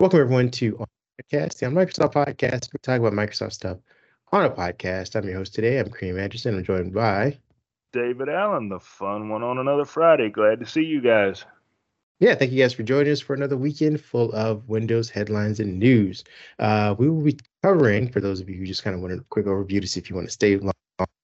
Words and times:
Welcome 0.00 0.20
everyone 0.20 0.50
to 0.52 0.78
our 0.78 0.86
podcast, 1.20 1.58
the 1.58 1.66
Microsoft 1.66 2.14
podcast. 2.14 2.72
We 2.72 2.78
talk 2.80 3.00
about 3.00 3.12
Microsoft 3.12 3.52
stuff 3.52 3.76
on 4.32 4.46
a 4.46 4.48
podcast. 4.48 5.14
I'm 5.14 5.28
your 5.28 5.36
host 5.36 5.54
today. 5.54 5.78
I'm 5.78 5.90
Kareem 5.90 6.18
Anderson. 6.18 6.56
I'm 6.56 6.64
joined 6.64 6.94
by 6.94 7.36
David 7.92 8.30
Allen, 8.30 8.70
the 8.70 8.80
fun 8.80 9.28
one 9.28 9.42
on 9.42 9.58
another 9.58 9.84
Friday. 9.84 10.30
Glad 10.30 10.60
to 10.60 10.66
see 10.66 10.80
you 10.80 11.02
guys. 11.02 11.44
Yeah, 12.18 12.34
thank 12.34 12.50
you 12.50 12.62
guys 12.62 12.72
for 12.72 12.82
joining 12.82 13.12
us 13.12 13.20
for 13.20 13.34
another 13.34 13.58
weekend 13.58 14.00
full 14.00 14.32
of 14.32 14.66
Windows 14.70 15.10
headlines 15.10 15.60
and 15.60 15.78
news. 15.78 16.24
Uh, 16.58 16.94
we 16.98 17.10
will 17.10 17.20
be 17.20 17.36
covering, 17.62 18.10
for 18.10 18.22
those 18.22 18.40
of 18.40 18.48
you 18.48 18.56
who 18.56 18.64
just 18.64 18.82
kind 18.82 18.96
of 18.96 19.02
want 19.02 19.12
a 19.12 19.22
quick 19.28 19.44
overview 19.44 19.82
to 19.82 19.86
see 19.86 20.00
if 20.00 20.08
you 20.08 20.16
want 20.16 20.26
to 20.26 20.32
stay 20.32 20.56
long 20.56 20.72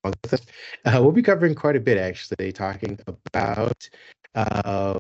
with 0.05 0.35
us, 0.35 0.43
uh, 0.85 0.99
we'll 1.01 1.13
be 1.13 1.23
covering 1.23 1.55
quite 1.55 1.77
a 1.77 1.81
bit 1.81 1.97
actually, 1.97 2.53
talking 2.53 3.01
about 3.07 3.89
uh, 4.35 4.99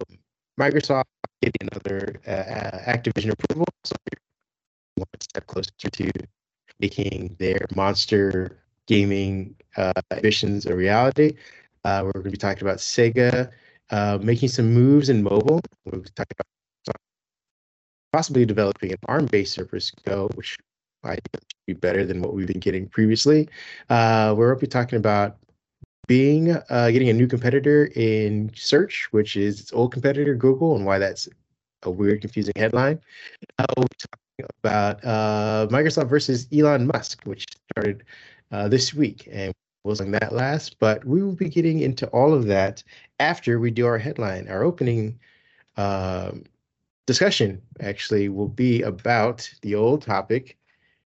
Microsoft 0.58 1.04
getting 1.42 1.68
another 1.70 2.20
uh, 2.26 2.30
uh, 2.30 2.92
Activision 2.92 3.32
approval. 3.32 3.66
So 3.84 3.94
one 4.96 5.06
step 5.20 5.46
closer 5.46 5.70
to 5.92 6.10
making 6.80 7.36
their 7.38 7.66
monster 7.74 8.58
gaming 8.86 9.54
uh, 9.76 9.92
ambitions 10.10 10.66
a 10.66 10.74
reality. 10.74 11.36
Uh, 11.84 12.02
we're 12.04 12.12
going 12.12 12.24
to 12.24 12.30
be 12.30 12.36
talking 12.36 12.62
about 12.62 12.78
Sega 12.78 13.50
uh, 13.90 14.18
making 14.22 14.48
some 14.48 14.72
moves 14.72 15.08
in 15.08 15.22
mobile. 15.22 15.60
We're 15.84 16.00
talking 16.00 16.36
about 16.38 16.96
possibly 18.12 18.46
developing 18.46 18.92
an 18.92 18.98
ARM-based 19.06 19.52
Surface 19.52 19.90
Go, 20.06 20.28
which 20.34 20.56
I 21.04 21.10
might 21.10 21.20
be 21.66 21.74
better 21.74 22.04
than 22.04 22.22
what 22.22 22.34
we've 22.34 22.46
been 22.46 22.60
getting 22.60 22.88
previously. 22.88 23.48
Uh, 23.90 24.34
we're 24.36 24.48
going 24.48 24.60
to 24.60 24.66
be 24.66 24.70
talking 24.70 24.96
about 24.96 25.36
Bing 26.06 26.52
uh, 26.52 26.90
getting 26.90 27.08
a 27.08 27.12
new 27.12 27.26
competitor 27.26 27.86
in 27.96 28.50
search, 28.54 29.08
which 29.10 29.36
is 29.36 29.60
its 29.60 29.72
old 29.72 29.92
competitor 29.92 30.34
Google, 30.34 30.76
and 30.76 30.86
why 30.86 30.98
that's 30.98 31.28
a 31.82 31.90
weird, 31.90 32.20
confusing 32.20 32.54
headline. 32.56 33.00
Uh, 33.58 33.66
we're 33.76 33.86
talking 33.98 34.50
about 34.62 35.04
uh, 35.04 35.66
Microsoft 35.70 36.08
versus 36.08 36.46
Elon 36.52 36.86
Musk, 36.86 37.22
which 37.24 37.44
started 37.72 38.04
uh, 38.52 38.68
this 38.68 38.94
week, 38.94 39.28
and 39.32 39.52
we'll 39.84 40.00
on 40.00 40.10
that 40.12 40.32
last. 40.32 40.78
But 40.78 41.04
we 41.04 41.22
will 41.22 41.34
be 41.34 41.48
getting 41.48 41.80
into 41.80 42.06
all 42.08 42.34
of 42.34 42.46
that 42.46 42.82
after 43.20 43.58
we 43.58 43.70
do 43.70 43.86
our 43.86 43.98
headline. 43.98 44.48
Our 44.48 44.62
opening 44.62 45.18
um, 45.76 46.44
discussion 47.06 47.62
actually 47.80 48.28
will 48.28 48.48
be 48.48 48.82
about 48.82 49.48
the 49.62 49.74
old 49.74 50.02
topic, 50.02 50.58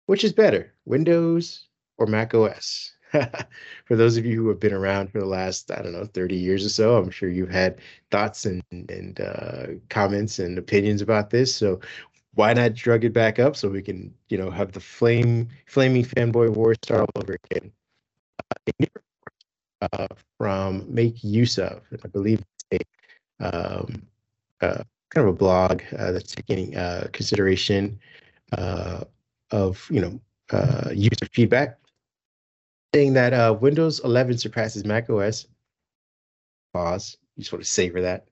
which 0.06 0.24
is 0.24 0.32
better, 0.32 0.72
Windows 0.84 1.66
or 1.98 2.06
Mac 2.06 2.34
OS? 2.34 2.92
for 3.84 3.96
those 3.96 4.16
of 4.16 4.24
you 4.24 4.36
who 4.36 4.48
have 4.48 4.60
been 4.60 4.72
around 4.72 5.10
for 5.10 5.20
the 5.20 5.26
last, 5.26 5.70
I 5.70 5.82
don't 5.82 5.92
know, 5.92 6.06
30 6.06 6.36
years 6.36 6.64
or 6.64 6.68
so, 6.70 6.96
I'm 6.96 7.10
sure 7.10 7.28
you've 7.28 7.50
had 7.50 7.80
thoughts 8.10 8.46
and, 8.46 8.62
and 8.70 9.20
uh, 9.20 9.66
comments 9.88 10.38
and 10.38 10.58
opinions 10.58 11.02
about 11.02 11.30
this. 11.30 11.54
So 11.54 11.80
why 12.34 12.52
not 12.54 12.74
drug 12.74 13.04
it 13.04 13.12
back 13.12 13.38
up 13.38 13.56
so 13.56 13.68
we 13.68 13.82
can, 13.82 14.12
you 14.28 14.38
know, 14.38 14.50
have 14.50 14.72
the 14.72 14.80
flame 14.80 15.48
flaming 15.66 16.04
fanboy 16.04 16.54
war 16.54 16.74
start 16.82 17.00
all 17.00 17.22
over 17.22 17.36
again? 17.50 17.72
Uh, 19.82 20.06
from 20.38 20.82
MakeUseOf, 20.82 21.80
I 22.04 22.08
believe 22.08 22.40
it's 22.70 22.84
a 23.40 23.44
um, 23.44 24.02
uh, 24.60 24.82
kind 25.10 25.26
of 25.26 25.34
a 25.34 25.36
blog 25.36 25.82
uh, 25.98 26.12
that's 26.12 26.34
taking 26.34 26.76
uh, 26.76 27.08
consideration 27.12 27.98
uh, 28.56 29.04
of, 29.50 29.86
you 29.90 30.00
know, 30.00 30.20
user 30.92 31.26
feedback 31.32 31.78
saying 32.94 33.14
that 33.14 33.32
uh, 33.32 33.56
Windows 33.58 34.00
11 34.00 34.38
surpasses 34.38 34.84
Mac 34.84 35.08
OS. 35.08 35.46
Pause. 36.74 37.16
You 37.36 37.42
just 37.42 37.52
want 37.52 37.64
to 37.64 37.70
savor 37.70 38.02
that. 38.02 38.26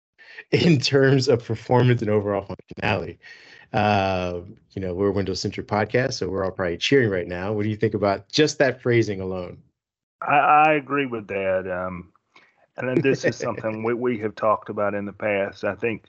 In 0.50 0.78
terms 0.80 1.28
of 1.28 1.44
performance 1.44 2.00
and 2.02 2.10
overall 2.10 2.46
functionality, 2.46 3.18
uh, 3.72 4.40
you 4.72 4.82
know, 4.82 4.94
we're 4.94 5.08
a 5.08 5.12
Windows 5.12 5.40
centric 5.40 5.66
podcast, 5.66 6.14
so 6.14 6.28
we're 6.28 6.44
all 6.44 6.50
probably 6.50 6.76
cheering 6.76 7.10
right 7.10 7.26
now. 7.26 7.52
What 7.52 7.64
do 7.64 7.68
you 7.68 7.76
think 7.76 7.94
about 7.94 8.28
just 8.28 8.58
that 8.58 8.82
phrasing 8.82 9.20
alone? 9.20 9.58
I, 10.22 10.36
I 10.36 10.72
agree 10.74 11.06
with 11.06 11.26
that. 11.28 11.70
Um, 11.70 12.12
and 12.76 12.88
then 12.88 13.00
this 13.00 13.24
is 13.24 13.36
something 13.36 13.82
we, 13.82 13.94
we 13.94 14.18
have 14.18 14.34
talked 14.34 14.68
about 14.68 14.94
in 14.94 15.04
the 15.04 15.12
past. 15.12 15.64
I 15.64 15.74
think 15.74 16.04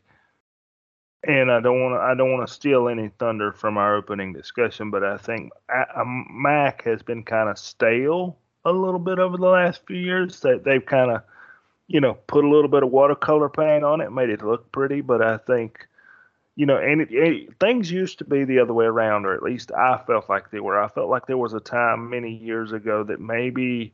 and 1.28 1.52
I 1.52 1.60
don't 1.60 1.82
want 1.82 1.96
to 1.96 2.00
I 2.00 2.14
don't 2.14 2.32
want 2.32 2.48
to 2.48 2.54
steal 2.54 2.88
any 2.88 3.10
thunder 3.18 3.52
from 3.52 3.78
our 3.78 3.96
opening 3.96 4.34
discussion, 4.34 4.92
but 4.92 5.04
I 5.04 5.18
think 5.18 5.52
uh, 5.74 5.86
uh, 5.96 6.04
Mac 6.06 6.84
has 6.84 7.02
been 7.02 7.24
kind 7.24 7.50
of 7.50 7.58
stale 7.58 8.38
a 8.64 8.72
little 8.72 9.00
bit 9.00 9.20
over 9.20 9.38
the 9.38 9.48
last 9.48 9.82
few 9.88 9.98
years. 9.98 10.40
That 10.42 10.64
they've 10.64 10.86
kind 10.86 11.12
of, 11.12 11.24
you 11.88 12.00
know, 12.00 12.14
put 12.28 12.46
a 12.46 12.50
little 12.50 12.70
bit 12.70 12.84
of 12.84 12.92
watercolor 12.92 13.50
paint 13.50 13.84
on 13.84 14.02
it, 14.02 14.12
made 14.12 14.30
it 14.30 14.44
look 14.44 14.72
pretty. 14.72 15.02
But 15.02 15.24
I 15.24 15.38
think, 15.38 15.88
you 16.56 16.68
know, 16.68 16.78
and 16.78 17.02
it, 17.02 17.10
it, 17.12 17.60
things 17.60 17.92
used 17.92 18.20
to 18.20 18.26
be 18.26 18.44
the 18.44 18.60
other 18.60 18.74
way 18.74 18.86
around, 18.86 19.26
or 19.26 19.34
at 19.34 19.44
least 19.44 19.72
I 19.72 20.00
felt 20.06 20.30
like 20.30 20.52
they 20.52 20.60
were. 20.60 20.82
I 20.82 20.90
felt 20.90 21.10
like 21.10 21.26
there 21.26 21.38
was 21.38 21.54
a 21.54 21.60
time 21.60 22.10
many 22.10 22.36
years 22.36 22.72
ago 22.72 23.04
that 23.04 23.20
maybe 23.20 23.94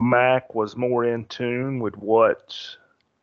Mac 0.00 0.54
was 0.54 0.74
more 0.74 1.04
in 1.04 1.26
tune 1.26 1.80
with 1.80 1.96
what 1.98 2.56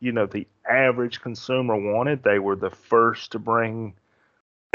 you 0.04 0.12
know 0.12 0.26
the 0.26 0.46
average 0.70 1.22
consumer 1.22 1.78
wanted. 1.78 2.24
They 2.24 2.38
were 2.38 2.58
the 2.58 2.70
first 2.70 3.32
to 3.32 3.40
bring 3.40 3.94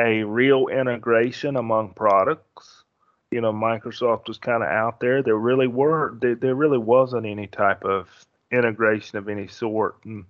a 0.00 0.22
real 0.22 0.68
integration 0.68 1.56
among 1.56 1.92
products. 1.92 2.84
You 3.30 3.42
know, 3.42 3.52
Microsoft 3.52 4.26
was 4.26 4.38
kind 4.38 4.62
of 4.62 4.70
out 4.70 5.00
there. 5.00 5.22
There 5.22 5.36
really 5.36 5.66
were 5.66 6.16
there, 6.18 6.34
there 6.34 6.54
really 6.54 6.78
wasn't 6.78 7.26
any 7.26 7.46
type 7.46 7.84
of 7.84 8.08
integration 8.50 9.18
of 9.18 9.28
any 9.28 9.48
sort. 9.48 9.96
And 10.06 10.24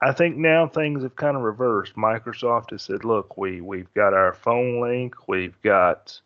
I 0.00 0.12
think 0.12 0.36
now 0.36 0.68
things 0.68 1.02
have 1.02 1.16
kind 1.16 1.36
of 1.36 1.42
reversed. 1.42 1.96
Microsoft 1.96 2.70
has 2.70 2.82
said, 2.82 3.04
look, 3.04 3.36
we 3.36 3.60
we've 3.60 3.92
got 3.94 4.14
our 4.14 4.34
phone 4.34 4.80
link, 4.80 5.26
we've 5.26 5.60
got 5.62 6.20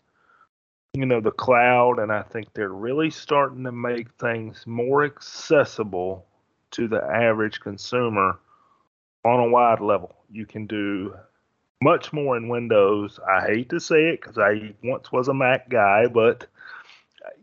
you 0.92 1.06
know 1.06 1.22
the 1.22 1.30
cloud, 1.30 1.98
and 1.98 2.12
I 2.12 2.22
think 2.24 2.52
they're 2.52 2.68
really 2.68 3.08
starting 3.08 3.64
to 3.64 3.72
make 3.72 4.12
things 4.18 4.66
more 4.66 5.02
accessible 5.02 6.26
to 6.72 6.88
the 6.88 7.02
average 7.02 7.60
consumer 7.60 8.38
on 9.24 9.40
a 9.40 9.48
wide 9.48 9.80
level. 9.80 10.14
You 10.30 10.46
can 10.46 10.66
do 10.66 11.14
much 11.82 12.12
more 12.12 12.36
in 12.36 12.48
Windows. 12.48 13.18
I 13.28 13.46
hate 13.46 13.70
to 13.70 13.80
say 13.80 14.10
it 14.10 14.20
because 14.20 14.38
I 14.38 14.74
once 14.82 15.10
was 15.12 15.28
a 15.28 15.34
Mac 15.34 15.68
guy, 15.68 16.06
but 16.06 16.46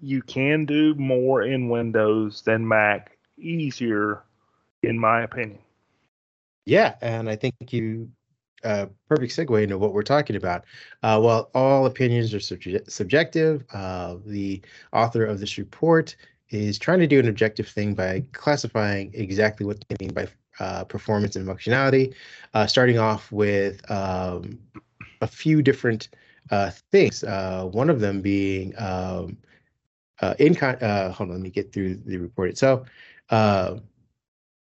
you 0.02 0.22
can 0.22 0.66
do 0.66 0.96
more 0.96 1.44
in 1.44 1.70
Windows 1.70 2.42
than 2.44 2.68
Mac 2.68 3.18
easier, 3.38 4.24
in 4.84 4.98
my 4.98 5.22
opinion. 5.22 5.60
Yeah, 6.66 6.96
and 7.02 7.30
I 7.30 7.36
think 7.36 7.56
you 7.72 8.10
uh, 8.64 8.88
perfect 9.08 9.34
segue 9.34 9.64
into 9.64 9.78
what 9.78 9.94
we're 9.94 10.04
talking 10.04 10.36
about. 10.36 10.66
Uh, 11.04 11.20
well, 11.24 11.50
all 11.54 11.86
opinions 11.86 12.34
are 12.34 12.40
subje- 12.40 12.90
subjective. 12.90 13.64
Uh, 13.74 14.18
the 14.26 14.62
author 14.92 15.26
of 15.26 15.40
this 15.40 15.58
report 15.58 16.16
is 16.50 16.80
trying 16.80 17.00
to 17.00 17.08
do 17.08 17.20
an 17.20 17.28
objective 17.28 17.68
thing 17.68 17.94
by 17.94 18.24
classifying 18.32 19.12
exactly 19.14 19.66
what 19.66 19.84
they 19.90 19.96
mean 20.00 20.14
by 20.14 20.28
uh, 20.60 20.84
performance 20.84 21.36
and 21.36 21.48
functionality, 21.48 22.14
uh, 22.54 22.66
starting 22.66 22.98
off 22.98 23.32
with 23.32 23.90
um, 23.92 24.58
a 25.22 25.28
few 25.28 25.62
different 25.62 26.10
uh, 26.52 26.72
things. 26.92 27.24
Uh, 27.24 27.66
one 27.66 27.90
of 27.90 28.00
them 28.00 28.22
being 28.22 28.74
um, 28.78 29.38
uh, 30.22 30.34
in 30.40 30.56
con- 30.56 30.76
uh, 30.76 31.12
hold 31.12 31.30
on, 31.30 31.36
let 31.36 31.42
me 31.42 31.50
get 31.50 31.72
through 31.72 31.96
the 31.96 32.18
report 32.18 32.50
itself. 32.50 32.88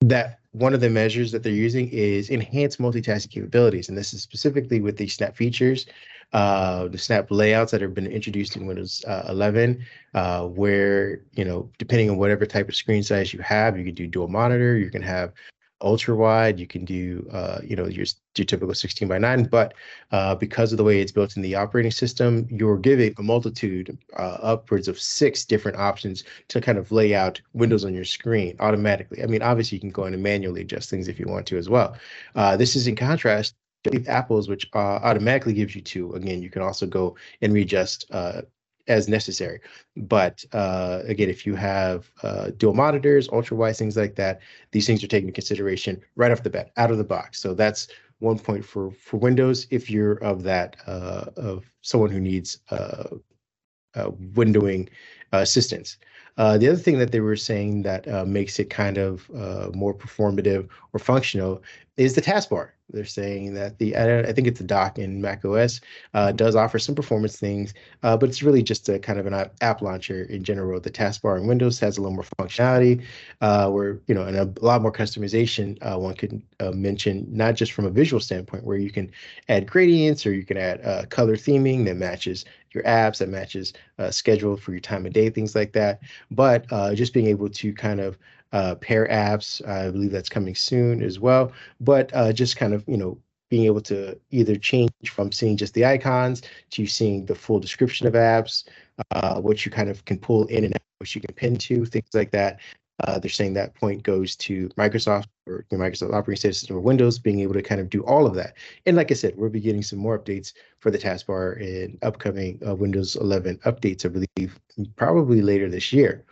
That 0.02 0.40
one 0.52 0.74
of 0.74 0.82
the 0.82 0.90
measures 0.90 1.32
that 1.32 1.44
they're 1.44 1.52
using 1.54 1.88
is 1.90 2.30
enhanced 2.30 2.80
multitasking 2.80 3.32
capabilities, 3.32 3.90
and 3.90 3.98
this 3.98 4.14
is 4.14 4.22
specifically 4.22 4.82
with 4.82 4.98
the 4.98 5.08
Snap 5.08 5.36
features 5.36 5.86
uh, 6.34 6.88
the 6.88 6.98
snap 6.98 7.30
layouts 7.30 7.72
that 7.72 7.82
have 7.82 7.94
been 7.94 8.08
introduced 8.08 8.56
in 8.56 8.66
Windows 8.66 9.04
uh, 9.08 9.24
11, 9.28 9.86
uh, 10.14 10.46
where, 10.48 11.22
you 11.34 11.44
know, 11.44 11.70
depending 11.78 12.10
on 12.10 12.18
whatever 12.18 12.46
type 12.46 12.70
of 12.70 12.76
screen 12.76 13.04
size 13.04 13.34
you 13.34 13.40
have, 13.40 13.78
you 13.78 13.84
can 13.84 13.94
do 13.94 14.08
dual 14.08 14.28
monitor, 14.28 14.78
you 14.78 14.90
can 14.90 15.02
have 15.02 15.34
ultra 15.82 16.16
wide, 16.16 16.60
you 16.60 16.68
can 16.68 16.86
do, 16.86 17.28
uh, 17.32 17.60
you 17.64 17.76
know, 17.76 17.86
your, 17.86 18.06
your 18.36 18.46
typical 18.46 18.74
16 18.74 19.08
by 19.08 19.18
9. 19.18 19.44
But 19.46 19.74
uh, 20.12 20.36
because 20.36 20.72
of 20.72 20.78
the 20.78 20.84
way 20.84 21.02
it's 21.02 21.12
built 21.12 21.36
in 21.36 21.42
the 21.42 21.56
operating 21.56 21.92
system, 21.92 22.48
you're 22.50 22.78
giving 22.78 23.14
a 23.18 23.24
multitude, 23.24 23.98
uh, 24.18 24.38
upwards 24.42 24.88
of 24.88 25.00
six 25.00 25.46
different 25.46 25.78
options 25.78 26.24
to 26.50 26.62
kind 26.62 26.78
of 26.78 26.92
lay 26.92 27.16
out 27.16 27.42
windows 27.54 27.86
on 27.86 27.94
your 27.94 28.06
screen 28.06 28.56
automatically. 28.60 29.24
I 29.24 29.28
mean, 29.28 29.42
obviously, 29.42 29.78
you 29.78 29.82
can 29.82 29.92
go 29.92 30.06
in 30.06 30.14
and 30.14 30.24
manually 30.24 30.62
adjust 30.62 30.90
things 30.90 31.08
if 31.08 31.20
you 31.20 31.28
want 31.28 31.46
to 31.48 31.58
as 31.58 31.70
well. 31.70 31.96
Uh, 32.36 32.56
this 32.58 32.76
is 32.76 32.88
in 32.88 32.96
contrast 32.96 33.56
to 33.84 34.06
apples, 34.06 34.48
which 34.48 34.70
uh, 34.74 34.78
automatically 34.78 35.54
gives 35.54 35.76
you 35.76 35.82
two. 35.82 36.14
Again, 36.14 36.42
you 36.42 36.50
can 36.50 36.62
also 36.62 36.86
go 36.86 37.16
and 37.42 37.54
readjust 37.54 38.06
uh, 38.12 38.42
as 38.88 39.08
necessary. 39.08 39.60
But 39.96 40.44
uh, 40.54 41.02
again, 41.06 41.30
if 41.30 41.46
you 41.46 41.56
have 41.56 42.12
uh, 42.24 42.52
dual 42.58 42.74
monitors, 42.74 43.30
ultra 43.30 43.58
wide, 43.58 43.76
things 43.76 43.98
like 43.98 44.16
that, 44.16 44.42
these 44.72 44.88
things 44.88 45.04
are 45.04 45.08
taken 45.08 45.28
into 45.30 45.36
consideration 45.36 46.02
right 46.16 46.32
off 46.32 46.44
the 46.44 46.50
bat, 46.50 46.72
out 46.78 46.92
of 46.92 46.98
the 46.98 47.04
box. 47.04 47.40
So 47.40 47.54
that's 47.54 47.88
one 48.20 48.38
point 48.40 48.64
for 48.64 48.92
for 48.92 49.18
Windows 49.18 49.68
if 49.72 49.90
you're 49.90 50.14
of 50.24 50.44
that 50.44 50.78
uh, 50.88 51.26
of 51.38 51.66
someone 51.82 52.12
who 52.12 52.20
needs 52.20 52.60
uh, 52.70 54.12
windowing 54.34 54.90
assistance. 55.32 55.98
Uh, 56.38 56.58
the 56.58 56.68
other 56.68 56.78
thing 56.78 56.98
that 56.98 57.12
they 57.12 57.20
were 57.20 57.36
saying 57.36 57.84
that 57.84 58.08
uh, 58.08 58.26
makes 58.26 58.60
it 58.60 58.70
kind 58.70 58.98
of 58.98 59.30
uh, 59.36 59.70
more 59.74 59.94
performative 59.94 60.70
or 60.94 61.00
functional 61.00 61.62
is 61.98 62.16
the 62.16 62.22
taskbar. 62.22 62.70
They're 62.94 63.06
saying 63.06 63.54
that 63.54 63.78
the 63.78 63.96
I 63.96 64.32
think 64.34 64.48
it's 64.48 64.60
the 64.60 64.66
dock 64.66 65.00
in 65.00 65.22
Mac 65.22 65.46
OS 65.46 65.82
uh, 66.14 66.32
does 66.32 66.56
offer 66.56 66.80
some 66.80 66.96
performance 66.96 67.38
things, 67.38 67.74
uh, 68.04 68.18
but 68.18 68.30
it's 68.30 68.44
really 68.44 68.64
just 68.64 68.90
a 68.90 69.00
kind 69.00 69.20
of 69.20 69.26
an 69.26 69.50
app 69.62 69.82
launcher 69.82 70.24
in 70.24 70.44
general. 70.44 70.80
The 70.80 70.92
taskbar 70.92 71.40
in 71.40 71.48
Windows 71.48 71.80
has 71.80 71.98
a 71.98 72.02
little 72.02 72.16
more 72.16 72.26
functionality, 72.40 73.04
uh, 73.42 73.70
where 73.70 74.00
you 74.08 74.16
know, 74.16 74.24
and 74.24 74.38
a 74.38 74.66
lot 74.66 74.82
more 74.82 74.92
customization. 74.92 75.78
Uh, 75.82 75.98
one 76.00 76.16
could 76.16 76.42
uh, 76.60 76.72
mention 76.72 77.26
not 77.30 77.56
just 77.56 77.72
from 77.72 77.86
a 77.86 77.90
visual 77.90 78.20
standpoint, 78.20 78.64
where 78.64 78.78
you 78.78 78.92
can 78.92 79.12
add 79.50 79.70
gradients 79.70 80.26
or 80.26 80.34
you 80.34 80.44
can 80.44 80.58
add 80.58 80.86
uh, 80.86 81.06
color 81.10 81.36
theming 81.36 81.86
that 81.86 81.96
matches 81.96 82.46
your 82.72 82.84
apps, 82.84 83.18
that 83.18 83.28
matches 83.30 83.74
schedule 84.12 84.56
for 84.56 84.72
your 84.72 84.80
time 84.80 85.06
of 85.06 85.12
day, 85.14 85.30
things 85.30 85.56
like 85.56 85.74
that. 85.74 86.00
But 86.32 86.68
just 86.96 87.14
being 87.14 87.28
able 87.28 87.50
to 87.50 87.74
kind 87.74 88.00
of 88.00 88.18
uh, 88.52 88.76
pair 88.76 89.08
apps. 89.08 89.66
I 89.68 89.92
believe 89.92 90.12
that's 90.12 90.30
coming 90.30 90.56
soon 90.56 91.02
as 91.02 91.20
well. 91.20 91.52
But 91.80 92.12
uh, 92.14 92.34
just 92.34 92.58
kind 92.58 92.74
of, 92.74 92.84
you 92.88 92.98
know, 92.98 93.18
being 93.50 93.66
able 93.66 93.82
to 93.82 94.18
either 94.32 94.56
change 94.56 94.92
from 95.06 95.32
seeing 95.32 95.58
just 95.58 95.74
the 95.74 95.86
icons 95.86 96.42
to 96.72 96.88
seeing 96.88 97.26
the 97.26 97.36
full 97.36 97.60
description 97.60 98.08
of 98.08 98.14
apps, 98.14 98.64
uh, 99.12 99.40
what 99.42 99.66
you 99.66 99.72
kind 99.72 99.90
of 99.90 100.04
can 100.06 100.18
pull 100.18 100.46
in 100.48 100.64
and 100.64 100.74
out, 100.74 100.82
what 101.00 101.14
you 101.14 101.22
can 101.22 101.36
pin 101.36 101.56
to, 101.58 101.86
things 101.86 102.10
like 102.14 102.32
that. 102.32 102.60
Uh, 103.04 103.18
they're 103.20 103.30
saying 103.30 103.54
that 103.54 103.74
point 103.74 104.04
goes 104.04 104.36
to 104.36 104.70
Microsoft 104.78 105.26
or 105.48 105.66
Microsoft 105.72 106.14
operating 106.14 106.40
system 106.40 106.78
or 106.78 106.80
Windows 106.80 107.18
being 107.18 107.40
able 107.40 107.54
to 107.54 107.62
kind 107.62 107.82
of 107.82 107.90
do 107.90 108.04
all 108.06 108.28
of 108.28 108.36
that. 108.36 108.54
And 108.86 108.96
like 108.96 109.12
I 109.12 109.16
said, 109.16 109.34
we'll 109.36 109.50
be 109.50 109.60
getting 109.60 109.82
some 109.82 110.00
more 110.00 110.20
updates 110.20 110.54
for 110.80 110.92
the 110.92 111.00
taskbar 111.00 111.60
in 111.60 111.98
upcoming 112.04 112.62
uh, 112.66 112.76
Windows 112.76 113.16
11 113.16 113.58
updates, 113.66 114.06
I 114.06 114.10
believe, 114.10 114.60
probably 114.96 115.42
later 115.42 115.68
this 115.68 115.92
year. 115.92 116.24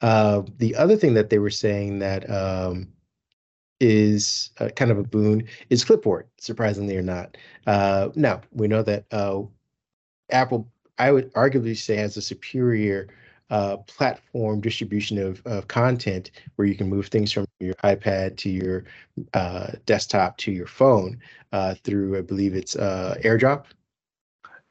Uh, 0.00 0.42
the 0.58 0.74
other 0.74 0.96
thing 0.96 1.14
that 1.14 1.30
they 1.30 1.38
were 1.38 1.50
saying 1.50 1.98
that 2.00 2.28
um, 2.30 2.88
is 3.80 4.50
uh, 4.58 4.68
kind 4.76 4.90
of 4.90 4.98
a 4.98 5.02
boon 5.02 5.46
is 5.70 5.84
clipboard, 5.84 6.26
surprisingly 6.38 6.96
or 6.96 7.02
not. 7.02 7.36
Uh, 7.66 8.08
now, 8.14 8.40
we 8.52 8.68
know 8.68 8.82
that 8.82 9.04
uh, 9.10 9.42
Apple, 10.30 10.68
I 10.98 11.12
would 11.12 11.32
arguably 11.34 11.76
say, 11.76 11.96
has 11.96 12.16
a 12.16 12.22
superior 12.22 13.08
uh, 13.48 13.76
platform 13.78 14.60
distribution 14.60 15.18
of, 15.18 15.40
of 15.46 15.68
content 15.68 16.30
where 16.56 16.66
you 16.66 16.74
can 16.74 16.88
move 16.88 17.06
things 17.06 17.32
from 17.32 17.46
your 17.60 17.74
iPad 17.76 18.36
to 18.38 18.50
your 18.50 18.84
desktop 19.86 20.36
to 20.38 20.52
your 20.52 20.66
phone 20.66 21.18
through, 21.84 22.18
I 22.18 22.22
believe 22.22 22.54
it's 22.54 22.74
AirDrop. 22.74 23.66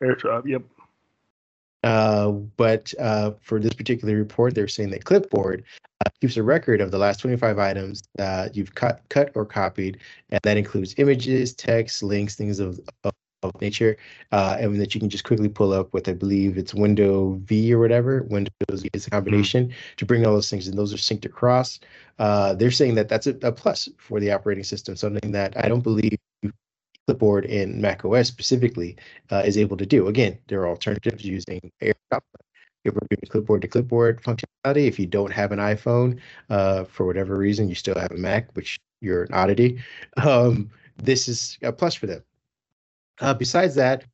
AirDrop, 0.03 0.45
yep. 0.45 0.63
Uh, 1.85 2.31
but 2.57 2.91
uh, 2.99 3.31
for 3.41 3.59
this 3.59 3.73
particular 3.73 4.15
report, 4.15 4.55
they're 4.55 4.67
saying 4.67 4.89
that 4.89 5.05
Clipboard 5.05 5.63
uh, 6.03 6.09
keeps 6.19 6.35
a 6.35 6.41
record 6.41 6.81
of 6.81 6.89
the 6.89 6.97
last 6.97 7.19
25 7.19 7.59
items 7.59 8.01
that 8.15 8.55
you've 8.55 8.73
cut, 8.73 9.01
cut 9.09 9.31
or 9.35 9.45
copied, 9.45 9.99
and 10.31 10.39
that 10.41 10.57
includes 10.57 10.95
images, 10.97 11.53
text, 11.53 12.01
links, 12.01 12.35
things 12.35 12.59
of, 12.59 12.79
of, 13.03 13.13
of 13.43 13.61
nature, 13.61 13.97
uh, 14.31 14.57
and 14.59 14.81
that 14.81 14.95
you 14.95 14.99
can 14.99 15.11
just 15.11 15.25
quickly 15.25 15.47
pull 15.47 15.73
up 15.73 15.93
with, 15.93 16.09
I 16.09 16.13
believe 16.13 16.57
it's 16.57 16.73
Window 16.73 17.39
V 17.43 17.71
or 17.71 17.77
whatever. 17.77 18.23
Windows 18.23 18.49
V 18.67 18.89
is 18.93 19.05
a 19.05 19.11
combination 19.11 19.65
mm-hmm. 19.65 19.95
to 19.97 20.05
bring 20.07 20.25
all 20.25 20.33
those 20.33 20.49
things, 20.49 20.67
and 20.67 20.75
those 20.75 20.91
are 20.91 20.97
synced 20.97 21.25
across. 21.25 21.79
Uh, 22.17 22.55
they're 22.55 22.71
saying 22.71 22.95
that 22.95 23.09
that's 23.09 23.27
a, 23.27 23.37
a 23.43 23.51
plus 23.51 23.87
for 23.99 24.19
the 24.19 24.31
operating 24.31 24.63
system, 24.63 24.95
something 24.95 25.31
that 25.33 25.53
I 25.63 25.67
don't 25.67 25.83
believe 25.83 26.17
clipboard 27.07 27.45
in 27.45 27.79
Mac 27.79 28.03
OS 28.03 28.27
specifically 28.27 28.95
uh, 29.31 29.43
is 29.45 29.57
able 29.57 29.77
to 29.77 29.85
do. 29.85 30.07
Again, 30.07 30.37
there 30.47 30.61
are 30.61 30.69
alternatives 30.69 31.23
using 31.23 31.71
AirDrop. 31.81 32.21
If 32.83 32.93
we're 32.93 33.07
doing 33.09 33.27
clipboard 33.29 33.61
to 33.63 33.67
clipboard 33.67 34.21
functionality, 34.21 34.87
if 34.87 34.99
you 34.99 35.07
don't 35.07 35.31
have 35.31 35.51
an 35.51 35.59
iPhone 35.59 36.19
uh, 36.49 36.83
for 36.83 37.05
whatever 37.05 37.35
reason, 37.35 37.67
you 37.67 37.75
still 37.75 37.97
have 37.97 38.11
a 38.11 38.17
Mac, 38.17 38.51
which 38.55 38.77
you're 39.01 39.23
an 39.23 39.33
oddity. 39.33 39.81
Um, 40.17 40.69
this 40.97 41.27
is 41.27 41.57
a 41.61 41.71
plus 41.71 41.95
for 41.95 42.05
them. 42.05 42.23
Uh, 43.21 43.33
besides 43.33 43.75
that, 43.75 44.05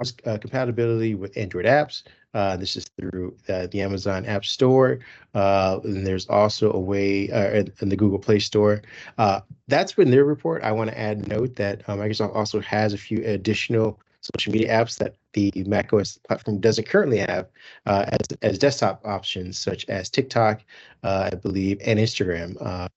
uh, 0.00 0.38
compatibility 0.38 1.14
with 1.14 1.36
Android 1.36 1.66
apps. 1.66 2.02
Uh, 2.32 2.56
this 2.56 2.76
is 2.76 2.86
through 2.98 3.34
uh, 3.48 3.68
the 3.68 3.80
Amazon 3.80 4.26
App 4.26 4.44
Store. 4.44 4.98
Uh, 5.34 5.78
and 5.84 6.04
there's 6.06 6.26
also 6.28 6.72
a 6.72 6.78
way 6.78 7.30
uh, 7.30 7.64
in 7.80 7.88
the 7.88 7.96
Google 7.96 8.18
Play 8.18 8.40
Store. 8.40 8.82
Uh, 9.18 9.40
that's 9.68 9.92
been 9.92 10.10
their 10.10 10.24
report. 10.24 10.62
I 10.64 10.72
want 10.72 10.90
to 10.90 10.98
add 10.98 11.28
note 11.28 11.54
that 11.56 11.86
Microsoft 11.86 12.34
also 12.34 12.60
has 12.60 12.92
a 12.92 12.98
few 12.98 13.22
additional 13.24 14.00
social 14.34 14.52
media 14.52 14.70
apps 14.70 14.98
that 14.98 15.14
the 15.34 15.52
macOS 15.66 16.18
platform 16.26 16.58
doesn't 16.58 16.88
currently 16.88 17.18
have 17.18 17.46
as, 17.86 18.26
as 18.42 18.58
desktop 18.58 19.00
options, 19.04 19.58
such 19.58 19.84
as 19.88 20.10
TikTok, 20.10 20.60
I 21.02 21.30
believe, 21.30 21.78
and 21.84 21.98
Instagram 22.00 22.88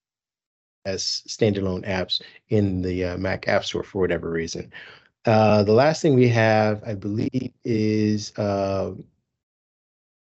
as 0.86 1.22
standalone 1.28 1.86
apps 1.86 2.22
in 2.50 2.82
the 2.82 3.18
Mac 3.18 3.48
App 3.48 3.66
Store 3.66 3.84
for 3.84 4.00
whatever 4.00 4.30
reason. 4.32 4.72
Uh, 5.28 5.62
the 5.62 5.74
last 5.74 6.02
thing 6.02 6.16
we 6.16 6.30
have, 6.30 6.82
I 6.88 6.96
believe, 6.96 7.52
is 7.66 8.32
uh, 8.38 8.94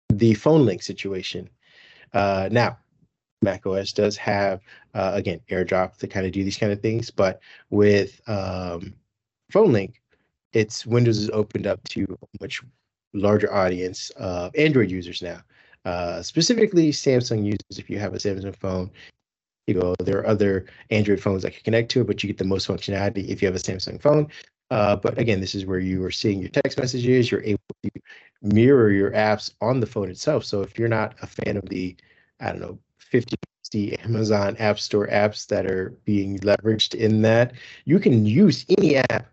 the 0.09 0.35
phone 0.35 0.65
link 0.65 0.85
situation. 0.85 1.51
Uh, 2.13 2.49
now, 2.53 2.79
macOS 3.43 3.93
does 3.93 4.17
have, 4.17 4.61
uh, 4.95 5.11
again, 5.15 5.41
AirDrop 5.51 5.97
to 5.97 6.07
kind 6.07 6.27
of 6.27 6.33
do 6.33 6.45
these 6.45 6.57
kind 6.57 6.71
of 6.73 6.81
things, 6.81 7.11
but 7.11 7.41
with 7.71 8.21
um, 8.29 8.95
phone 9.51 9.73
link, 9.73 10.01
it's 10.53 10.87
Windows 10.87 11.19
is 11.19 11.29
opened 11.31 11.67
up 11.67 11.83
to 11.89 12.07
a 12.23 12.27
much 12.41 12.63
larger 13.15 13.53
audience 13.53 14.11
of 14.11 14.55
Android 14.55 14.93
users 14.93 15.23
now. 15.23 15.41
Uh, 15.85 16.23
specifically, 16.23 16.93
Samsung 16.93 17.45
users. 17.45 17.79
If 17.79 17.91
you 17.91 17.99
have 17.99 18.15
a 18.15 18.19
Samsung 18.19 18.55
phone, 18.55 18.93
you 19.67 19.75
go. 19.75 19.97
There 19.99 20.19
are 20.19 20.27
other 20.27 20.67
Android 20.91 21.21
phones 21.21 21.43
that 21.43 21.53
can 21.53 21.63
connect 21.65 21.91
to 21.91 22.03
it, 22.03 22.07
but 22.07 22.23
you 22.23 22.29
get 22.29 22.39
the 22.39 22.45
most 22.45 22.69
functionality 22.69 23.29
if 23.29 23.43
you 23.43 23.47
have 23.47 23.57
a 23.57 23.59
Samsung 23.59 24.01
phone. 24.01 24.29
Uh, 24.71 24.97
but 24.97 25.19
again, 25.19 25.41
this 25.41 25.55
is 25.55 25.67
where 25.67 25.79
you 25.79 26.03
are 26.05 26.11
seeing 26.11 26.41
your 26.41 26.49
text 26.49 26.79
messages. 26.79 27.31
You're 27.31 27.45
able 27.45 27.61
to 27.83 27.91
mirror 28.43 28.91
your 28.91 29.11
apps 29.13 29.53
on 29.61 29.81
the 29.81 29.87
phone 29.87 30.11
itself. 30.11 30.45
So 30.45 30.63
if 30.63 30.79
you're 30.79 30.89
not 30.89 31.15
a 31.23 31.27
fan 31.27 31.57
of 31.57 31.69
the, 31.69 31.97
I 32.41 32.51
don't 32.51 32.61
know, 32.61 32.79
50, 32.99 33.37
60 33.63 33.99
Amazon 34.05 34.57
App 34.59 34.79
Store 34.79 35.07
apps 35.09 35.47
that 35.49 35.67
are 35.67 35.91
being 36.05 36.39
leveraged 36.41 36.95
in 36.95 37.23
that, 37.23 37.53
you 37.85 37.99
can 37.99 38.27
use 38.27 38.65
any 38.79 38.97
app 38.97 39.27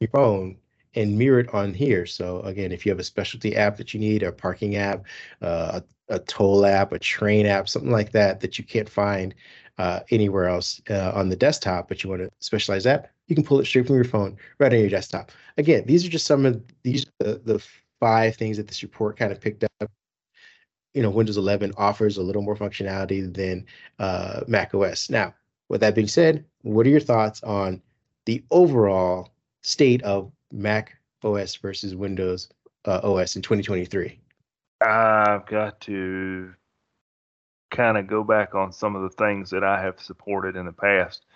your 0.00 0.10
phone 0.10 0.56
and 0.94 1.16
mirror 1.16 1.40
it 1.40 1.52
on 1.54 1.74
here. 1.74 2.06
So 2.06 2.40
again, 2.40 2.72
if 2.72 2.84
you 2.84 2.90
have 2.90 2.98
a 2.98 3.04
specialty 3.04 3.56
app 3.56 3.76
that 3.76 3.92
you 3.92 4.00
need, 4.00 4.22
a 4.22 4.32
parking 4.32 4.76
app, 4.76 5.04
uh, 5.42 5.80
a, 6.08 6.14
a 6.14 6.18
toll 6.20 6.64
app, 6.64 6.92
a 6.92 6.98
train 6.98 7.46
app, 7.46 7.68
something 7.68 7.90
like 7.90 8.12
that 8.12 8.40
that 8.40 8.58
you 8.58 8.64
can't 8.64 8.88
find 8.88 9.34
uh, 9.78 10.00
anywhere 10.10 10.48
else 10.48 10.80
uh, 10.90 11.12
on 11.14 11.28
the 11.28 11.36
desktop, 11.36 11.88
but 11.88 12.02
you 12.02 12.10
want 12.10 12.22
a 12.22 12.30
specialized 12.40 12.86
app, 12.86 13.08
you 13.26 13.34
can 13.34 13.44
pull 13.44 13.60
it 13.60 13.64
straight 13.64 13.86
from 13.86 13.96
your 13.96 14.04
phone 14.04 14.36
right 14.58 14.72
on 14.72 14.80
your 14.80 14.88
desktop. 14.88 15.32
Again, 15.56 15.84
these 15.86 16.04
are 16.04 16.08
just 16.08 16.26
some 16.26 16.46
of 16.46 16.62
these 16.82 17.06
the, 17.18 17.40
the 17.44 17.64
five 18.00 18.36
things 18.36 18.56
that 18.56 18.68
this 18.68 18.82
report 18.82 19.16
kind 19.16 19.32
of 19.32 19.40
picked 19.40 19.64
up. 19.64 19.90
You 20.94 21.02
know, 21.02 21.10
Windows 21.10 21.36
11 21.36 21.72
offers 21.76 22.16
a 22.16 22.22
little 22.22 22.42
more 22.42 22.56
functionality 22.56 23.32
than 23.32 23.66
uh, 23.98 24.40
Mac 24.46 24.74
OS. 24.74 25.10
Now, 25.10 25.34
with 25.68 25.80
that 25.82 25.94
being 25.94 26.08
said, 26.08 26.44
what 26.62 26.86
are 26.86 26.90
your 26.90 27.00
thoughts 27.00 27.42
on 27.42 27.82
the 28.24 28.42
overall 28.50 29.30
state 29.62 30.02
of 30.02 30.30
Mac 30.52 30.96
OS 31.22 31.54
versus 31.56 31.94
Windows 31.94 32.48
uh, 32.86 33.00
OS 33.02 33.36
in 33.36 33.42
2023? 33.42 34.18
I've 34.80 35.46
got 35.46 35.80
to 35.82 36.54
kind 37.70 37.98
of 37.98 38.06
go 38.06 38.22
back 38.22 38.54
on 38.54 38.72
some 38.72 38.96
of 38.96 39.02
the 39.02 39.10
things 39.10 39.50
that 39.50 39.64
I 39.64 39.82
have 39.82 40.00
supported 40.00 40.56
in 40.56 40.66
the 40.66 40.72
past. 40.72 41.26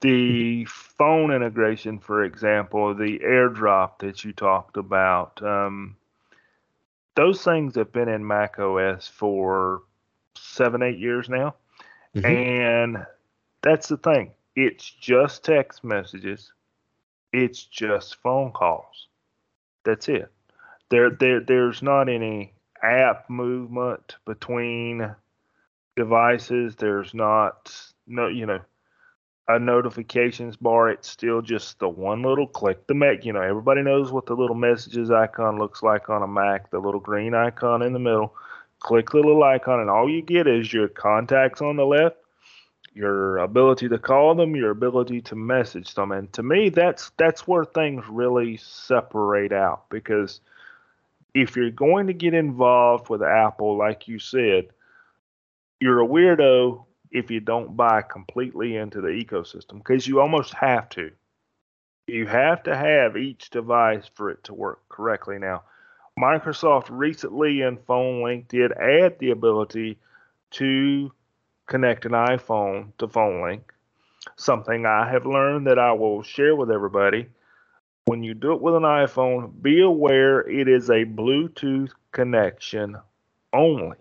The 0.00 0.64
phone 0.64 1.30
integration, 1.30 1.98
for 1.98 2.24
example, 2.24 2.94
the 2.94 3.18
AirDrop 3.18 3.98
that 3.98 4.24
you 4.24 4.32
talked 4.32 4.76
about, 4.76 5.42
um, 5.42 5.96
those 7.16 7.42
things 7.42 7.74
have 7.74 7.92
been 7.92 8.08
in 8.08 8.26
Mac 8.26 8.58
OS 8.58 9.08
for 9.08 9.82
seven, 10.36 10.82
eight 10.82 10.98
years 10.98 11.28
now. 11.28 11.54
Mm-hmm. 12.14 12.26
And 12.26 13.06
that's 13.62 13.88
the 13.88 13.98
thing. 13.98 14.32
It's 14.56 14.90
just 14.90 15.44
text 15.44 15.84
messages. 15.84 16.52
It's 17.32 17.64
just 17.64 18.16
phone 18.22 18.52
calls. 18.52 19.06
That's 19.84 20.08
it. 20.08 20.30
There, 20.88 21.10
there, 21.10 21.40
there's 21.40 21.82
not 21.82 22.08
any 22.08 22.52
app 22.82 23.30
movement 23.30 24.16
between 24.24 25.14
devices. 25.96 26.74
There's 26.76 27.14
not 27.14 27.74
no, 28.06 28.26
you 28.26 28.46
know, 28.46 28.60
a 29.48 29.58
notifications 29.58 30.56
bar. 30.56 30.90
It's 30.90 31.08
still 31.08 31.42
just 31.42 31.78
the 31.78 31.88
one 31.88 32.22
little 32.22 32.46
click. 32.46 32.86
The 32.86 32.94
Mac, 32.94 33.24
you 33.24 33.32
know, 33.32 33.40
everybody 33.40 33.82
knows 33.82 34.12
what 34.12 34.26
the 34.26 34.34
little 34.34 34.56
messages 34.56 35.10
icon 35.10 35.58
looks 35.58 35.82
like 35.82 36.08
on 36.08 36.22
a 36.22 36.28
Mac. 36.28 36.70
The 36.70 36.78
little 36.78 37.00
green 37.00 37.34
icon 37.34 37.82
in 37.82 37.92
the 37.92 37.98
middle. 37.98 38.34
Click 38.78 39.10
the 39.10 39.18
little 39.18 39.42
icon, 39.42 39.80
and 39.80 39.90
all 39.90 40.08
you 40.08 40.22
get 40.22 40.46
is 40.46 40.72
your 40.72 40.88
contacts 40.88 41.60
on 41.60 41.76
the 41.76 41.84
left, 41.84 42.16
your 42.94 43.36
ability 43.38 43.88
to 43.90 43.98
call 43.98 44.34
them, 44.34 44.56
your 44.56 44.70
ability 44.70 45.20
to 45.20 45.36
message 45.36 45.94
them. 45.94 46.12
And 46.12 46.32
to 46.32 46.42
me, 46.42 46.70
that's 46.70 47.10
that's 47.18 47.46
where 47.46 47.64
things 47.64 48.04
really 48.08 48.56
separate 48.56 49.52
out 49.52 49.90
because 49.90 50.40
if 51.34 51.56
you're 51.56 51.70
going 51.70 52.06
to 52.06 52.12
get 52.12 52.34
involved 52.34 53.08
with 53.08 53.22
Apple, 53.22 53.76
like 53.76 54.08
you 54.08 54.18
said, 54.18 54.68
you're 55.80 56.02
a 56.02 56.06
weirdo 56.08 56.84
if 57.10 57.30
you 57.30 57.40
don't 57.40 57.76
buy 57.76 58.02
completely 58.02 58.76
into 58.76 59.00
the 59.00 59.08
ecosystem 59.08 59.78
because 59.78 60.06
you 60.06 60.20
almost 60.20 60.54
have 60.54 60.88
to. 60.90 61.10
You 62.06 62.26
have 62.26 62.62
to 62.64 62.76
have 62.76 63.16
each 63.16 63.50
device 63.50 64.10
for 64.14 64.30
it 64.30 64.44
to 64.44 64.54
work 64.54 64.80
correctly. 64.88 65.38
Now, 65.38 65.62
Microsoft 66.18 66.86
recently 66.90 67.62
in 67.62 67.78
Phone 67.78 68.22
Link 68.22 68.48
did 68.48 68.72
add 68.72 69.18
the 69.18 69.30
ability 69.30 69.98
to 70.52 71.12
connect 71.66 72.04
an 72.04 72.12
iPhone 72.12 72.92
to 72.98 73.08
Phone 73.08 73.42
Link. 73.42 73.72
Something 74.36 74.86
I 74.86 75.10
have 75.10 75.24
learned 75.24 75.66
that 75.66 75.78
I 75.78 75.92
will 75.92 76.22
share 76.22 76.56
with 76.56 76.70
everybody. 76.70 77.26
When 78.06 78.22
you 78.22 78.34
do 78.34 78.52
it 78.52 78.60
with 78.60 78.74
an 78.74 78.82
iPhone, 78.82 79.62
be 79.62 79.80
aware 79.82 80.40
it 80.40 80.68
is 80.68 80.90
a 80.90 81.04
Bluetooth 81.04 81.92
connection 82.12 82.96
only. 83.52 83.96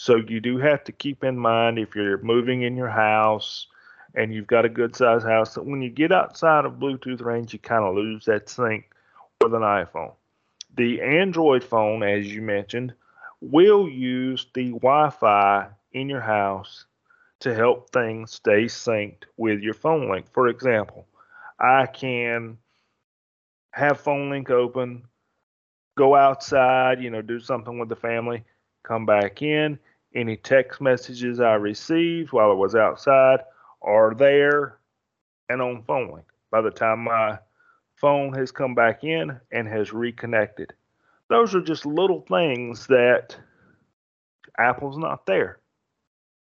So 0.00 0.14
you 0.14 0.38
do 0.38 0.58
have 0.58 0.84
to 0.84 0.92
keep 0.92 1.24
in 1.24 1.36
mind 1.36 1.76
if 1.76 1.96
you're 1.96 2.22
moving 2.22 2.62
in 2.62 2.76
your 2.76 2.88
house 2.88 3.66
and 4.14 4.32
you've 4.32 4.46
got 4.46 4.64
a 4.64 4.68
good 4.68 4.94
size 4.94 5.24
house 5.24 5.54
that 5.54 5.66
when 5.66 5.82
you 5.82 5.90
get 5.90 6.12
outside 6.12 6.64
of 6.64 6.74
Bluetooth 6.74 7.20
range, 7.20 7.52
you 7.52 7.58
kind 7.58 7.84
of 7.84 7.96
lose 7.96 8.24
that 8.26 8.48
sync 8.48 8.92
with 9.42 9.52
an 9.54 9.62
iPhone. 9.62 10.12
The 10.76 11.02
Android 11.02 11.64
phone, 11.64 12.04
as 12.04 12.32
you 12.32 12.40
mentioned, 12.42 12.94
will 13.40 13.88
use 13.88 14.46
the 14.54 14.70
Wi 14.70 15.10
Fi 15.10 15.66
in 15.92 16.08
your 16.08 16.20
house 16.20 16.86
to 17.40 17.52
help 17.52 17.90
things 17.90 18.30
stay 18.30 18.66
synced 18.66 19.24
with 19.36 19.60
your 19.60 19.74
phone 19.74 20.08
link. 20.08 20.26
For 20.32 20.46
example, 20.46 21.06
I 21.58 21.86
can 21.86 22.58
have 23.72 23.98
phone 23.98 24.30
link 24.30 24.48
open, 24.48 25.02
go 25.96 26.14
outside, 26.14 27.02
you 27.02 27.10
know, 27.10 27.20
do 27.20 27.40
something 27.40 27.80
with 27.80 27.88
the 27.88 27.96
family, 27.96 28.44
come 28.84 29.04
back 29.04 29.42
in. 29.42 29.80
Any 30.14 30.36
text 30.36 30.80
messages 30.80 31.40
I 31.40 31.54
received 31.54 32.32
while 32.32 32.50
I 32.50 32.54
was 32.54 32.74
outside 32.74 33.40
are 33.82 34.14
there 34.14 34.78
and 35.48 35.60
on 35.60 35.82
phone 35.82 36.12
link 36.12 36.26
by 36.50 36.60
the 36.60 36.70
time 36.70 37.04
my 37.04 37.38
phone 37.96 38.32
has 38.34 38.50
come 38.50 38.74
back 38.74 39.04
in 39.04 39.38
and 39.52 39.68
has 39.68 39.92
reconnected. 39.92 40.72
Those 41.28 41.54
are 41.54 41.60
just 41.60 41.84
little 41.84 42.22
things 42.22 42.86
that 42.86 43.36
Apple's 44.58 44.98
not 44.98 45.26
there. 45.26 45.58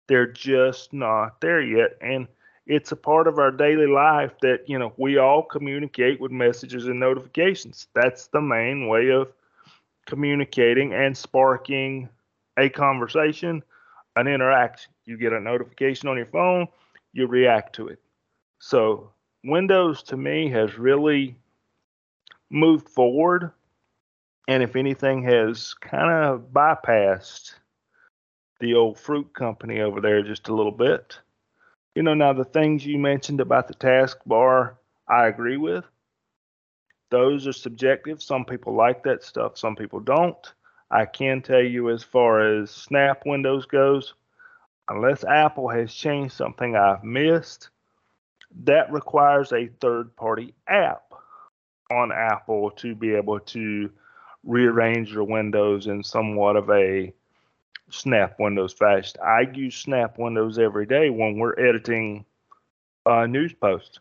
They're 0.08 0.32
just 0.32 0.94
not 0.94 1.42
there 1.42 1.62
yet. 1.62 1.98
And 2.02 2.28
it's 2.68 2.92
a 2.92 2.96
part 2.96 3.28
of 3.28 3.40
our 3.40 3.52
daily 3.52 3.88
life 3.88 4.34
that, 4.42 4.68
you 4.68 4.78
know, 4.78 4.94
we 4.98 5.18
all 5.18 5.42
communicate 5.42 6.20
with 6.20 6.32
messages 6.32 6.86
and 6.88 7.00
notifications. 7.00 7.88
That's 7.96 8.28
the 8.28 8.42
main 8.42 8.88
way 8.88 9.10
of 9.10 9.32
communicating 10.06 10.94
and 10.94 11.18
sparking 11.18 12.10
a 12.58 12.70
conversation, 12.70 13.64
an 14.16 14.28
interaction. 14.28 14.92
You 15.06 15.18
get 15.18 15.34
a 15.34 15.40
notification 15.40 16.10
on 16.10 16.18
your 16.18 16.28
phone, 16.28 16.68
you 17.14 17.28
react 17.28 17.76
to 17.76 17.88
it. 17.88 18.00
So, 18.60 19.12
Windows 19.44 20.02
to 20.04 20.18
me 20.18 20.50
has 20.50 20.78
really 20.78 21.36
moved 22.50 22.90
forward. 22.90 23.52
And 24.48 24.64
if 24.64 24.76
anything, 24.76 25.24
has 25.24 25.74
kind 25.76 26.12
of 26.12 26.54
bypassed 26.54 27.54
the 28.60 28.76
old 28.76 28.98
fruit 29.00 29.34
company 29.34 29.82
over 29.82 30.02
there 30.02 30.24
just 30.24 30.48
a 30.48 30.56
little 30.56 30.72
bit. 30.72 31.20
You 31.96 32.04
know, 32.04 32.14
now 32.14 32.34
the 32.34 32.44
things 32.44 32.86
you 32.86 32.98
mentioned 32.98 33.42
about 33.42 33.68
the 33.68 33.74
taskbar, 33.74 34.76
I 35.08 35.28
agree 35.28 35.58
with. 35.58 35.86
Those 37.12 37.48
are 37.48 37.54
subjective. 37.54 38.22
Some 38.22 38.46
people 38.46 38.76
like 38.76 39.04
that 39.04 39.24
stuff, 39.24 39.58
some 39.58 39.76
people 39.76 40.00
don't. 40.00 40.54
I 40.96 41.06
can 41.06 41.42
tell 41.42 41.62
you, 41.62 41.90
as 41.90 42.04
far 42.04 42.40
as 42.40 42.72
Snap 42.72 43.24
Windows 43.26 43.66
goes, 43.66 44.14
unless 44.88 45.26
Apple 45.26 45.68
has 45.68 45.94
changed 45.94 46.34
something 46.34 46.78
I've 46.78 47.04
missed, 47.04 47.68
that 48.64 48.94
requires 48.94 49.52
a 49.52 49.68
third 49.82 50.16
party 50.16 50.54
app 50.70 51.12
on 51.92 52.14
Apple 52.14 52.72
to 52.78 52.96
be 52.96 53.14
able 53.14 53.42
to 53.42 53.92
rearrange 54.46 55.12
your 55.12 55.26
windows 55.26 55.88
in 55.88 56.02
somewhat 56.02 56.56
of 56.56 56.70
a 56.70 57.12
Snap 57.90 58.40
Windows 58.40 58.72
fashion. 58.72 59.20
I 59.22 59.42
use 59.54 59.76
Snap 59.76 60.18
Windows 60.18 60.58
every 60.58 60.86
day 60.86 61.10
when 61.10 61.40
we're 61.40 61.60
editing 61.60 62.24
uh, 63.06 63.26
news 63.26 63.54
posts. 63.54 64.00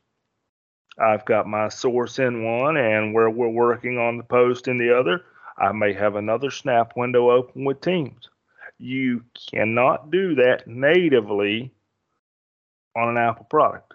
I've 0.96 1.24
got 1.24 1.48
my 1.48 1.70
source 1.70 2.20
in 2.20 2.44
one, 2.44 2.76
and 2.76 3.12
where 3.12 3.30
we're 3.30 3.48
working 3.48 3.98
on 3.98 4.16
the 4.16 4.22
post 4.22 4.68
in 4.68 4.78
the 4.78 4.96
other, 4.96 5.24
I 5.58 5.73
may 5.73 5.92
have 5.92 6.16
another 6.16 6.50
Snap 6.50 6.92
window 6.96 7.30
open 7.30 7.64
with 7.64 7.80
Teams. 7.80 8.28
You 8.78 9.23
cannot 9.50 10.11
do 10.11 10.34
that 10.37 10.66
natively 10.66 11.73
on 12.96 13.08
an 13.08 13.16
Apple 13.16 13.46
product. 13.49 13.92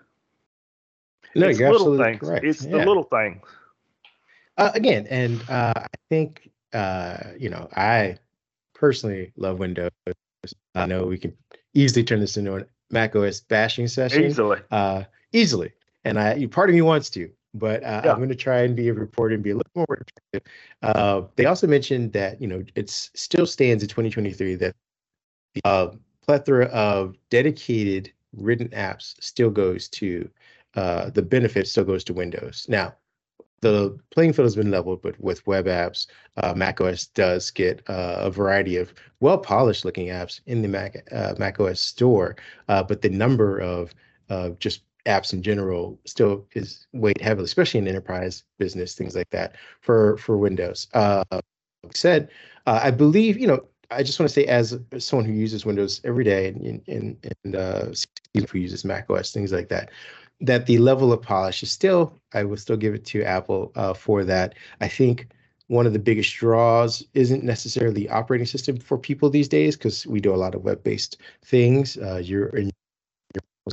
No, 1.35 1.47
it's 1.47 1.59
you're 1.59 1.71
little 1.71 1.97
things. 1.97 2.19
correct. 2.19 2.45
It's 2.45 2.63
Yeah. 2.63 2.77
the 2.79 2.85
little 2.85 3.03
things. 3.03 3.41
Uh, 4.57 4.71
again, 4.73 5.07
and 5.09 5.41
uh, 5.49 5.73
I 5.75 5.87
think 6.09 6.49
uh, 6.73 7.17
you 7.37 7.49
know, 7.49 7.67
I 7.75 8.17
personally 8.73 9.31
love 9.37 9.59
Windows. 9.59 9.89
I 10.75 10.85
know 10.85 11.05
we 11.05 11.17
can 11.17 11.35
easily 11.73 12.03
turn 12.03 12.19
this 12.19 12.37
into 12.37 12.55
a 12.57 12.65
Mac 12.91 13.15
OS 13.15 13.39
bashing 13.41 13.87
session 13.87 14.23
Easily. 14.23 14.59
uh, 14.71 15.03
easily, 15.33 15.71
and 16.03 16.19
I 16.19 16.35
you 16.35 16.47
part 16.49 16.69
of 16.69 16.75
me 16.75 16.81
wants 16.81 17.09
to, 17.11 17.29
but 17.53 17.83
uh, 17.83 18.01
Yeah. 18.05 18.11
I'm 18.11 18.17
going 18.17 18.29
to 18.29 18.35
try 18.35 18.61
and 18.61 18.75
be 18.75 18.89
a 18.89 18.93
reporter 18.93 19.35
and 19.35 19.43
be 19.43 19.51
a 19.51 19.55
little 19.55 19.71
more 19.75 20.01
objective. 20.01 20.51
Uh, 20.81 21.23
they 21.35 21.45
also 21.45 21.67
mentioned 21.67 22.13
that 22.13 22.41
you 22.41 22.47
know 22.47 22.63
it 22.75 22.89
still 22.89 23.45
stands 23.45 23.83
in 23.83 23.89
2023 23.89 24.55
that 24.55 24.75
the 25.55 25.61
uh, 25.65 25.91
plethora 26.25 26.65
of 26.67 27.15
dedicated 27.29 28.11
written 28.33 28.69
apps 28.69 29.15
still 29.19 29.49
goes 29.49 29.87
to 29.89 30.29
uh, 30.75 31.09
the 31.09 31.21
benefit 31.21 31.67
still 31.67 31.83
goes 31.83 32.03
to 32.03 32.13
Windows. 32.13 32.65
Now, 32.69 32.95
the 33.61 33.97
playing 34.11 34.33
field 34.33 34.45
has 34.45 34.55
been 34.55 34.71
leveled, 34.71 35.01
but 35.01 35.19
with 35.19 35.45
web 35.45 35.65
apps, 35.65 36.07
uh, 36.37 36.53
macOS 36.55 37.07
does 37.07 37.51
get 37.51 37.81
uh, 37.89 38.17
a 38.19 38.31
variety 38.31 38.77
of 38.77 38.93
well 39.19 39.37
polished 39.37 39.83
looking 39.83 40.07
apps 40.07 40.39
in 40.45 40.61
the 40.61 40.67
Mac 40.67 40.95
uh, 41.11 41.33
macOS 41.37 41.81
store, 41.81 42.35
uh, 42.69 42.83
but 42.83 43.01
the 43.01 43.09
number 43.09 43.59
of 43.59 43.93
uh, 44.29 44.49
just 44.59 44.83
apps 45.05 45.33
in 45.33 45.41
general 45.41 45.99
still 46.05 46.45
is 46.53 46.87
weighed 46.93 47.21
heavily, 47.21 47.45
especially 47.45 47.79
in 47.79 47.87
enterprise 47.87 48.43
business, 48.57 48.95
things 48.95 49.15
like 49.15 49.29
that 49.31 49.55
for 49.81 50.17
for 50.17 50.37
Windows. 50.37 50.87
Uh, 50.93 51.23
like 51.31 51.95
said, 51.95 52.29
uh, 52.67 52.79
I 52.83 52.91
believe 52.91 53.37
you 53.37 53.47
know. 53.47 53.65
I 53.91 54.03
just 54.03 54.19
want 54.19 54.29
to 54.29 54.33
say, 54.33 54.45
as 54.45 54.77
someone 54.99 55.25
who 55.25 55.33
uses 55.33 55.65
Windows 55.65 55.99
every 56.03 56.23
day 56.23 56.49
and 56.49 56.79
and, 56.87 57.33
and 57.43 57.55
uh, 57.55 57.85
who 58.51 58.59
uses 58.59 58.85
Mac 58.85 59.09
OS, 59.09 59.31
things 59.31 59.51
like 59.51 59.69
that, 59.69 59.89
that 60.41 60.67
the 60.67 60.77
level 60.77 61.11
of 61.11 61.21
polish 61.21 61.63
is 61.63 61.71
still, 61.71 62.19
I 62.33 62.43
will 62.43 62.57
still 62.57 62.77
give 62.77 62.93
it 62.93 63.05
to 63.05 63.23
Apple 63.23 63.71
uh, 63.75 63.93
for 63.93 64.23
that. 64.25 64.55
I 64.79 64.87
think 64.87 65.27
one 65.67 65.85
of 65.85 65.93
the 65.93 65.99
biggest 65.99 66.35
draws 66.35 67.03
isn't 67.13 67.43
necessarily 67.43 67.93
the 67.93 68.09
operating 68.09 68.47
system 68.47 68.77
for 68.77 68.97
people 68.97 69.29
these 69.29 69.47
days 69.47 69.75
because 69.75 70.05
we 70.07 70.19
do 70.19 70.33
a 70.33 70.37
lot 70.37 70.55
of 70.55 70.63
web-based 70.63 71.17
things. 71.43 71.97
Uh, 71.97 72.21
you're 72.23 72.49
in 72.49 72.71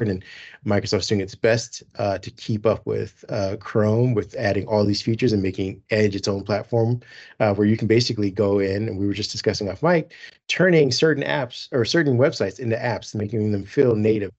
and 0.01 0.25
Microsoft's 0.65 1.07
doing 1.07 1.21
its 1.21 1.35
best 1.35 1.83
uh, 1.99 2.19
to 2.19 2.31
keep 2.31 2.67
up 2.67 2.85
with 2.87 3.25
uh, 3.29 3.57
Chrome 3.59 4.15
with 4.15 4.35
adding 4.35 4.67
all 4.67 4.85
these 4.85 5.03
features 5.03 5.33
and 5.33 5.43
making 5.43 5.83
Edge 5.91 6.15
its 6.15 6.29
own 6.29 6.45
platform 6.45 7.01
uh, 7.41 7.55
where 7.55 7.67
you 7.67 7.77
can 7.77 7.89
basically 7.89 8.31
go 8.31 8.59
in 8.59 8.89
and 8.89 8.99
we 8.99 9.07
were 9.07 9.15
just 9.15 9.33
discussing 9.33 9.69
off 9.69 9.83
mic, 9.83 10.13
turning 10.49 10.91
certain 10.91 11.25
apps 11.25 11.69
or 11.73 11.85
certain 11.85 12.19
websites 12.19 12.59
into 12.59 12.77
apps, 12.77 13.15
making 13.15 13.53
them 13.53 13.65
feel 13.65 13.95
native 13.95 14.31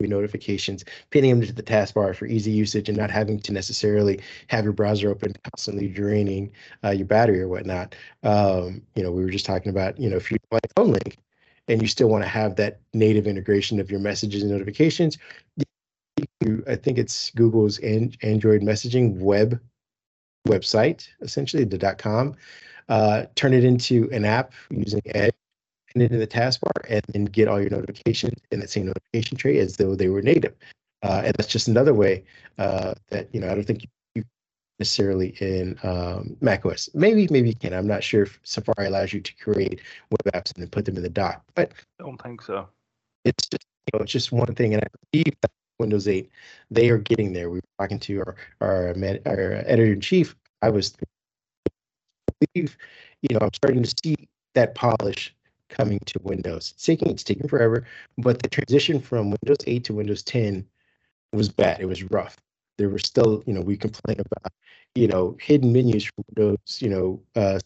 notifications, 0.00 0.84
pinning 1.10 1.30
them 1.30 1.46
to 1.46 1.52
the 1.52 1.62
taskbar 1.62 2.14
for 2.14 2.26
easy 2.26 2.52
usage 2.52 2.88
and 2.88 2.96
not 2.96 3.10
having 3.10 3.40
to 3.40 3.52
necessarily 3.52 4.20
have 4.46 4.62
your 4.62 4.72
browser 4.72 5.10
open, 5.10 5.32
constantly 5.42 5.88
draining 5.88 6.52
uh, 6.84 6.90
your 6.90 7.06
battery 7.06 7.40
or 7.40 7.48
whatnot. 7.48 7.96
Um, 8.22 8.82
you 8.94 9.02
know, 9.02 9.10
we 9.10 9.24
were 9.24 9.30
just 9.30 9.44
talking 9.44 9.70
about, 9.70 9.98
you 9.98 10.08
know, 10.08 10.16
if 10.16 10.30
you 10.30 10.38
like 10.52 10.62
phone 10.76 10.92
link 10.92 11.18
and 11.68 11.82
you 11.82 11.88
still 11.88 12.08
want 12.08 12.24
to 12.24 12.28
have 12.28 12.56
that 12.56 12.80
native 12.94 13.26
integration 13.26 13.78
of 13.80 13.90
your 13.90 14.00
messages 14.00 14.42
and 14.42 14.50
notifications, 14.50 15.18
I 16.66 16.76
think 16.76 16.98
it's 16.98 17.30
Google's 17.30 17.78
an, 17.80 18.12
Android 18.22 18.62
messaging 18.62 19.18
web 19.18 19.60
website, 20.46 21.08
essentially 21.20 21.64
the 21.64 21.94
.com. 21.94 22.34
Uh, 22.88 23.26
turn 23.34 23.52
it 23.52 23.64
into 23.64 24.08
an 24.12 24.24
app 24.24 24.52
using 24.70 25.02
Edge 25.14 25.34
and 25.94 26.02
into 26.02 26.16
the 26.16 26.26
taskbar 26.26 26.84
and 26.88 27.02
then 27.12 27.24
get 27.26 27.48
all 27.48 27.60
your 27.60 27.70
notifications 27.70 28.40
in 28.50 28.60
that 28.60 28.70
same 28.70 28.86
notification 28.86 29.36
tray 29.36 29.58
as 29.58 29.76
though 29.76 29.94
they 29.94 30.08
were 30.08 30.22
native. 30.22 30.54
Uh, 31.02 31.22
and 31.24 31.34
that's 31.34 31.48
just 31.48 31.68
another 31.68 31.94
way 31.94 32.24
uh, 32.58 32.94
that 33.10 33.28
you 33.32 33.40
know 33.40 33.48
I 33.48 33.54
don't 33.54 33.64
think 33.64 33.82
you 33.82 33.88
necessarily 34.78 35.34
in 35.40 35.78
um, 35.82 36.36
macOS. 36.40 36.88
Maybe 36.94 37.28
maybe 37.30 37.48
you 37.48 37.54
can. 37.54 37.72
I'm 37.74 37.86
not 37.86 38.02
sure 38.02 38.22
if 38.22 38.38
Safari 38.42 38.86
allows 38.86 39.12
you 39.12 39.20
to 39.20 39.34
create 39.36 39.80
web 40.10 40.34
apps 40.34 40.54
and 40.54 40.62
then 40.62 40.70
put 40.70 40.84
them 40.84 40.96
in 40.96 41.02
the 41.02 41.08
dock, 41.08 41.42
but 41.54 41.72
I 42.00 42.04
don't 42.04 42.20
think 42.22 42.42
so. 42.42 42.68
it's 43.24 43.48
just 43.48 43.64
you 43.86 43.98
know 43.98 44.02
it's 44.04 44.12
just 44.12 44.32
one 44.32 44.54
thing. 44.54 44.74
And 44.74 44.82
I 44.82 44.88
believe 45.10 45.34
that 45.42 45.50
Windows 45.78 46.08
8 46.08 46.30
they 46.70 46.90
are 46.90 46.98
getting 46.98 47.32
there. 47.32 47.50
We 47.50 47.58
were 47.58 47.62
talking 47.78 47.98
to 48.00 48.18
our 48.20 48.36
our, 48.60 48.94
man, 48.94 49.18
our 49.26 49.62
editor 49.66 49.92
in 49.92 50.00
chief. 50.00 50.36
I 50.62 50.70
was 50.70 50.94
I 52.30 52.46
believe 52.54 52.76
you 53.22 53.34
know 53.34 53.40
I'm 53.42 53.54
starting 53.54 53.82
to 53.82 53.94
see 54.04 54.28
that 54.54 54.74
polish 54.74 55.34
coming 55.68 55.98
to 56.06 56.18
Windows. 56.22 56.72
It's 56.74 56.84
taking 56.84 57.10
it's 57.10 57.24
taking 57.24 57.48
forever, 57.48 57.84
but 58.16 58.42
the 58.42 58.48
transition 58.48 59.00
from 59.00 59.30
Windows 59.30 59.64
8 59.66 59.84
to 59.84 59.94
Windows 59.94 60.22
10 60.22 60.64
was 61.32 61.48
bad. 61.48 61.80
It 61.80 61.86
was 61.86 62.02
rough. 62.04 62.36
There 62.78 62.88
were 62.88 62.98
still, 62.98 63.42
you 63.46 63.52
know, 63.52 63.60
we 63.60 63.76
complain 63.76 64.18
about, 64.20 64.52
you 64.94 65.08
know, 65.08 65.36
hidden 65.40 65.72
menus 65.72 66.04
from 66.04 66.24
Windows, 66.34 66.80
you 66.80 66.88
know, 66.88 67.22
uh, 67.36 67.58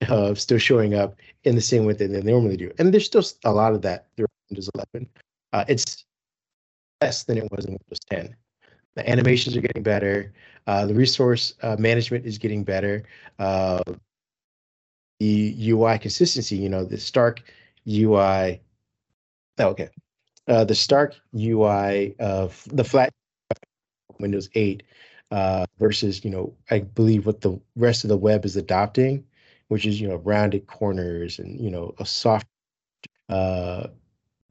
uh, 0.08 0.34
still 0.34 0.58
showing 0.58 0.94
up 0.94 1.16
in 1.44 1.54
the 1.54 1.60
same 1.60 1.84
way 1.84 1.92
that 1.92 2.08
they 2.08 2.22
normally 2.22 2.56
do. 2.56 2.72
And 2.78 2.92
there's 2.92 3.06
still 3.06 3.24
a 3.44 3.52
lot 3.52 3.74
of 3.74 3.82
that 3.82 4.06
through 4.16 4.26
Windows 4.48 4.70
11. 4.94 5.08
Uh, 5.52 5.64
it's 5.68 6.04
less 7.00 7.24
than 7.24 7.38
it 7.38 7.48
was 7.50 7.64
in 7.64 7.72
Windows 7.72 8.00
10. 8.10 8.36
The 8.94 9.08
animations 9.08 9.56
are 9.56 9.60
getting 9.60 9.82
better. 9.82 10.32
Uh, 10.66 10.86
the 10.86 10.94
resource 10.94 11.54
uh, 11.62 11.76
management 11.78 12.26
is 12.26 12.38
getting 12.38 12.62
better. 12.62 13.04
Uh, 13.38 13.82
the 15.18 15.70
UI 15.70 15.98
consistency, 15.98 16.56
you 16.56 16.68
know, 16.68 16.84
the 16.84 16.98
Stark 16.98 17.42
UI. 17.88 18.60
Oh, 19.58 19.68
okay. 19.68 19.88
Uh, 20.48 20.64
the 20.64 20.74
Stark 20.74 21.14
UI 21.34 22.16
of 22.18 22.66
the 22.72 22.84
flat 22.84 23.12
Windows 24.22 24.48
8 24.54 24.82
uh, 25.30 25.66
versus, 25.78 26.24
you 26.24 26.30
know, 26.30 26.54
I 26.70 26.80
believe 26.80 27.26
what 27.26 27.42
the 27.42 27.60
rest 27.76 28.04
of 28.04 28.08
the 28.08 28.16
web 28.16 28.46
is 28.46 28.56
adopting, 28.56 29.24
which 29.68 29.84
is, 29.84 30.00
you 30.00 30.08
know, 30.08 30.16
rounded 30.16 30.66
corners 30.66 31.38
and, 31.38 31.60
you 31.60 31.70
know, 31.70 31.94
a 31.98 32.06
soft 32.06 32.46
uh, 33.28 33.88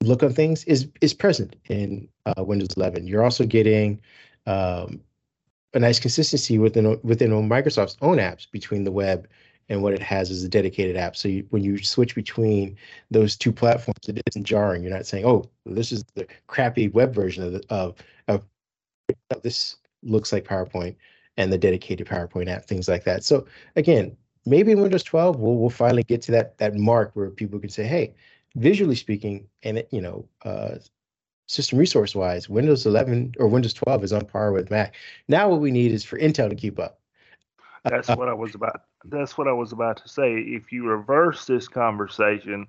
look 0.01 0.24
on 0.24 0.34
things 0.34 0.63
is 0.66 0.88
is 1.01 1.13
present 1.13 1.56
in 1.70 2.08
uh, 2.25 2.44
Windows 2.44 2.70
11. 2.75 3.08
You're 3.08 3.24
also 3.24 3.46
getting 3.46 4.01
um, 4.48 5.00
a 5.74 5.80
nice 5.80 6.00
consistency 6.00 6.58
within 6.58 7.00
within 7.04 7.32
Microsoft's 7.32 7.98
own 8.01 8.18
apps 8.18 8.50
between 8.50 8.84
the 8.84 8.92
web 8.92 9.28
and 9.70 9.82
what 9.82 9.94
it 9.94 10.01
has 10.01 10.32
as 10.32 10.44
a 10.44 10.50
dedicated 10.50 10.98
app. 10.98 11.16
So 11.16 11.30
you, 11.30 11.48
when 11.51 11.63
you 11.63 11.78
switch 11.82 12.13
between 12.13 12.75
those 13.10 13.38
two 13.38 13.54
platforms, 13.54 14.10
it 14.10 14.22
isn't 14.28 14.44
jarring. 14.44 14.84
You're 14.84 14.94
not 14.94 15.06
saying, 15.06 15.25
"Oh, 15.25 15.50
this 15.66 15.92
is 15.92 16.04
the 16.16 16.28
crappy 16.48 16.90
web 16.90 17.13
version 17.13 17.44
of 17.44 17.54
the, 17.54 17.63
of, 17.70 17.96
of 18.28 18.46
this 19.44 19.77
looks 20.03 20.32
like 20.34 20.46
PowerPoint," 20.46 20.96
and 21.38 21.51
the 21.51 21.58
dedicated 21.58 22.08
PowerPoint 22.08 22.50
app, 22.50 22.65
things 22.65 22.88
like 22.88 23.03
that. 23.06 23.24
So 23.24 23.46
again, 23.75 24.15
maybe 24.46 24.72
in 24.72 24.82
Windows 24.82 25.03
12, 25.03 25.39
we'll 25.39 25.58
we'll 25.58 25.70
finally 25.70 26.03
get 26.03 26.22
to 26.24 26.32
that 26.34 26.58
that 26.58 26.75
mark 26.75 27.12
where 27.13 27.30
people 27.30 27.60
can 27.60 27.70
say, 27.70 27.84
"Hey, 27.84 28.13
visually 28.56 28.96
speaking, 28.96 29.48
and 29.63 29.80
it, 29.80 29.89
you 29.91 30.01
know, 30.01 30.27
uh, 30.44 30.75
system 31.48 31.77
resource 31.77 32.15
wise, 32.15 32.50
Windows 32.50 32.86
11 32.86 33.34
or 33.38 33.48
Windows 33.48 33.74
12 33.74 34.03
is 34.06 34.13
on 34.13 34.25
par 34.25 34.51
with 34.51 34.72
Mac. 34.72 34.96
Now 35.27 35.50
what 35.50 35.60
we 35.60 35.72
need 35.72 35.91
is 35.91 36.03
for 36.03 36.18
Intel 36.18 36.50
to 36.50 36.56
keep 36.56 36.80
up. 36.80 37.00
That's 37.84 38.10
uh, 38.10 38.15
what 38.15 38.30
I 38.30 38.34
was 38.34 38.56
about. 38.56 38.84
That's 39.06 39.38
what 39.38 39.48
I 39.48 39.51
was 39.51 39.72
about 39.72 39.98
to 39.98 40.08
say. 40.08 40.34
If 40.36 40.72
you 40.72 40.86
reverse 40.86 41.46
this 41.46 41.68
conversation 41.68 42.68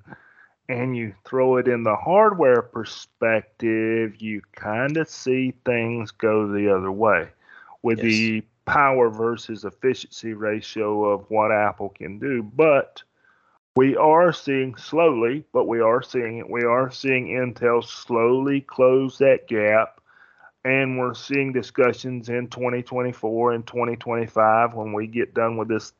and 0.69 0.97
you 0.97 1.15
throw 1.25 1.57
it 1.57 1.69
in 1.69 1.83
the 1.83 1.97
hardware 1.97 2.63
perspective, 2.63 4.21
you 4.21 4.43
kind 4.53 4.97
of 4.97 5.09
see 5.09 5.55
things 5.65 6.11
go 6.11 6.47
the 6.47 6.75
other 6.75 6.93
way 6.93 7.29
with 7.83 7.99
yes. 7.99 8.07
the 8.07 8.43
power 8.65 9.11
versus 9.11 9.65
efficiency 9.65 10.33
ratio 10.33 11.05
of 11.05 11.25
what 11.29 11.53
Apple 11.53 11.91
can 11.91 12.19
do. 12.19 12.43
But 12.43 13.03
we 13.75 13.97
are 13.97 14.33
seeing 14.33 14.77
slowly, 14.77 15.45
but 15.53 15.67
we 15.67 15.81
are 15.81 16.03
seeing 16.03 16.39
it. 16.39 16.49
We 16.49 16.63
are 16.63 16.91
seeing 16.91 17.29
Intel 17.29 17.85
slowly 17.85 18.61
close 18.61 19.19
that 19.19 19.49
gap. 19.49 20.01
And 20.65 20.97
we're 20.97 21.15
seeing 21.15 21.53
discussions 21.53 22.29
in 22.29 22.47
2024 22.47 23.53
and 23.53 23.67
2025 23.67 24.75
when 24.75 24.93
we 24.93 25.09
get 25.09 25.35
done 25.35 25.57
with 25.57 25.67
this 25.67 25.93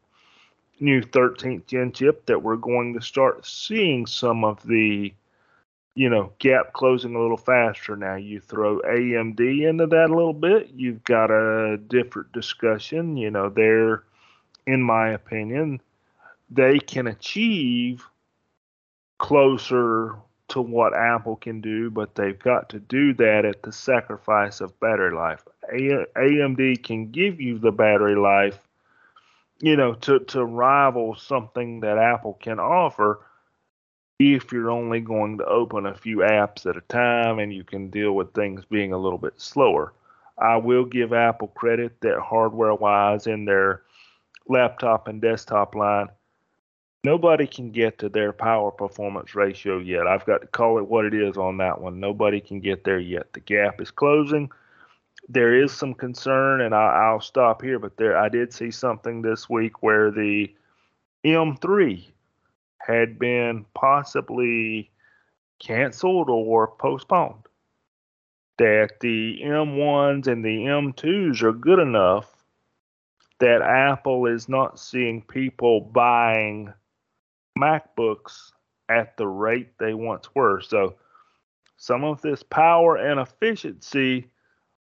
new 0.83 1.01
13th 1.01 1.67
gen 1.67 1.93
chip 1.93 2.27
that 2.27 2.43
we're 2.43 2.57
going 2.57 2.95
to 2.95 3.01
start 3.01 3.47
seeing 3.47 4.05
some 4.07 4.45
of 4.45 4.63
the, 4.65 5.15
you 5.95 6.11
know, 6.11 6.33
gap 6.39 6.73
closing 6.73 7.15
a 7.15 7.21
little 7.21 7.37
faster. 7.37 7.97
Now, 7.97 8.17
you 8.17 8.41
throw 8.41 8.81
AMD 8.81 9.69
into 9.69 9.87
that 9.87 10.11
a 10.11 10.15
little 10.15 10.35
bit, 10.35 10.71
you've 10.75 11.05
got 11.05 11.31
a 11.31 11.79
different 11.79 12.33
discussion. 12.33 13.17
You 13.17 13.31
know, 13.31 13.49
they're, 13.49 14.03
in 14.67 14.83
my 14.83 15.11
opinion, 15.11 15.81
they 16.51 16.79
can 16.79 17.07
achieve 17.07 18.05
closer 19.19 20.17
to 20.49 20.61
what 20.61 20.95
Apple 20.95 21.37
can 21.37 21.61
do, 21.63 21.91
but 21.91 22.15
they've 22.15 22.39
got 22.39 22.69
to 22.69 22.79
do 22.79 23.15
that 23.15 23.45
at 23.47 23.63
the 23.63 23.73
sacrifice 23.73 24.61
of 24.61 24.79
battery 24.81 25.15
life. 25.15 25.43
A- 25.73 26.07
AMD 26.17 26.83
can 26.83 27.11
give 27.11 27.41
you 27.41 27.59
the 27.59 27.73
battery 27.73 28.17
life, 28.17 28.59
you 29.63 29.77
know, 29.77 29.95
to, 29.95 30.19
to 30.19 30.45
rival 30.45 31.15
something 31.15 31.81
that 31.81 31.97
Apple 31.97 32.35
can 32.43 32.59
offer 32.59 33.25
if 34.19 34.53
you're 34.53 34.71
only 34.71 35.01
going 35.01 35.39
to 35.39 35.45
open 35.47 35.87
a 35.87 35.95
few 35.95 36.19
apps 36.19 36.67
at 36.67 36.77
a 36.77 36.83
time 36.83 37.39
and 37.39 37.55
you 37.55 37.65
can 37.65 37.89
deal 37.89 38.13
with 38.13 38.35
things 38.35 38.65
being 38.67 38.93
a 38.93 38.99
little 38.99 39.19
bit 39.19 39.41
slower. 39.41 39.95
I 40.39 40.57
will 40.57 40.85
give 40.85 41.15
Apple 41.15 41.49
credit 41.49 42.01
that 42.03 42.21
hardware 42.21 42.75
wise 42.75 43.27
in 43.27 43.47
their 43.47 43.83
laptop 44.47 45.09
and 45.09 45.23
desktop 45.23 45.75
line 45.75 46.09
nobody 47.05 47.47
can 47.47 47.71
get 47.71 47.99
to 47.99 48.09
their 48.09 48.33
power 48.33 48.71
performance 48.71 49.35
ratio 49.35 49.79
yet. 49.79 50.07
I've 50.07 50.27
got 50.27 50.41
to 50.43 50.47
call 50.47 50.79
it 50.79 50.87
what 50.87 51.05
it 51.05 51.15
is 51.15 51.37
on 51.37 51.57
that 51.59 51.81
one. 51.81 52.01
Nobody 52.01 52.41
can 52.41 52.61
get 52.61 52.85
there 52.85 53.01
yet. 53.01 53.33
The 53.33 53.41
gap 53.41 53.81
is 53.81 53.91
closing. 53.91 54.51
There 55.33 55.63
is 55.63 55.73
some 55.73 55.95
concern, 55.95 56.61
and 56.61 56.75
I, 56.75 57.11
will 57.13 57.21
stop 57.21 57.63
here. 57.63 57.79
But 57.79 57.97
there, 57.97 58.19
I 58.19 58.29
did 58.29 58.53
see 58.53 58.71
something 58.71 59.23
this 59.23 59.49
week 59.49 59.83
where 59.83 60.11
the 60.11 60.55
M3 61.25 62.05
had 62.79 63.19
been 63.19 63.65
possibly 63.75 64.91
canceled 65.59 66.29
or 66.29 66.69
postponed. 66.69 67.47
That 68.59 69.01
the 69.01 69.41
M1s 69.43 70.27
and 70.27 70.45
the 70.45 70.67
M2s 70.67 71.43
are 71.43 71.53
good 71.53 71.79
enough 71.79 72.45
that 73.39 73.63
Apple 73.63 74.27
is 74.27 74.49
not 74.49 74.79
seeing 74.79 75.23
people 75.23 75.81
buying 75.81 76.73
MacBooks 77.59 78.53
at 78.89 79.17
the 79.17 79.27
rate 79.27 79.79
they 79.79 79.95
once 79.95 80.29
were. 80.35 80.61
So 80.61 80.97
some 81.77 82.05
of 82.05 82.21
this 82.21 82.43
power 82.43 82.97
and 82.97 83.19
efficiency 83.19 84.31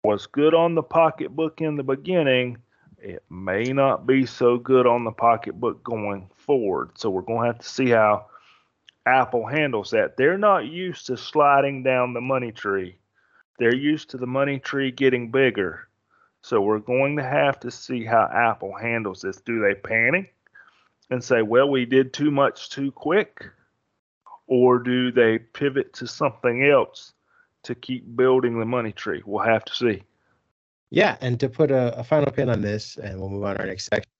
was 0.09 0.27
good 0.27 0.55
on 0.55 0.75
the 0.75 0.83
pocketbook 0.83 1.61
in 1.61 1.77
the 1.77 1.83
beginning. 1.83 2.57
It 2.99 3.23
may 3.29 3.64
not 3.64 4.07
be 4.07 4.25
so 4.25 4.57
good 4.57 4.87
on 4.87 5.05
the 5.05 5.12
pocketbook 5.12 5.85
going 5.85 6.31
forward. 6.35 6.92
So 6.94 7.11
we're 7.11 7.21
going 7.21 7.42
to 7.42 7.47
have 7.49 7.59
to 7.59 7.68
see 7.68 7.90
how 7.90 8.27
Apple 9.05 9.47
handles 9.47 9.90
that. 9.90 10.16
They're 10.16 10.38
not 10.38 10.64
used 10.64 11.07
to 11.07 11.18
sliding 11.18 11.83
down 11.83 12.14
the 12.14 12.23
money 12.23 12.53
tree. 12.53 12.99
They're 13.59 13.77
used 13.77 14.09
to 14.11 14.16
the 14.16 14.27
money 14.27 14.59
tree 14.59 14.90
getting 14.90 15.31
bigger. 15.31 15.88
So 16.40 16.62
we're 16.62 16.79
going 16.79 17.16
to 17.18 17.23
have 17.23 17.61
to 17.61 17.71
see 17.71 18.03
how 18.03 18.31
Apple 18.33 18.75
handles 18.75 19.21
this. 19.21 19.42
Do 19.42 19.61
they 19.61 19.75
panic? 19.75 20.35
and 21.11 21.23
say, 21.23 21.42
well, 21.42 21.68
we 21.68 21.85
did 21.85 22.12
too 22.12 22.31
much 22.31 22.71
too 22.71 22.92
quick? 22.92 23.44
Or 24.47 24.79
do 24.79 25.12
they 25.12 25.38
pivot 25.38 25.92
to 25.94 26.07
something 26.07 26.64
else 26.64 27.12
to 27.64 27.75
keep 27.75 28.16
building 28.16 28.59
the 28.59 28.66
money 28.66 28.92
tree? 28.92 29.23
We'll 29.25 29.44
have 29.44 29.64
to 29.64 29.75
see. 29.75 30.03
Yeah, 30.90 31.16
and 31.21 31.38
to 31.40 31.49
put 31.49 31.71
a, 31.71 31.99
a 31.99 32.05
final 32.05 32.31
pin 32.33 32.49
on 32.49 32.62
this, 32.62 32.97
and 32.97 33.21
we'll 33.21 33.29
move 33.29 33.44
on 33.44 33.57
to 33.57 33.61
our 33.61 33.66
next 33.66 33.87
section. 33.87 34.11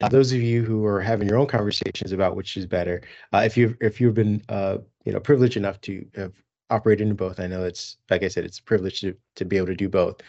Uh, 0.00 0.08
those 0.08 0.32
of 0.32 0.40
you 0.40 0.64
who 0.64 0.84
are 0.84 1.00
having 1.00 1.28
your 1.28 1.38
own 1.38 1.46
conversations 1.46 2.12
about 2.12 2.36
which 2.36 2.56
is 2.56 2.66
better, 2.66 3.02
uh, 3.32 3.42
if 3.44 3.56
you've 3.56 3.76
if 3.80 4.00
you've 4.00 4.14
been 4.14 4.42
uh, 4.48 4.78
you 5.04 5.12
know 5.12 5.20
privileged 5.20 5.56
enough 5.56 5.80
to 5.80 6.04
have 6.14 6.32
operated 6.70 7.08
in 7.08 7.14
both, 7.14 7.40
I 7.40 7.46
know 7.46 7.64
it's 7.64 7.96
like 8.10 8.22
I 8.22 8.28
said, 8.28 8.44
it's 8.44 8.58
a 8.58 8.62
privilege 8.62 9.00
to 9.00 9.14
to 9.36 9.44
be 9.44 9.56
able 9.56 9.68
to 9.68 9.76
do 9.76 9.88
both. 9.88 10.20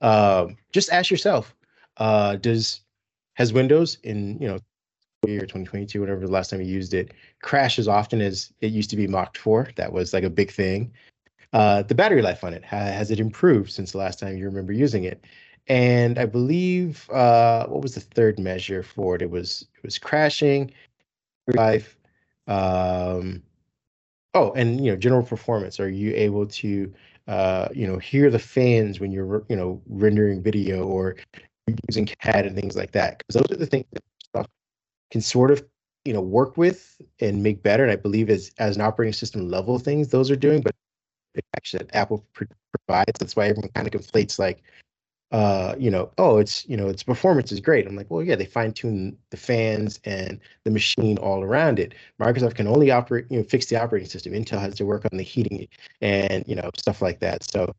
Um, 0.00 0.56
just 0.72 0.90
ask 0.90 1.10
yourself, 1.10 1.54
uh, 1.98 2.36
does 2.36 2.80
has 3.34 3.52
Windows 3.52 3.98
in 4.04 4.38
you 4.40 4.48
know 4.48 4.58
year 5.26 5.40
2022 5.40 6.00
whenever 6.00 6.20
the 6.20 6.30
last 6.30 6.50
time 6.50 6.60
you 6.60 6.66
used 6.66 6.92
it 6.92 7.12
crash 7.40 7.78
as 7.78 7.88
often 7.88 8.20
as 8.20 8.52
it 8.60 8.72
used 8.72 8.90
to 8.90 8.96
be 8.96 9.06
mocked 9.06 9.38
for 9.38 9.68
that 9.76 9.92
was 9.92 10.12
like 10.12 10.24
a 10.24 10.30
big 10.30 10.50
thing 10.50 10.92
uh, 11.54 11.82
the 11.84 11.94
battery 11.94 12.20
life 12.20 12.42
on 12.42 12.52
it. 12.52 12.64
Has 12.64 13.10
it 13.12 13.20
improved 13.20 13.70
since 13.70 13.92
the 13.92 13.98
last 13.98 14.18
time 14.18 14.36
you 14.36 14.44
remember 14.44 14.72
using 14.72 15.04
it? 15.04 15.24
And 15.68 16.18
i 16.18 16.26
believe 16.26 17.08
uh, 17.10 17.66
what 17.68 17.80
was 17.80 17.94
the 17.94 18.00
third 18.00 18.38
measure 18.38 18.82
for 18.82 19.14
it? 19.14 19.22
It 19.22 19.30
was 19.30 19.66
it 19.76 19.82
was 19.82 19.96
crashing 19.96 20.72
life 21.54 21.96
um, 22.48 23.42
oh 24.34 24.52
and 24.52 24.84
you 24.84 24.90
know 24.90 24.96
general 24.96 25.22
performance. 25.22 25.80
Are 25.80 25.88
you 25.88 26.12
able 26.14 26.46
to 26.46 26.92
uh, 27.28 27.68
you 27.72 27.86
know 27.86 27.98
hear 27.98 28.30
the 28.30 28.38
fans 28.38 29.00
when 29.00 29.12
you're 29.12 29.44
you 29.48 29.56
know 29.56 29.80
rendering 29.86 30.42
video 30.42 30.84
or 30.84 31.16
using 31.88 32.04
CAD 32.06 32.46
and 32.46 32.56
things 32.56 32.76
like 32.76 32.92
that? 32.92 33.18
Because 33.18 33.40
those 33.40 33.56
are 33.56 33.60
the 33.60 33.66
things 33.66 33.86
that 34.34 34.46
can 35.10 35.20
sort 35.20 35.50
of 35.52 35.64
you 36.04 36.12
know 36.12 36.20
work 36.20 36.56
with 36.56 37.00
and 37.20 37.42
make 37.42 37.62
better. 37.62 37.84
And 37.84 37.92
I 37.92 37.96
believe 37.96 38.28
as 38.28 38.50
as 38.58 38.76
an 38.76 38.82
operating 38.82 39.14
system 39.14 39.48
level 39.48 39.78
things 39.78 40.08
those 40.08 40.30
are 40.30 40.36
doing, 40.36 40.60
but 40.60 40.74
actually 41.56 41.86
Apple 41.92 42.24
provides. 42.32 43.18
That's 43.18 43.36
why 43.36 43.48
everyone 43.48 43.70
kind 43.74 43.86
of 43.86 44.00
conflates 44.00 44.38
like 44.38 44.62
uh, 45.34 45.74
you 45.78 45.90
know, 45.90 46.12
oh, 46.18 46.38
it's 46.38 46.64
you 46.68 46.76
know, 46.76 46.88
its 46.88 47.02
performance 47.02 47.50
is 47.50 47.58
great. 47.58 47.88
I'm 47.88 47.96
like, 47.96 48.08
well, 48.08 48.22
yeah, 48.22 48.36
they 48.36 48.44
fine 48.44 48.72
tune 48.72 49.18
the 49.30 49.36
fans 49.36 49.98
and 50.04 50.38
the 50.62 50.70
machine 50.70 51.18
all 51.18 51.42
around 51.42 51.80
it. 51.80 51.94
Microsoft 52.20 52.54
can 52.54 52.68
only 52.68 52.92
operate, 52.92 53.26
you 53.30 53.38
know, 53.38 53.42
fix 53.42 53.66
the 53.66 53.74
operating 53.74 54.08
system. 54.08 54.32
Intel 54.32 54.60
has 54.60 54.76
to 54.76 54.86
work 54.86 55.04
on 55.10 55.18
the 55.18 55.24
heating 55.24 55.66
and 56.00 56.44
you 56.46 56.54
know 56.54 56.70
stuff 56.76 57.02
like 57.02 57.18
that. 57.18 57.42
So, 57.50 57.74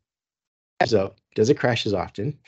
so 0.84 1.14
does 1.34 1.48
it 1.48 1.58
crash 1.58 1.86
as 1.86 1.94
often? 1.94 2.38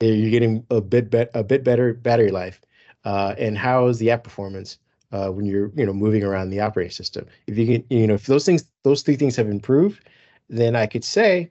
You're 0.00 0.30
getting 0.30 0.64
a 0.70 0.80
bit 0.80 1.10
be- 1.10 1.26
a 1.34 1.44
bit 1.44 1.62
better 1.62 1.92
battery 1.92 2.30
life, 2.30 2.62
uh, 3.04 3.34
and 3.36 3.58
how 3.58 3.88
is 3.88 3.98
the 3.98 4.10
app 4.10 4.24
performance 4.24 4.78
uh, 5.12 5.28
when 5.28 5.46
you're 5.46 5.70
you 5.74 5.86
know 5.86 5.92
moving 5.92 6.22
around 6.22 6.50
the 6.50 6.60
operating 6.60 6.92
system? 6.92 7.26
If 7.46 7.58
you 7.58 7.66
can, 7.66 7.84
you 7.90 8.06
know, 8.06 8.14
if 8.14 8.26
those 8.26 8.44
things, 8.44 8.64
those 8.84 9.02
three 9.02 9.16
things 9.16 9.36
have 9.36 9.48
improved, 9.48 10.08
then 10.48 10.76
I 10.76 10.86
could 10.86 11.04
say 11.04 11.50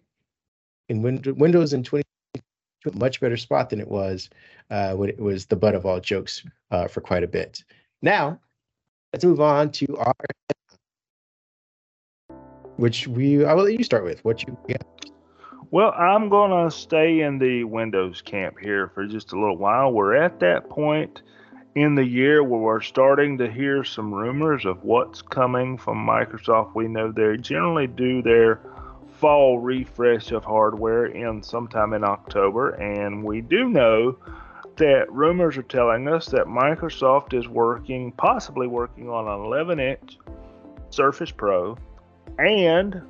in 0.90 1.02
Windows 1.02 1.74
in 1.74 1.84
20 1.84 2.04
a 2.86 2.98
much 2.98 3.20
better 3.20 3.38
spot 3.38 3.70
than 3.70 3.80
it 3.80 3.88
was 3.88 4.30
uh, 4.70 4.94
when 4.94 5.10
it 5.10 5.20
was 5.20 5.46
the 5.46 5.56
butt 5.56 5.76
of 5.76 5.86
all 5.86 6.00
jokes 6.00 6.44
uh, 6.72 6.88
for 6.88 7.02
quite 7.02 7.24
a 7.24 7.28
bit. 7.28 7.64
Now, 8.02 8.40
let's 9.14 9.26
move 9.26 9.42
on 9.42 9.72
to 9.74 9.98
our, 9.98 10.14
which 12.78 13.08
we 13.08 13.44
I 13.46 13.54
will 13.54 13.64
let 13.64 13.78
you 13.78 13.84
start 13.84 14.04
with. 14.04 14.24
What 14.24 14.44
you 14.44 14.58
yeah. 14.68 14.78
Well, 15.70 15.92
I'm 15.92 16.30
gonna 16.30 16.72
stay 16.72 17.22
in 17.22 17.40
the 17.40 17.66
Windows 17.66 18.22
camp 18.22 18.58
here 18.62 18.90
for 18.94 19.06
just 19.06 19.34
a 19.34 19.40
little 19.40 19.58
while. 19.58 19.92
We're 19.92 20.16
at 20.16 20.40
that 20.40 20.70
point 20.70 21.24
in 21.78 21.94
the 21.94 22.04
year 22.04 22.44
where 22.44 22.60
we're 22.60 22.82
starting 22.82 23.38
to 23.38 23.48
hear 23.48 23.84
some 23.84 24.12
rumors 24.12 24.66
of 24.66 24.84
what's 24.84 25.22
coming 25.22 25.78
from 25.78 26.04
Microsoft. 26.04 26.74
We 26.74 26.88
know 26.88 27.12
they 27.12 27.38
generally 27.38 27.86
do 27.86 28.24
their 28.24 28.60
fall 29.20 29.60
refresh 29.60 30.32
of 30.32 30.44
hardware 30.44 31.06
in 31.06 31.44
sometime 31.44 31.94
in 31.94 32.04
October, 32.04 32.72
and 32.72 33.24
we 33.24 33.42
do 33.42 33.70
know 33.70 34.18
that 34.78 35.06
rumors 35.12 35.56
are 35.56 35.64
telling 35.64 36.08
us 36.08 36.26
that 36.30 36.48
Microsoft 36.48 37.38
is 37.38 37.48
working, 37.48 38.12
possibly 38.14 38.66
working 38.66 39.08
on 39.08 39.28
an 39.28 39.46
11 39.46 39.80
inch 39.80 40.18
Surface 40.90 41.30
Pro 41.30 41.78
and 42.40 43.04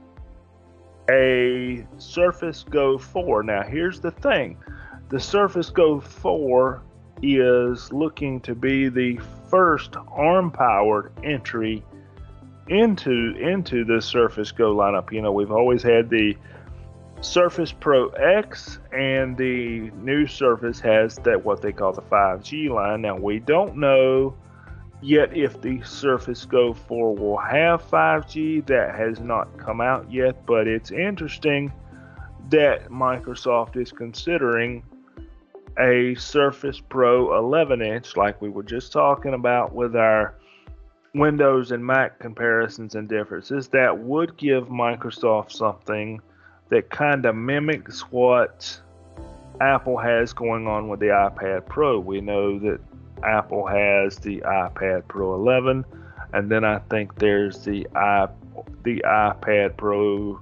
a 1.10 1.88
Surface 2.00 2.66
Go 2.70 2.98
4. 2.98 3.44
Now, 3.44 3.64
here's 3.64 4.02
the 4.02 4.12
thing 4.12 4.58
the 5.08 5.22
Surface 5.22 5.70
Go 5.70 6.02
4 6.02 6.82
is 7.22 7.92
looking 7.92 8.40
to 8.42 8.56
be 8.56 8.90
the 8.90 9.18
first 9.50 9.96
ARM 10.10 10.52
powered 10.52 11.12
entry 11.24 11.84
into 12.68 13.36
into 13.40 13.86
the 13.86 14.02
Surface 14.02 14.52
Go 14.52 14.76
lineup. 14.76 15.12
You 15.12 15.22
know, 15.22 15.32
we've 15.32 15.52
always 15.52 15.82
had 15.82 16.10
the 16.10 16.36
Surface 17.22 17.72
Pro 17.72 18.10
X, 18.10 18.80
and 18.92 19.38
the 19.38 19.92
new 19.92 20.28
Surface 20.28 20.80
has 20.82 21.16
that 21.18 21.44
what 21.44 21.62
they 21.62 21.72
call 21.72 21.94
the 21.94 22.02
5G 22.02 22.70
line. 22.70 23.02
Now 23.02 23.18
we 23.18 23.40
don't 23.40 23.78
know 23.78 24.36
yet 25.02 25.36
if 25.36 25.62
the 25.62 25.82
Surface 25.82 26.46
Go 26.46 26.74
4 26.74 27.16
will 27.16 27.38
have 27.38 27.82
5G. 27.90 28.66
That 28.68 28.96
has 28.96 29.20
not 29.20 29.58
come 29.58 29.82
out 29.82 30.12
yet, 30.12 30.46
but 30.46 30.68
it's 30.68 30.92
interesting 30.92 31.72
that 32.50 32.90
Microsoft 32.90 33.76
is 33.76 33.92
considering 33.92 34.84
a 35.80 36.16
Surface 36.16 36.80
Pro 36.80 37.38
11 37.38 37.82
inch, 37.82 38.16
like 38.16 38.42
we 38.42 38.50
were 38.50 38.64
just 38.64 38.92
talking 38.92 39.34
about 39.34 39.74
with 39.74 39.96
our 39.96 40.36
Windows 41.14 41.72
and 41.72 41.86
Mac 41.86 42.20
comparisons 42.20 42.96
and 42.96 43.08
differences 43.08 43.68
that 43.70 43.98
would 43.98 44.38
give 44.38 44.68
Microsoft 44.68 45.52
something 45.52 46.22
that 46.70 46.90
kind 46.90 47.26
of 47.26 47.36
mimics 47.36 48.02
what 48.12 48.80
Apple 49.62 49.98
has 49.98 50.34
going 50.34 50.68
on 50.68 50.90
with 50.90 51.00
the 51.00 51.08
iPad 51.08 51.66
Pro. 51.66 52.00
We 52.00 52.22
know 52.22 52.60
that 52.60 52.80
Apple 53.24 53.66
has 53.66 54.18
the 54.18 54.42
iPad 54.42 55.08
Pro 55.08 55.34
11, 55.36 55.86
and 56.34 56.52
then 56.52 56.64
I 56.64 56.80
think 56.90 57.18
there's 57.20 57.64
the 57.64 57.88
i 57.96 58.28
the 58.84 59.02
iPad 59.06 59.78
Pro 59.78 60.40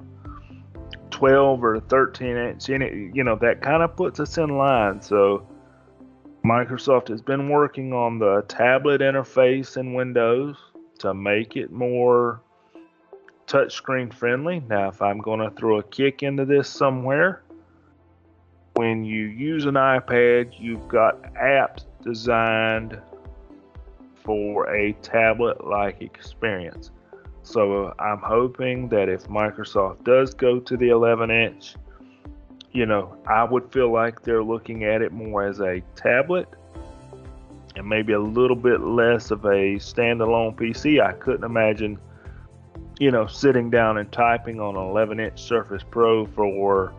12 1.16 1.64
or 1.64 1.80
13 1.80 2.36
inch. 2.36 2.68
In 2.68 2.82
it, 2.82 3.16
you 3.16 3.24
know 3.24 3.38
that 3.38 3.62
kind 3.62 3.82
of 3.82 3.96
puts 3.96 4.20
us 4.20 4.38
in 4.38 4.58
line. 4.58 5.02
So 5.02 5.48
Microsoft 6.44 7.08
has 7.08 7.22
been 7.22 7.48
working 7.48 7.94
on 7.94 8.20
the 8.20 8.44
tablet 8.50 9.00
interface 9.00 9.78
in 9.78 9.94
Windows 9.94 10.58
to 11.00 11.14
make 11.14 11.56
it 11.56 11.72
more 11.72 12.42
touchscreen 13.48 14.14
friendly. 14.14 14.62
Now, 14.68 14.90
if 14.90 15.02
I'm 15.02 15.20
going 15.20 15.40
to 15.40 15.52
throw 15.52 15.80
a 15.80 15.84
kick 15.84 16.22
into 16.22 16.44
this 16.44 16.68
somewhere, 16.68 17.44
when 18.74 19.06
you 19.06 19.28
use 19.28 19.66
an 19.66 19.76
iPad, 19.76 20.52
you've 20.60 20.86
got 20.90 21.34
apps 21.36 21.86
designed 22.04 23.00
for 24.16 24.70
a 24.70 24.92
tablet 25.02 25.66
like 25.66 26.02
experience. 26.02 26.92
So 27.46 27.94
I'm 28.00 28.20
hoping 28.20 28.90
that 28.90 29.08
if 29.08 29.28
Microsoft 29.28 30.04
does 30.04 30.34
go 30.34 30.60
to 30.60 30.76
the 30.76 30.90
11 30.90 31.30
inch, 31.30 31.76
you 32.72 32.86
know, 32.86 33.16
I 33.28 33.44
would 33.44 33.72
feel 33.72 33.92
like 33.92 34.24
they're 34.24 34.44
looking 34.44 34.84
at 34.84 35.02
it 35.02 35.14
more 35.14 35.48
as 35.48 35.62
a 35.62 35.82
tablet 35.96 36.50
and 37.76 37.88
maybe 37.88 38.14
a 38.14 38.20
little 38.20 38.56
bit 38.56 38.82
less 38.82 39.30
of 39.30 39.46
a 39.46 39.76
standalone 39.76 40.56
PC. 40.56 41.00
I 41.00 41.14
couldn't 41.14 41.44
imagine, 41.44 42.00
you 43.00 43.12
know, 43.12 43.28
sitting 43.28 43.70
down 43.70 44.00
and 44.00 44.12
typing 44.12 44.60
on 44.60 44.76
an 44.76 44.84
11 44.84 45.20
inch 45.20 45.40
Surface 45.40 45.84
Pro 45.90 46.26
for 46.26 46.94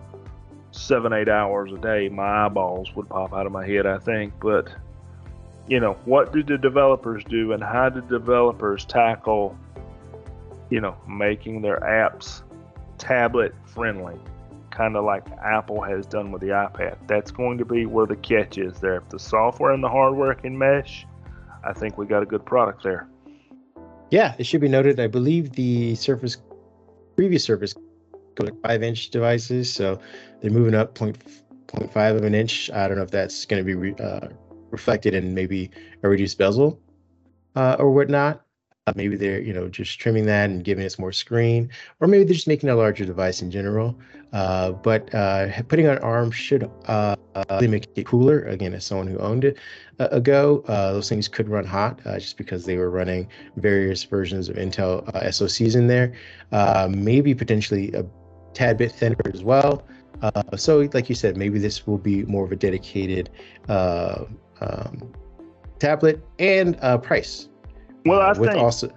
seven, 0.70 1.12
eight 1.12 1.28
hours 1.28 1.72
a 1.72 1.78
day. 1.78 2.08
My 2.08 2.46
eyeballs 2.46 2.94
would 2.94 3.08
pop 3.08 3.34
out 3.34 3.46
of 3.46 3.52
my 3.52 3.66
head, 3.66 3.84
I 3.84 3.98
think. 3.98 4.32
But, 4.40 4.68
you 5.66 5.80
know, 5.80 5.94
what 6.04 6.32
do 6.32 6.44
the 6.44 6.56
developers 6.56 7.24
do 7.24 7.52
and 7.52 7.62
how 7.62 7.88
do 7.88 8.00
developers 8.00 8.84
tackle, 8.84 9.58
you 10.70 10.80
know, 10.80 10.96
making 11.08 11.62
their 11.62 11.80
apps 11.80 12.42
tablet 12.98 13.54
friendly? 13.66 14.18
kind 14.76 14.94
of 14.94 15.04
like 15.04 15.26
Apple 15.42 15.80
has 15.80 16.04
done 16.04 16.30
with 16.30 16.42
the 16.42 16.48
iPad. 16.48 16.98
That's 17.06 17.30
going 17.30 17.56
to 17.58 17.64
be 17.64 17.86
where 17.86 18.06
the 18.06 18.16
catch 18.16 18.58
is 18.58 18.78
there. 18.78 18.96
If 18.96 19.08
the 19.08 19.18
software 19.18 19.72
and 19.72 19.82
the 19.82 19.88
hardware 19.88 20.34
can 20.34 20.56
mesh, 20.56 21.06
I 21.64 21.72
think 21.72 21.96
we 21.96 22.04
got 22.04 22.22
a 22.22 22.26
good 22.26 22.44
product 22.44 22.82
there. 22.82 23.08
Yeah, 24.10 24.34
it 24.38 24.44
should 24.44 24.60
be 24.60 24.68
noted. 24.68 25.00
I 25.00 25.06
believe 25.06 25.52
the 25.52 25.94
Surface, 25.94 26.36
previous 27.16 27.42
Surface, 27.42 27.74
five 28.62 28.82
inch 28.82 29.08
devices, 29.08 29.72
so 29.72 29.98
they're 30.40 30.50
moving 30.50 30.74
up 30.74 30.94
point 30.94 31.16
point 31.66 31.90
five 31.92 32.14
of 32.14 32.22
an 32.22 32.34
inch. 32.34 32.70
I 32.70 32.86
don't 32.86 32.98
know 32.98 33.02
if 33.02 33.10
that's 33.10 33.46
going 33.46 33.60
to 33.60 33.64
be 33.64 33.74
re, 33.74 33.94
uh, 33.98 34.28
reflected 34.70 35.14
in 35.14 35.34
maybe 35.34 35.70
a 36.02 36.08
reduced 36.08 36.36
bezel 36.36 36.78
uh, 37.56 37.76
or 37.78 37.90
whatnot. 37.90 38.45
Uh, 38.88 38.92
maybe 38.94 39.16
they're 39.16 39.40
you 39.40 39.52
know 39.52 39.68
just 39.68 39.98
trimming 39.98 40.26
that 40.26 40.48
and 40.48 40.62
giving 40.62 40.84
us 40.84 40.96
more 40.96 41.10
screen, 41.10 41.68
or 41.98 42.06
maybe 42.06 42.22
they're 42.22 42.34
just 42.34 42.46
making 42.46 42.68
a 42.68 42.76
larger 42.76 43.04
device 43.04 43.42
in 43.42 43.50
general. 43.50 43.98
Uh, 44.32 44.70
but 44.70 45.12
uh, 45.12 45.48
putting 45.64 45.88
on 45.88 45.98
ARM 45.98 46.30
should 46.30 46.70
uh, 46.86 47.16
make 47.62 47.88
it 47.96 48.06
cooler. 48.06 48.42
Again, 48.42 48.74
as 48.74 48.84
someone 48.84 49.08
who 49.08 49.18
owned 49.18 49.44
it 49.44 49.58
uh, 49.98 50.06
ago, 50.12 50.62
uh, 50.68 50.92
those 50.92 51.08
things 51.08 51.26
could 51.26 51.48
run 51.48 51.64
hot 51.64 52.00
just 52.04 52.36
because 52.36 52.64
they 52.64 52.76
were 52.76 52.90
running 52.90 53.28
various 53.56 54.04
versions 54.04 54.48
of 54.48 54.54
Intel 54.54 55.04
SoCs 55.14 55.74
in 55.74 55.88
there. 55.88 56.12
maybe 56.88 57.34
potentially 57.34 57.92
a 57.92 58.04
tad 58.54 58.78
bit 58.78 58.92
thinner 58.92 59.16
as 59.34 59.42
well. 59.42 59.82
so, 60.56 60.88
like 60.92 61.08
you 61.08 61.16
said, 61.16 61.36
maybe 61.36 61.58
this 61.58 61.88
will 61.88 61.98
be 61.98 62.22
more 62.24 62.44
of 62.44 62.52
a 62.52 62.56
dedicated 62.56 63.30
um, 63.68 64.38
tablet 65.80 66.24
and 66.38 66.78
price. 67.02 67.48
Well, 68.06 68.22
I 68.22 68.34
think 68.34 68.54
also, 68.54 68.90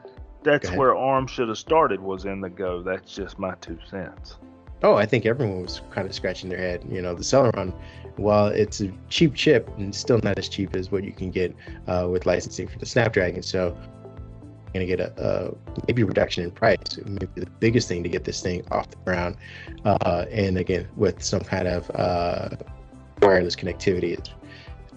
that's 0.44 0.72
where 0.72 0.96
ARM 0.96 1.28
should 1.28 1.50
have 1.50 1.58
started 1.58 2.00
was 2.00 2.26
in 2.26 2.42
the 2.42 2.50
Go. 2.50 2.82
That's 2.82 3.14
just 3.14 3.40
my 3.40 3.56
two 3.56 3.78
cents. 3.90 4.38
Oh, 4.82 4.96
I 4.96 5.06
think 5.06 5.26
everyone 5.26 5.62
was 5.62 5.82
kind 5.92 6.08
of 6.08 6.14
scratching 6.14 6.50
their 6.50 6.60
head. 6.60 6.86
You 6.90 7.02
know, 7.02 7.14
the 7.14 7.24
Celeron, 7.24 7.74
while 8.16 8.48
it's 8.48 8.80
a 8.80 8.92
cheap 9.10 9.36
chip, 9.36 9.70
and 9.78 9.94
still 9.94 10.20
not 10.24 10.40
as 10.40 10.48
cheap 10.48 10.76
as 10.76 10.92
what 10.92 11.04
you 11.04 11.12
can 11.12 11.32
get 11.32 11.54
uh, 11.88 12.08
with 12.10 12.26
licensing 12.26 12.68
for 12.68 12.80
the 12.80 12.86
Snapdragon. 12.86 13.44
So, 13.44 13.76
you're 14.74 14.86
going 14.86 14.88
to 14.88 14.98
get 14.98 15.00
a, 15.00 15.12
a, 15.22 15.84
maybe 15.88 16.04
reduction 16.04 16.44
in 16.44 16.52
price. 16.52 16.78
Maybe 17.06 17.28
the 17.36 17.50
biggest 17.60 17.88
thing 17.88 18.04
to 18.04 18.10
get 18.10 18.24
this 18.24 18.42
thing 18.42 18.66
off 18.72 18.90
the 18.90 18.98
ground, 18.98 19.36
uh, 19.84 20.26
and 20.32 20.58
again 20.58 20.88
with 20.96 21.22
some 21.24 21.42
kind 21.42 21.68
of 21.68 21.90
uh, 21.96 22.50
wireless 23.22 23.56
connectivity. 23.56 24.18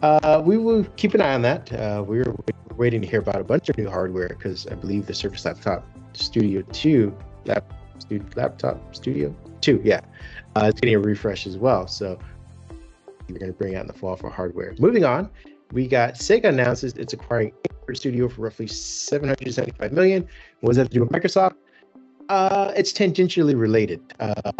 Uh, 0.03 0.43
we 0.45 0.59
will 0.59 0.85
keep 0.97 1.15
an 1.15 1.21
eye 1.21 1.35
on 1.35 1.43
that. 1.43 1.73
Uh, 1.73 2.05
we're 2.07 2.35
waiting 2.73 3.01
to 3.03 3.07
hear 3.07 3.21
about 3.21 3.41
a 3.41 3.45
bunch 3.45 3.69
of 3.69 3.79
new 3.79 3.89
hardware 3.89 4.29
because 4.29 4.67
I 4.67 4.75
believe 4.75 5.07
the 5.07 5.15
Surface 5.15 5.45
Laptop 5.45 5.85
Studio 6.15 6.63
2 6.73 7.17
lap, 7.45 7.73
stu- 7.99 8.25
laptop 8.37 8.95
Studio 8.95 9.35
2, 9.61 9.81
yeah, 9.85 10.01
uh, 10.57 10.67
it's 10.67 10.81
getting 10.81 10.97
a 10.97 10.99
refresh 10.99 11.47
as 11.47 11.57
well. 11.57 11.87
So 11.87 12.19
we're 13.29 13.39
going 13.39 13.53
to 13.53 13.59
bring 13.59 13.77
out 13.77 13.83
in 13.83 13.87
the 13.87 13.93
fall 13.93 14.17
for 14.17 14.31
hardware. 14.31 14.75
Moving 14.79 15.05
on, 15.05 15.31
we 15.73 15.87
got 15.87 16.15
Sega 16.15 16.45
announces 16.45 16.95
it's 16.95 17.13
acquiring 17.13 17.53
Angry 17.81 17.97
Studio 17.97 18.29
for 18.29 18.43
roughly 18.43 18.67
775 18.67 19.93
million. 19.93 20.29
What 20.61 20.71
does 20.71 20.77
that 20.77 20.91
do 20.91 21.01
with 21.01 21.11
Microsoft? 21.11 21.55
Uh, 22.29 22.73
it's 22.77 22.93
tangentially 22.93 23.59
related. 23.59 24.01
Uh, 24.21 24.53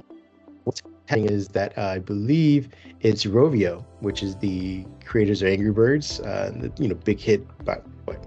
what's 0.65 0.83
happening 1.07 1.31
is 1.31 1.49
that 1.49 1.77
uh, 1.77 1.83
I 1.83 1.99
believe 1.99 2.69
it's 3.01 3.25
Rovio, 3.25 3.85
which 4.01 4.23
is 4.23 4.37
the 4.37 4.85
creators 5.05 5.43
of 5.43 5.49
Angry 5.49 5.71
Birds, 5.71 6.21
uh, 6.21 6.53
the, 6.55 6.73
you 6.83 6.89
know, 6.89 6.95
big 6.95 7.21
hit 7.21 7.47
about 7.61 7.85
what, 8.05 8.19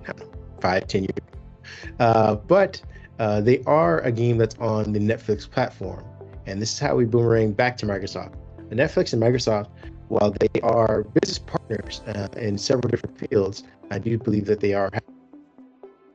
five, 0.61 0.87
ten 0.87 1.03
years. 1.03 1.91
Uh, 1.99 2.35
but 2.35 2.81
uh, 3.19 3.41
they 3.41 3.61
are 3.63 3.99
a 4.01 4.11
game 4.11 4.37
that's 4.37 4.55
on 4.59 4.93
the 4.93 4.99
Netflix 4.99 5.49
platform, 5.49 6.03
and 6.45 6.61
this 6.61 6.73
is 6.73 6.79
how 6.79 6.95
we 6.95 7.05
boomerang 7.05 7.53
back 7.53 7.77
to 7.77 7.85
Microsoft. 7.85 8.33
Netflix 8.69 9.13
and 9.13 9.21
Microsoft, 9.21 9.69
while 10.09 10.31
they 10.31 10.61
are 10.61 11.03
business 11.21 11.39
partners 11.39 12.01
uh, 12.07 12.27
in 12.37 12.57
several 12.57 12.89
different 12.89 13.17
fields, 13.17 13.63
I 13.91 13.99
do 13.99 14.17
believe 14.17 14.45
that 14.45 14.59
they 14.59 14.73
are 14.73 14.89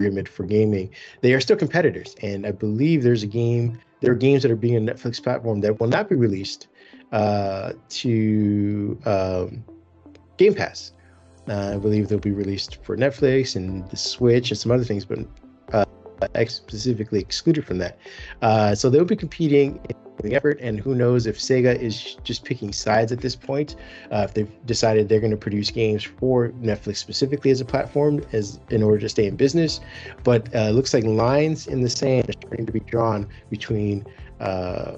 agreement 0.00 0.28
for 0.28 0.44
gaming. 0.44 0.90
They 1.20 1.32
are 1.34 1.40
still 1.40 1.56
competitors, 1.56 2.16
and 2.22 2.46
I 2.46 2.52
believe 2.52 3.02
there's 3.02 3.22
a 3.22 3.26
game. 3.26 3.78
There 4.00 4.12
are 4.12 4.16
games 4.16 4.42
that 4.42 4.50
are 4.50 4.56
being 4.56 4.76
on 4.76 4.86
Netflix 4.86 5.22
platform 5.22 5.60
that 5.60 5.78
will 5.78 5.88
not 5.88 6.08
be 6.08 6.16
released 6.16 6.68
uh, 7.12 7.72
to 7.90 8.98
um, 9.04 9.64
Game 10.36 10.54
Pass. 10.54 10.92
Uh, 11.48 11.72
I 11.74 11.78
believe 11.78 12.08
they'll 12.08 12.18
be 12.18 12.32
released 12.32 12.78
for 12.84 12.96
Netflix 12.96 13.56
and 13.56 13.88
the 13.90 13.96
Switch 13.96 14.50
and 14.50 14.58
some 14.58 14.70
other 14.70 14.84
things, 14.84 15.04
but 15.04 15.18
uh, 15.72 15.84
specifically 16.46 17.20
excluded 17.20 17.66
from 17.66 17.78
that. 17.78 17.98
Uh, 18.42 18.74
so 18.74 18.90
they'll 18.90 19.04
be 19.04 19.16
competing 19.16 19.80
in 19.88 20.30
the 20.30 20.36
effort. 20.36 20.58
And 20.60 20.78
who 20.78 20.94
knows 20.94 21.26
if 21.26 21.38
Sega 21.38 21.78
is 21.78 22.16
just 22.24 22.44
picking 22.44 22.72
sides 22.72 23.12
at 23.12 23.20
this 23.20 23.34
point, 23.36 23.76
uh, 24.12 24.26
if 24.28 24.34
they've 24.34 24.66
decided 24.66 25.08
they're 25.08 25.20
going 25.20 25.30
to 25.30 25.36
produce 25.36 25.70
games 25.70 26.04
for 26.04 26.50
Netflix 26.50 26.96
specifically 26.96 27.50
as 27.50 27.60
a 27.60 27.64
platform 27.64 28.22
as 28.32 28.60
in 28.70 28.82
order 28.82 28.98
to 28.98 29.08
stay 29.08 29.26
in 29.26 29.36
business. 29.36 29.80
But 30.24 30.54
uh, 30.54 30.70
looks 30.70 30.92
like 30.94 31.04
lines 31.04 31.66
in 31.66 31.80
the 31.80 31.90
sand 31.90 32.28
are 32.28 32.32
starting 32.32 32.66
to 32.66 32.72
be 32.72 32.80
drawn 32.80 33.28
between 33.48 34.04
uh, 34.40 34.96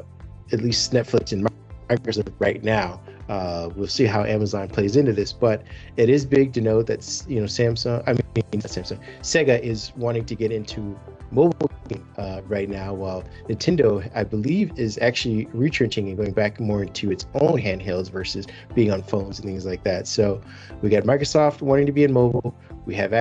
at 0.53 0.61
least 0.61 0.93
Netflix 0.93 1.33
and 1.33 1.49
Microsoft 1.89 2.33
right 2.39 2.63
now. 2.63 3.01
Uh, 3.33 3.71
we'll 3.75 3.89
see 3.89 4.05
how 4.05 4.25
Amazon 4.25 4.69
plays 4.69 4.95
into 4.95 5.11
this, 5.11 5.33
but 5.33 5.63
it 5.97 6.11
is 6.11 6.27
big 6.27 6.53
to 6.53 6.61
note 6.61 6.87
that 6.87 7.25
you 7.27 7.41
know 7.41 7.47
Samsung, 7.47 8.03
I 8.07 8.13
mean 8.13 8.23
not 8.53 8.65
Samsung, 8.65 9.01
Sega 9.23 9.59
is 9.59 9.91
wanting 9.97 10.27
to 10.27 10.35
get 10.35 10.53
into 10.53 10.99
mobile 11.31 11.71
uh, 12.19 12.43
right 12.47 12.69
now, 12.69 12.93
while 12.93 13.25
Nintendo, 13.49 14.07
I 14.15 14.23
believe, 14.25 14.79
is 14.79 14.99
actually 14.99 15.47
retrenching 15.55 16.09
and 16.09 16.17
going 16.19 16.33
back 16.33 16.61
more 16.61 16.83
into 16.83 17.11
its 17.11 17.25
own 17.33 17.59
handhelds 17.59 18.11
versus 18.11 18.47
being 18.75 18.91
on 18.91 19.03
phones 19.03 19.39
and 19.39 19.49
things 19.49 19.65
like 19.65 19.83
that. 19.85 20.07
So 20.07 20.43
we 20.83 20.91
got 20.91 21.05
Microsoft 21.05 21.63
wanting 21.63 21.87
to 21.87 21.93
be 21.93 22.05
in 22.05 22.13
mobile. 22.13 22.55
We 22.85 22.95
have 22.97 23.15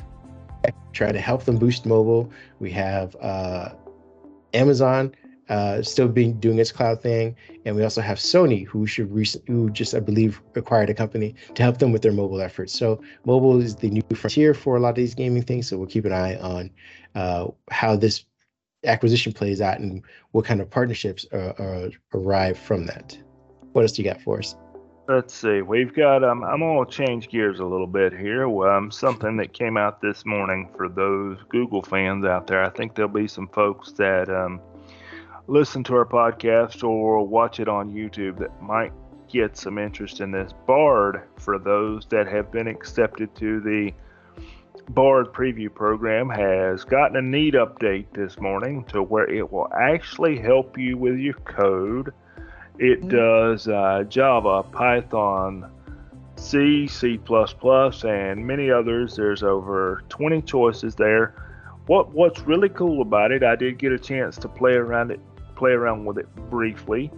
trying 0.91 1.13
to 1.13 1.21
help 1.21 1.45
them 1.45 1.57
boost 1.57 1.85
mobile. 1.85 2.29
We 2.59 2.69
have 2.71 3.15
uh, 3.21 3.69
Amazon 4.53 5.15
uh, 5.51 5.81
still 5.83 6.07
being 6.07 6.39
doing 6.39 6.57
its 6.59 6.71
cloud 6.71 7.01
thing, 7.01 7.35
and 7.65 7.75
we 7.75 7.83
also 7.83 7.99
have 7.99 8.17
Sony, 8.17 8.65
who 8.65 8.87
should 8.87 9.11
recent, 9.11 9.43
who 9.47 9.69
just 9.69 9.93
I 9.93 9.99
believe 9.99 10.41
acquired 10.55 10.89
a 10.89 10.93
company 10.93 11.35
to 11.55 11.61
help 11.61 11.77
them 11.77 11.91
with 11.91 12.01
their 12.01 12.13
mobile 12.13 12.41
efforts. 12.41 12.71
So 12.71 13.01
mobile 13.25 13.59
is 13.61 13.75
the 13.75 13.89
new 13.89 14.01
frontier 14.15 14.53
for 14.53 14.77
a 14.77 14.79
lot 14.79 14.91
of 14.91 14.95
these 14.95 15.13
gaming 15.13 15.43
things. 15.43 15.67
So 15.67 15.77
we'll 15.77 15.87
keep 15.87 16.05
an 16.05 16.13
eye 16.13 16.37
on 16.37 16.71
uh, 17.15 17.47
how 17.69 17.97
this 17.97 18.23
acquisition 18.85 19.33
plays 19.33 19.59
out 19.59 19.79
and 19.79 20.01
what 20.31 20.45
kind 20.45 20.61
of 20.61 20.69
partnerships 20.69 21.25
uh, 21.33 21.89
arrive 22.13 22.57
from 22.57 22.85
that. 22.85 23.17
What 23.73 23.81
else 23.81 23.91
do 23.91 24.03
you 24.03 24.09
got 24.09 24.21
for 24.21 24.39
us? 24.39 24.55
Let's 25.09 25.33
see. 25.33 25.61
We've 25.61 25.93
got. 25.93 26.23
Um, 26.23 26.45
I'm 26.45 26.61
gonna 26.61 26.89
change 26.89 27.27
gears 27.27 27.59
a 27.59 27.65
little 27.65 27.87
bit 27.87 28.13
here. 28.13 28.47
Um, 28.69 28.89
something 28.89 29.35
that 29.35 29.51
came 29.51 29.75
out 29.75 30.01
this 30.01 30.25
morning 30.25 30.69
for 30.77 30.87
those 30.87 31.39
Google 31.49 31.81
fans 31.81 32.23
out 32.23 32.47
there. 32.47 32.63
I 32.63 32.69
think 32.69 32.95
there'll 32.95 33.11
be 33.11 33.27
some 33.27 33.49
folks 33.49 33.91
that 33.93 34.29
um, 34.29 34.61
listen 35.51 35.83
to 35.83 35.93
our 35.93 36.05
podcast 36.05 36.81
or 36.81 37.27
watch 37.27 37.59
it 37.59 37.67
on 37.67 37.91
YouTube 37.91 38.39
that 38.39 38.61
might 38.61 38.93
get 39.29 39.57
some 39.57 39.77
interest 39.77 40.21
in 40.21 40.31
this. 40.31 40.53
Bard 40.65 41.23
for 41.35 41.59
those 41.59 42.05
that 42.05 42.25
have 42.25 42.53
been 42.53 42.67
accepted 42.67 43.35
to 43.35 43.59
the 43.59 43.91
Bard 44.91 45.33
preview 45.33 45.73
program 45.73 46.29
has 46.29 46.85
gotten 46.85 47.17
a 47.17 47.21
neat 47.21 47.53
update 47.53 48.05
this 48.13 48.39
morning 48.39 48.85
to 48.85 49.03
where 49.03 49.29
it 49.29 49.51
will 49.51 49.69
actually 49.73 50.39
help 50.39 50.77
you 50.77 50.97
with 50.97 51.17
your 51.17 51.33
code. 51.33 52.13
It 52.79 53.01
mm-hmm. 53.01 53.09
does 53.09 53.67
uh, 53.67 54.05
Java, 54.07 54.63
Python, 54.63 55.69
C, 56.37 56.87
C++, 56.87 57.19
and 58.05 58.47
many 58.47 58.71
others. 58.71 59.17
There's 59.17 59.43
over 59.43 60.03
20 60.07 60.41
choices 60.43 60.95
there. 60.95 61.35
What 61.87 62.13
What's 62.13 62.39
really 62.41 62.69
cool 62.69 63.01
about 63.01 63.33
it, 63.33 63.43
I 63.43 63.57
did 63.57 63.77
get 63.77 63.91
a 63.91 63.99
chance 63.99 64.37
to 64.37 64.47
play 64.47 64.73
around 64.73 65.11
it, 65.11 65.19
play 65.61 65.73
around 65.73 66.05
with 66.05 66.17
it 66.17 66.27
briefly. 66.49 67.11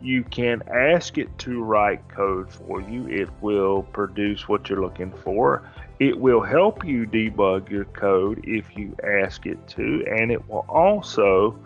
You 0.00 0.24
can 0.24 0.62
ask 0.74 1.18
it 1.18 1.28
to 1.40 1.62
write 1.62 2.08
code 2.08 2.50
for 2.50 2.80
you. 2.80 3.06
It 3.08 3.28
will 3.42 3.82
produce 3.82 4.48
what 4.48 4.70
you're 4.70 4.80
looking 4.80 5.12
for. 5.12 5.68
It 5.98 6.18
will 6.18 6.40
help 6.40 6.82
you 6.82 7.06
debug 7.06 7.68
your 7.68 7.84
code 7.84 8.40
if 8.44 8.74
you 8.74 8.96
ask 9.04 9.44
it 9.44 9.58
to, 9.76 10.02
and 10.18 10.32
it 10.32 10.48
will 10.48 10.64
also 10.66 11.58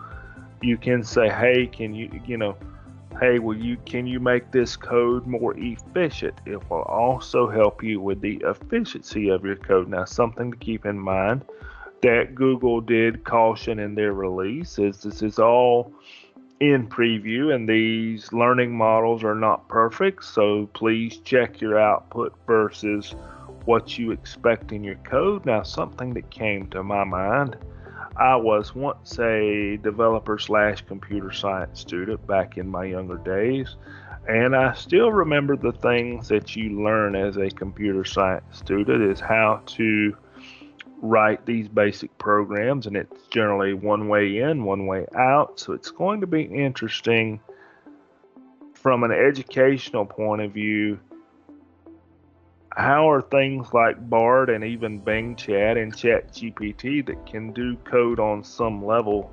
you 0.61 0.75
can 0.75 1.03
say, 1.03 1.29
"Hey, 1.29 1.67
can 1.67 1.95
you, 1.95 2.09
you 2.25 2.35
know, 2.35 2.57
hey, 3.21 3.39
will 3.39 3.55
you 3.55 3.77
can 3.85 4.05
you 4.05 4.19
make 4.19 4.51
this 4.51 4.75
code 4.75 5.25
more 5.25 5.53
efficient?" 5.55 6.35
It 6.45 6.69
will 6.69 6.81
also 6.81 7.49
help 7.49 7.81
you 7.81 8.01
with 8.01 8.19
the 8.19 8.43
efficiency 8.43 9.29
of 9.29 9.45
your 9.45 9.55
code. 9.55 9.87
Now, 9.87 10.03
something 10.03 10.51
to 10.51 10.57
keep 10.57 10.85
in 10.85 10.99
mind 10.99 11.45
that 12.01 12.35
Google 12.35 12.81
did 12.81 13.23
caution 13.23 13.79
in 13.79 13.95
their 13.95 14.13
release 14.13 14.77
is 14.77 15.01
this 15.01 15.21
is 15.23 15.39
all 15.39 15.91
in 16.59 16.87
preview 16.87 17.53
and 17.53 17.67
these 17.67 18.31
learning 18.31 18.75
models 18.75 19.23
are 19.23 19.35
not 19.35 19.67
perfect, 19.67 20.23
so 20.23 20.67
please 20.73 21.17
check 21.19 21.61
your 21.61 21.79
output 21.79 22.33
versus 22.47 23.13
what 23.65 23.97
you 23.97 24.11
expect 24.11 24.71
in 24.71 24.83
your 24.83 24.95
code. 24.95 25.45
Now, 25.45 25.63
something 25.63 26.13
that 26.13 26.29
came 26.29 26.67
to 26.67 26.83
my 26.83 27.03
mind 27.03 27.57
I 28.17 28.37
was 28.37 28.73
once 28.73 29.19
a 29.19 29.77
developer 29.77 30.37
slash 30.37 30.81
computer 30.81 31.33
science 31.33 31.81
student 31.81 32.25
back 32.25 32.57
in 32.57 32.69
my 32.69 32.85
younger 32.85 33.17
days, 33.17 33.75
and 34.25 34.55
I 34.55 34.73
still 34.73 35.11
remember 35.11 35.57
the 35.57 35.73
things 35.73 36.29
that 36.29 36.55
you 36.55 36.81
learn 36.81 37.15
as 37.15 37.35
a 37.35 37.49
computer 37.49 38.05
science 38.05 38.57
student 38.57 39.03
is 39.03 39.19
how 39.19 39.61
to 39.65 40.15
write 41.05 41.45
these 41.45 41.67
basic 41.67 42.15
programs, 42.17 42.87
and 42.87 42.97
it's 42.97 43.27
generally 43.29 43.73
one 43.73 44.07
way 44.07 44.39
in, 44.39 44.63
one 44.63 44.85
way 44.85 45.05
out. 45.15 45.59
So 45.59 45.73
it's 45.73 45.91
going 45.91 46.21
to 46.21 46.27
be 46.27 46.43
interesting 46.43 47.39
from 48.73 49.03
an 49.03 49.11
educational 49.11 50.05
point 50.05 50.41
of 50.41 50.51
view 50.51 50.99
how 52.75 53.09
are 53.09 53.21
things 53.21 53.73
like 53.73 54.09
Bard 54.09 54.49
and 54.49 54.63
even 54.63 54.99
Bing 54.99 55.35
Chat 55.35 55.77
and 55.77 55.95
Chat 55.95 56.33
GPT 56.33 57.05
that 57.05 57.25
can 57.25 57.53
do 57.53 57.77
code 57.77 58.19
on 58.19 58.43
some 58.43 58.85
level, 58.85 59.31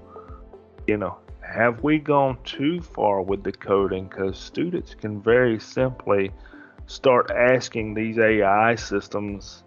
you 0.86 0.96
know, 0.96 1.18
have 1.40 1.82
we 1.82 1.98
gone 1.98 2.38
too 2.44 2.80
far 2.80 3.20
with 3.20 3.42
the 3.42 3.50
coding? 3.50 4.04
Because 4.04 4.38
students 4.38 4.94
can 4.94 5.20
very 5.20 5.58
simply 5.58 6.30
start 6.86 7.32
asking 7.32 7.94
these 7.94 8.18
AI 8.18 8.76
systems 8.76 9.64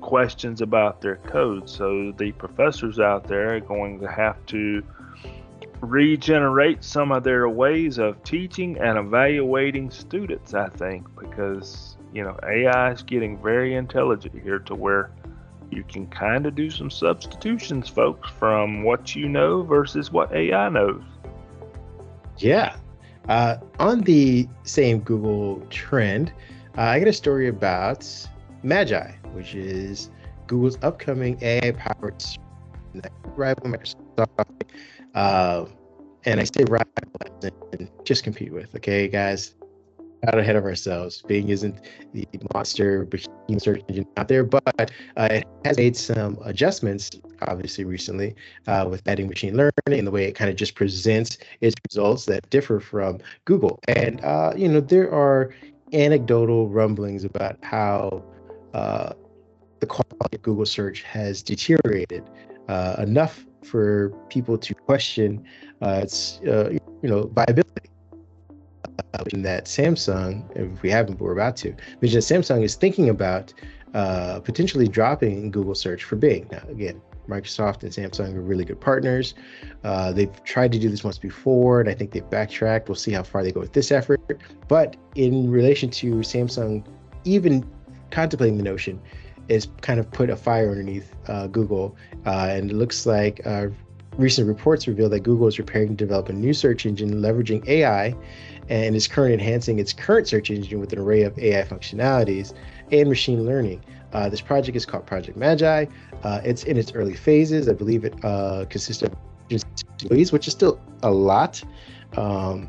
questions 0.00 0.60
about 0.60 1.00
their 1.00 1.16
code. 1.16 1.68
So 1.68 2.12
the 2.12 2.32
professors 2.32 2.98
out 2.98 3.26
there 3.26 3.56
are 3.56 3.60
going 3.60 4.00
to 4.00 4.10
have 4.10 4.44
to 4.46 4.82
regenerate 5.80 6.82
some 6.82 7.12
of 7.12 7.22
their 7.22 7.48
ways 7.48 7.98
of 7.98 8.22
teaching 8.24 8.78
and 8.78 8.98
evaluating 8.98 9.90
students, 9.90 10.54
I 10.54 10.68
think, 10.68 11.06
because 11.18 11.96
you 12.12 12.24
know, 12.24 12.36
AI 12.42 12.92
is 12.92 13.02
getting 13.02 13.40
very 13.42 13.74
intelligent 13.74 14.34
here 14.42 14.58
to 14.60 14.74
where 14.74 15.10
you 15.70 15.84
can 15.84 16.06
kind 16.06 16.46
of 16.46 16.54
do 16.54 16.70
some 16.70 16.90
substitutions, 16.90 17.88
folks, 17.88 18.30
from 18.30 18.82
what 18.82 19.14
you 19.14 19.28
know 19.28 19.62
versus 19.62 20.10
what 20.10 20.32
AI 20.32 20.68
knows. 20.68 21.02
Yeah. 22.38 22.76
Uh, 23.28 23.58
on 23.78 24.00
the 24.00 24.48
same 24.62 25.00
Google 25.00 25.60
trend, 25.68 26.32
uh, 26.78 26.82
I 26.82 26.98
got 26.98 27.08
a 27.08 27.12
story 27.12 27.48
about 27.48 28.08
Magi, 28.62 29.12
which 29.32 29.54
is 29.54 30.10
Google's 30.46 30.78
upcoming 30.82 31.38
AI 31.42 31.72
powered 31.72 32.22
rival 33.36 33.66
Microsoft. 33.66 34.26
Uh, 35.14 35.66
and 36.24 36.40
I 36.40 36.44
say 36.44 36.64
rival 36.68 36.86
and 37.72 37.90
just 38.04 38.24
compete 38.24 38.52
with. 38.52 38.74
Okay, 38.74 39.08
guys, 39.08 39.54
out 40.26 40.38
ahead 40.38 40.56
of 40.56 40.64
ourselves. 40.64 41.22
Bing 41.22 41.48
isn't 41.48 41.78
the 42.12 42.26
monster 42.52 43.06
machine 43.12 43.60
search 43.60 43.82
engine 43.88 44.04
out 44.16 44.28
there, 44.28 44.44
but 44.44 44.62
uh, 45.16 45.28
it 45.30 45.44
has 45.64 45.76
made 45.76 45.96
some 45.96 46.38
adjustments, 46.44 47.10
obviously, 47.42 47.84
recently 47.84 48.34
uh, 48.66 48.86
with 48.90 49.02
adding 49.06 49.28
machine 49.28 49.56
learning 49.56 49.72
and 49.86 50.06
the 50.06 50.10
way 50.10 50.24
it 50.24 50.32
kind 50.32 50.50
of 50.50 50.56
just 50.56 50.74
presents 50.74 51.38
its 51.60 51.74
results 51.88 52.24
that 52.26 52.48
differ 52.50 52.80
from 52.80 53.18
Google. 53.44 53.78
And, 53.88 54.20
uh, 54.22 54.52
you 54.56 54.68
know, 54.68 54.80
there 54.80 55.12
are 55.12 55.54
anecdotal 55.92 56.68
rumblings 56.68 57.24
about 57.24 57.56
how 57.62 58.24
uh, 58.74 59.12
the 59.80 59.86
quality 59.86 60.36
of 60.36 60.42
Google 60.42 60.66
search 60.66 61.02
has 61.02 61.42
deteriorated 61.42 62.28
uh, 62.68 62.96
enough 62.98 63.46
for 63.64 64.10
people 64.28 64.58
to 64.58 64.74
question 64.74 65.44
uh, 65.82 66.00
its, 66.02 66.40
you 66.42 66.80
know, 67.02 67.28
viability 67.28 67.90
uh, 69.14 69.24
that 69.34 69.64
Samsung, 69.66 70.44
if 70.56 70.82
we 70.82 70.90
haven't, 70.90 71.18
but 71.18 71.24
we're 71.24 71.32
about 71.32 71.56
to, 71.58 71.74
that 72.00 72.06
Samsung 72.06 72.62
is 72.62 72.74
thinking 72.74 73.08
about 73.08 73.52
uh, 73.94 74.40
potentially 74.40 74.88
dropping 74.88 75.50
Google 75.50 75.74
search 75.74 76.04
for 76.04 76.16
Bing. 76.16 76.46
Now, 76.50 76.62
again, 76.68 77.00
Microsoft 77.28 77.82
and 77.82 77.92
Samsung 77.92 78.34
are 78.34 78.40
really 78.40 78.64
good 78.64 78.80
partners. 78.80 79.34
Uh, 79.84 80.12
they've 80.12 80.42
tried 80.44 80.72
to 80.72 80.78
do 80.78 80.88
this 80.88 81.04
once 81.04 81.18
before, 81.18 81.80
and 81.80 81.88
I 81.88 81.94
think 81.94 82.12
they've 82.12 82.28
backtracked. 82.28 82.88
We'll 82.88 82.96
see 82.96 83.12
how 83.12 83.22
far 83.22 83.42
they 83.42 83.52
go 83.52 83.60
with 83.60 83.72
this 83.72 83.92
effort. 83.92 84.20
But 84.66 84.96
in 85.14 85.50
relation 85.50 85.90
to 85.90 86.16
Samsung, 86.16 86.86
even 87.24 87.68
contemplating 88.10 88.56
the 88.56 88.64
notion, 88.64 89.00
is 89.48 89.68
kind 89.80 89.98
of 89.98 90.10
put 90.10 90.30
a 90.30 90.36
fire 90.36 90.70
underneath 90.70 91.14
uh, 91.26 91.46
Google, 91.46 91.96
uh, 92.26 92.48
and 92.50 92.70
it 92.70 92.74
looks 92.74 93.06
like 93.06 93.40
uh, 93.46 93.68
recent 94.18 94.46
reports 94.46 94.86
reveal 94.86 95.08
that 95.08 95.20
Google 95.20 95.46
is 95.46 95.56
preparing 95.56 95.88
to 95.88 95.94
develop 95.94 96.28
a 96.28 96.32
new 96.32 96.52
search 96.52 96.84
engine 96.84 97.14
leveraging 97.14 97.66
AI, 97.66 98.14
and 98.68 98.94
is 98.94 99.08
currently 99.08 99.34
enhancing 99.34 99.78
its 99.78 99.92
current 99.92 100.28
search 100.28 100.50
engine 100.50 100.80
with 100.80 100.92
an 100.92 100.98
array 100.98 101.22
of 101.22 101.38
AI 101.38 101.62
functionalities 101.62 102.52
and 102.92 103.08
machine 103.08 103.46
learning. 103.46 103.82
Uh, 104.12 104.28
this 104.28 104.40
project 104.40 104.76
is 104.76 104.86
called 104.86 105.06
Project 105.06 105.36
Magi. 105.36 105.86
Uh, 106.22 106.40
it's 106.44 106.64
in 106.64 106.76
its 106.76 106.92
early 106.92 107.14
phases. 107.14 107.68
I 107.68 107.72
believe 107.72 108.04
it 108.04 108.14
uh, 108.24 108.64
consists 108.68 109.02
of 109.02 109.14
employees, 110.00 110.32
which 110.32 110.46
is 110.46 110.52
still 110.52 110.80
a 111.02 111.10
lot. 111.10 111.62
Um, 112.16 112.68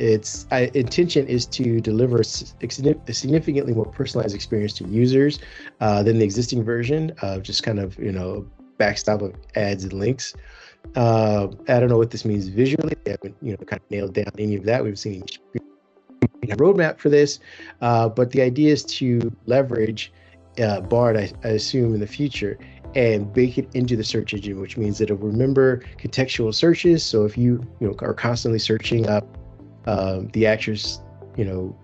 its 0.00 0.46
uh, 0.50 0.66
intention 0.72 1.26
is 1.26 1.44
to 1.44 1.78
deliver 1.78 2.20
a 2.20 2.24
significantly 2.24 3.74
more 3.74 3.84
personalized 3.84 4.34
experience 4.34 4.72
to 4.72 4.88
users 4.88 5.40
uh, 5.80 6.02
than 6.02 6.18
the 6.18 6.24
existing 6.24 6.64
version 6.64 7.12
of 7.20 7.42
just 7.42 7.62
kind 7.62 7.78
of 7.78 7.98
you 7.98 8.10
know 8.10 8.46
backstop 8.78 9.20
of 9.20 9.34
ads 9.56 9.84
and 9.84 9.92
links. 9.92 10.34
Uh, 10.96 11.48
I 11.68 11.78
don't 11.78 11.90
know 11.90 11.98
what 11.98 12.10
this 12.10 12.24
means 12.24 12.48
visually. 12.48 12.94
I 13.06 13.10
haven't 13.10 13.36
you 13.42 13.52
know 13.52 13.58
kind 13.58 13.82
of 13.82 13.90
nailed 13.90 14.14
down 14.14 14.32
any 14.38 14.56
of 14.56 14.64
that. 14.64 14.82
We've 14.82 14.98
seen 14.98 15.22
a 15.54 16.56
roadmap 16.56 16.98
for 16.98 17.10
this, 17.10 17.38
uh, 17.82 18.08
but 18.08 18.30
the 18.30 18.40
idea 18.40 18.72
is 18.72 18.82
to 18.84 19.30
leverage 19.44 20.12
uh, 20.58 20.80
Bard, 20.80 21.18
I, 21.18 21.30
I, 21.44 21.48
assume, 21.48 21.92
in 21.94 22.00
the 22.00 22.06
future, 22.06 22.58
and 22.94 23.30
bake 23.32 23.58
it 23.58 23.68
into 23.74 23.96
the 23.96 24.02
search 24.02 24.32
engine, 24.32 24.60
which 24.60 24.78
means 24.78 24.96
that 24.98 25.10
it'll 25.10 25.18
remember 25.18 25.82
contextual 25.98 26.54
searches. 26.54 27.04
So 27.04 27.26
if 27.26 27.36
you 27.36 27.62
you 27.80 27.88
know 27.88 27.94
are 28.00 28.14
constantly 28.14 28.58
searching 28.58 29.06
up 29.06 29.36
um, 29.90 30.28
the 30.28 30.46
actress, 30.46 31.00
you 31.36 31.44
know, 31.44 31.76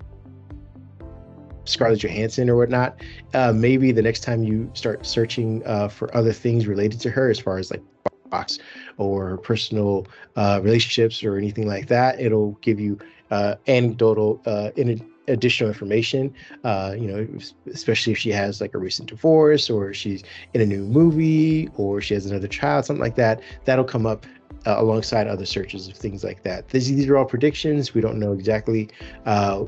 Scarlett 1.65 1.99
Johansson 2.05 2.49
or 2.49 2.57
whatnot, 2.57 3.01
uh, 3.35 3.53
maybe 3.53 3.91
the 3.91 4.03
next 4.03 4.21
time 4.21 4.45
you 4.45 4.71
start 4.75 5.05
searching 5.05 5.67
uh, 5.67 5.89
for 5.89 6.17
other 6.17 6.33
things 6.33 6.69
related 6.69 7.01
to 7.01 7.11
her, 7.11 7.29
as 7.29 7.41
far 7.41 7.59
as 7.59 7.73
like 7.73 7.83
box 8.31 8.59
or 8.99 9.39
personal 9.39 10.07
uh, 10.37 10.61
relationships 10.63 11.25
or 11.25 11.37
anything 11.37 11.67
like 11.67 11.89
that, 11.89 12.21
it'll 12.21 12.53
give 12.61 12.79
you 12.79 12.99
uh, 13.33 13.57
anecdotal 13.67 14.41
uh, 14.47 14.71
in 14.77 15.05
additional 15.27 15.69
information. 15.69 16.33
Uh, 16.63 16.95
you 16.97 17.09
know, 17.09 17.27
especially 17.73 18.13
if 18.13 18.19
she 18.19 18.31
has 18.31 18.61
like 18.61 18.75
a 18.75 18.79
recent 18.79 19.09
divorce 19.09 19.69
or 19.69 19.93
she's 19.93 20.23
in 20.55 20.61
a 20.61 20.67
new 20.67 20.85
movie 20.85 21.69
or 21.77 22.01
she 22.01 22.15
has 22.15 22.27
another 22.27 22.49
child, 22.49 22.85
something 22.85 23.03
like 23.03 23.17
that. 23.17 23.41
That'll 23.65 23.85
come 23.85 24.07
up 24.07 24.27
uh, 24.67 24.77
alongside 24.79 25.27
other 25.27 25.47
searches 25.47 25.89
of 25.89 25.95
things 25.95 26.25
like 26.25 26.43
that. 26.43 26.69
These, 26.69 26.89
these 26.89 27.09
are 27.09 27.17
all 27.17 27.25
predictions. 27.25 27.95
We 27.95 28.01
don't 28.01 28.19
know 28.19 28.33
exactly 28.33 28.89
uh, 29.25 29.65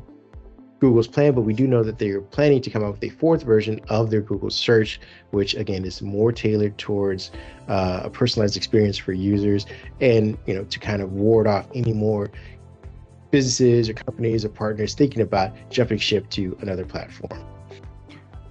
Google's 0.79 1.07
plan, 1.07 1.33
but 1.33 1.41
we 1.41 1.53
do 1.53 1.67
know 1.67 1.83
that 1.83 1.99
they're 1.99 2.21
planning 2.21 2.61
to 2.61 2.69
come 2.69 2.83
out 2.83 2.93
with 2.93 3.03
a 3.03 3.09
fourth 3.09 3.43
version 3.43 3.81
of 3.89 4.09
their 4.09 4.21
Google 4.21 4.49
search, 4.49 4.99
which 5.31 5.53
again 5.55 5.85
is 5.85 6.01
more 6.01 6.31
tailored 6.31 6.77
towards 6.77 7.31
uh, 7.67 8.01
a 8.05 8.09
personalized 8.09 8.55
experience 8.55 8.97
for 8.97 9.11
users 9.11 9.65
and 9.99 10.37
you 10.45 10.53
know 10.53 10.63
to 10.65 10.79
kind 10.79 11.01
of 11.01 11.11
ward 11.11 11.47
off 11.47 11.67
any 11.75 11.93
more 11.93 12.31
businesses 13.31 13.89
or 13.89 13.93
companies 13.93 14.43
or 14.43 14.49
partners 14.49 14.95
thinking 14.95 15.21
about 15.21 15.51
jumping 15.69 15.97
ship 15.97 16.29
to 16.29 16.57
another 16.61 16.85
platform. 16.85 17.45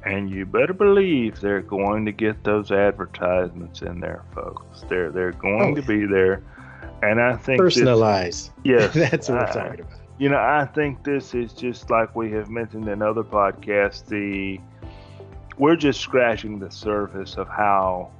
And 0.08 0.30
you 0.30 0.46
better 0.46 0.72
believe 0.72 1.38
they're 1.38 1.60
going 1.60 2.06
to 2.06 2.12
get 2.12 2.42
those 2.42 2.70
advertisements 2.70 3.82
in 3.82 4.00
there, 4.00 4.24
folks. 4.34 4.82
They're 4.88 5.12
they're 5.12 5.32
going 5.32 5.72
oh, 5.72 5.74
to 5.74 5.82
be 5.82 6.06
there, 6.06 6.42
and 7.02 7.20
I 7.20 7.36
think 7.36 7.60
personalized. 7.60 8.52
This, 8.64 8.92
yes, 8.94 8.94
that's 8.94 9.28
what 9.28 9.38
I, 9.38 9.48
am 9.48 9.52
talking 9.52 9.80
about. 9.80 10.00
You 10.18 10.30
know, 10.30 10.38
I 10.38 10.64
think 10.64 11.04
this 11.04 11.34
is 11.34 11.52
just 11.52 11.90
like 11.90 12.16
we 12.16 12.30
have 12.32 12.48
mentioned 12.48 12.88
in 12.88 13.02
other 13.02 13.22
podcasts. 13.22 14.06
The 14.06 14.58
we're 15.58 15.76
just 15.76 16.00
scratching 16.00 16.58
the 16.58 16.70
surface 16.70 17.36
of 17.36 17.46
how 17.46 18.10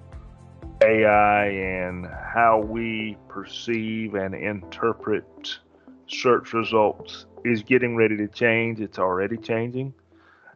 AI 0.82 1.46
and 1.46 2.06
how 2.06 2.60
we 2.60 3.16
perceive 3.28 4.14
and 4.14 4.34
interpret 4.34 5.58
search 6.06 6.52
results 6.52 7.24
is 7.46 7.62
getting 7.62 7.96
ready 7.96 8.18
to 8.18 8.28
change. 8.28 8.78
It's 8.78 8.98
already 8.98 9.38
changing. 9.38 9.94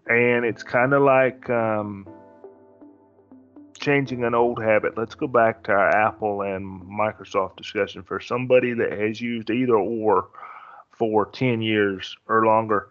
And 0.08 0.44
it's 0.44 0.62
kind 0.62 0.92
of 0.92 1.02
like 1.02 1.48
um, 1.48 2.06
changing 3.78 4.24
an 4.24 4.34
old 4.34 4.62
habit. 4.62 4.96
Let's 4.96 5.14
go 5.14 5.26
back 5.26 5.64
to 5.64 5.72
our 5.72 5.88
Apple 5.88 6.42
and 6.42 6.82
Microsoft 6.82 7.56
discussion. 7.56 8.02
For 8.02 8.20
somebody 8.20 8.72
that 8.74 8.92
has 8.92 9.20
used 9.20 9.50
either 9.50 9.76
or 9.76 10.28
for 10.90 11.26
10 11.26 11.62
years 11.62 12.16
or 12.28 12.46
longer, 12.46 12.88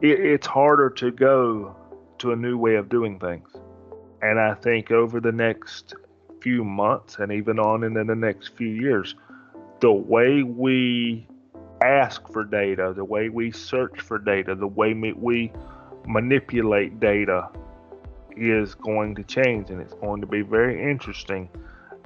it, 0.00 0.20
it's 0.20 0.46
harder 0.46 0.90
to 0.90 1.10
go 1.10 1.76
to 2.18 2.32
a 2.32 2.36
new 2.36 2.58
way 2.58 2.76
of 2.76 2.88
doing 2.88 3.18
things. 3.18 3.48
And 4.20 4.38
I 4.38 4.54
think 4.54 4.90
over 4.90 5.20
the 5.20 5.32
next 5.32 5.94
few 6.40 6.64
months 6.64 7.18
and 7.18 7.32
even 7.32 7.58
on 7.58 7.84
into 7.84 8.04
the 8.04 8.14
next 8.14 8.56
few 8.56 8.68
years, 8.68 9.14
the 9.80 9.92
way 9.92 10.42
we 10.42 11.26
ask 11.82 12.28
for 12.32 12.44
data, 12.44 12.92
the 12.94 13.04
way 13.04 13.28
we 13.28 13.50
search 13.50 14.00
for 14.00 14.18
data, 14.18 14.54
the 14.54 14.66
way 14.66 14.94
we 14.94 15.52
manipulate 16.06 17.00
data 17.00 17.48
is 18.36 18.74
going 18.74 19.14
to 19.14 19.22
change 19.22 19.70
and 19.70 19.80
it's 19.80 19.94
going 19.94 20.20
to 20.20 20.26
be 20.26 20.42
very 20.42 20.90
interesting. 20.90 21.48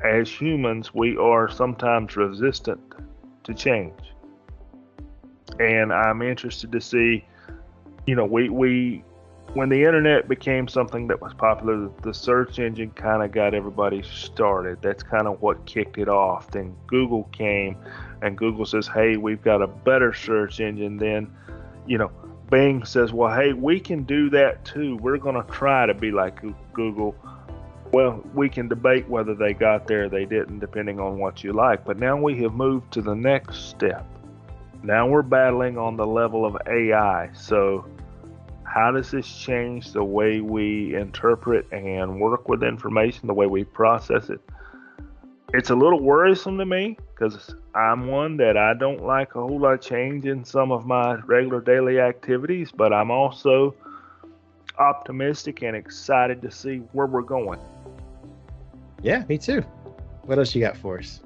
As 0.05 0.31
humans, 0.31 0.95
we 0.95 1.17
are 1.17 1.49
sometimes 1.51 2.17
resistant 2.17 2.81
to 3.45 3.55
change. 3.55 3.99
And 5.59 5.93
I'm 5.93 6.21
interested 6.23 6.73
to 6.73 6.81
see, 6.81 7.25
you 8.07 8.15
know, 8.15 8.25
we, 8.25 8.49
we 8.49 9.05
when 9.55 9.71
the 9.71 9.83
internet 9.85 10.29
became 10.29 10.69
something 10.69 11.07
that 11.07 11.23
was 11.23 11.33
popular, 11.33 11.89
the 12.03 12.13
search 12.13 12.59
engine 12.59 12.91
kind 12.91 13.23
of 13.23 13.33
got 13.33 13.55
everybody 13.55 14.03
started. 14.03 14.83
That's 14.83 15.03
kind 15.03 15.27
of 15.27 15.41
what 15.41 15.65
kicked 15.65 15.97
it 15.97 16.11
off. 16.11 16.51
Then 16.51 16.77
Google 16.87 17.25
came, 17.33 17.79
and 18.21 18.37
Google 18.37 18.67
says, 18.67 18.87
"Hey, 18.87 19.17
we've 19.17 19.41
got 19.41 19.63
a 19.63 19.67
better 19.67 20.13
search 20.13 20.61
engine." 20.61 20.99
than, 20.99 21.33
you 21.87 21.97
know, 21.97 22.11
Bing 22.51 22.85
says, 22.85 23.13
"Well, 23.13 23.35
hey, 23.35 23.53
we 23.53 23.81
can 23.81 24.05
do 24.05 24.31
that 24.31 24.65
too. 24.65 24.97
We're 24.97 25.19
going 25.19 25.35
to 25.35 25.51
try 25.51 25.87
to 25.87 25.95
be 25.95 26.11
like 26.11 26.41
Google." 26.73 27.15
Well, 27.93 28.23
we 28.35 28.49
can 28.49 28.69
debate 28.69 29.09
whether 29.09 29.35
they 29.35 29.53
got 29.53 29.87
there 29.87 30.09
they 30.09 30.25
didn't, 30.25 30.59
depending 30.59 30.99
on 30.99 31.19
what 31.19 31.45
you 31.45 31.53
like. 31.53 31.85
But 31.85 31.99
now 31.99 32.17
we 32.17 32.43
have 32.43 32.53
moved 32.53 32.93
to 32.95 33.03
the 33.03 33.15
next 33.15 33.69
step. 33.71 34.05
Now 34.83 35.09
we're 35.09 35.23
battling 35.23 35.79
on 35.79 35.97
the 35.97 36.07
level 36.07 36.45
of 36.45 36.57
AI. 36.67 37.31
So 37.33 37.87
how 38.65 38.91
does 38.91 39.11
this 39.11 39.27
change 39.27 39.93
the 39.93 40.05
way 40.05 40.41
we 40.41 40.95
interpret 40.95 41.67
and 41.73 42.21
work 42.21 42.49
with 42.49 42.63
information, 42.63 43.27
the 43.27 43.35
way 43.35 43.47
we 43.47 43.65
process 43.65 44.29
it? 44.29 44.41
It's 45.55 45.71
a 45.71 45.75
little 45.75 46.01
worrisome 46.01 46.59
to 46.59 46.67
me 46.67 46.99
because 47.17 47.55
I'm 47.75 48.09
one 48.09 48.37
that 48.37 48.57
I 48.57 48.75
don't 48.75 49.03
like 49.03 49.35
a 49.35 49.41
whole 49.41 49.59
lot 49.59 49.75
of 49.75 49.81
change 49.81 50.27
in 50.27 50.45
some 50.45 50.71
of 50.71 50.87
my 50.87 51.15
regular 51.15 51.61
daily 51.61 51.99
activities, 51.99 52.71
but 52.71 52.93
I'm 52.93 53.11
also 53.11 53.75
optimistic 54.79 55.63
and 55.63 55.75
excited 55.75 56.43
to 56.43 56.51
see 56.51 56.79
where 56.93 57.07
we're 57.07 57.23
going. 57.23 57.59
Yeah, 59.03 59.25
me 59.29 59.39
too. 59.39 59.63
What 60.23 60.39
else 60.39 60.55
you 60.55 60.61
got 60.61 60.77
for 60.77 60.99
us? 60.99 61.21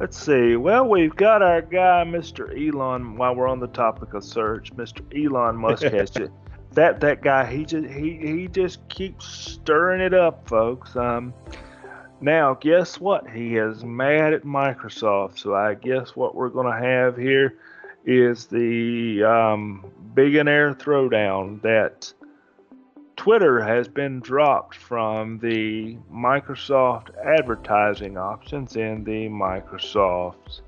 Let's 0.00 0.18
see. 0.18 0.56
Well, 0.56 0.88
we've 0.88 1.14
got 1.14 1.42
our 1.42 1.62
guy, 1.62 2.04
Mr. 2.04 2.50
Elon. 2.50 3.16
While 3.16 3.36
we're 3.36 3.46
on 3.46 3.60
the 3.60 3.68
topic 3.68 4.14
of 4.14 4.24
search, 4.24 4.74
Mr. 4.74 5.02
Elon 5.14 5.56
Musk 5.56 5.84
has 5.84 6.10
just 6.10 6.32
that 6.72 7.00
that 7.00 7.22
guy 7.22 7.46
he 7.46 7.64
just 7.64 7.86
he 7.86 8.16
he 8.16 8.48
just 8.48 8.86
keeps 8.88 9.26
stirring 9.26 10.00
it 10.00 10.12
up, 10.12 10.48
folks. 10.48 10.96
Um, 10.96 11.32
now 12.24 12.54
guess 12.54 12.98
what? 12.98 13.28
He 13.28 13.56
is 13.56 13.84
mad 13.84 14.32
at 14.32 14.44
Microsoft. 14.44 15.38
So 15.38 15.54
I 15.54 15.74
guess 15.74 16.16
what 16.16 16.34
we're 16.34 16.48
gonna 16.48 16.78
have 16.78 17.16
here 17.16 17.58
is 18.06 18.46
the 18.46 19.22
um, 19.22 19.84
billionaire 20.14 20.74
throwdown 20.74 21.60
that 21.62 22.12
Twitter 23.16 23.62
has 23.62 23.88
been 23.88 24.20
dropped 24.20 24.74
from 24.74 25.38
the 25.38 25.96
Microsoft 26.12 27.10
advertising 27.24 28.16
options 28.16 28.76
in 28.76 29.04
the 29.04 29.28
Microsoft 29.28 30.60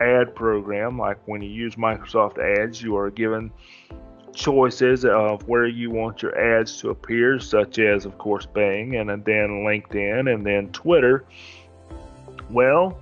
ad 0.00 0.34
program. 0.34 0.98
Like 0.98 1.18
when 1.26 1.40
you 1.40 1.50
use 1.50 1.76
Microsoft 1.76 2.38
ads, 2.38 2.82
you 2.82 2.96
are 2.96 3.10
given 3.10 3.50
choices 4.34 5.04
of 5.04 5.46
where 5.48 5.66
you 5.66 5.90
want 5.90 6.22
your 6.22 6.38
ads 6.38 6.78
to 6.80 6.90
appear, 6.90 7.38
such 7.38 7.78
as, 7.78 8.04
of 8.04 8.18
course, 8.18 8.46
Bing 8.46 8.96
and 8.96 9.08
then 9.08 9.64
LinkedIn 9.64 10.32
and 10.32 10.44
then 10.44 10.68
Twitter. 10.72 11.24
Well, 12.50 12.98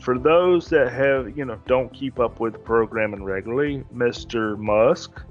for 0.00 0.18
those 0.18 0.68
that 0.68 0.92
have, 0.92 1.36
you 1.36 1.44
know, 1.44 1.58
don't 1.66 1.92
keep 1.92 2.18
up 2.18 2.40
with 2.40 2.62
programming 2.64 3.24
regularly, 3.24 3.84
Mr. 3.94 4.58
Musk 4.58 5.22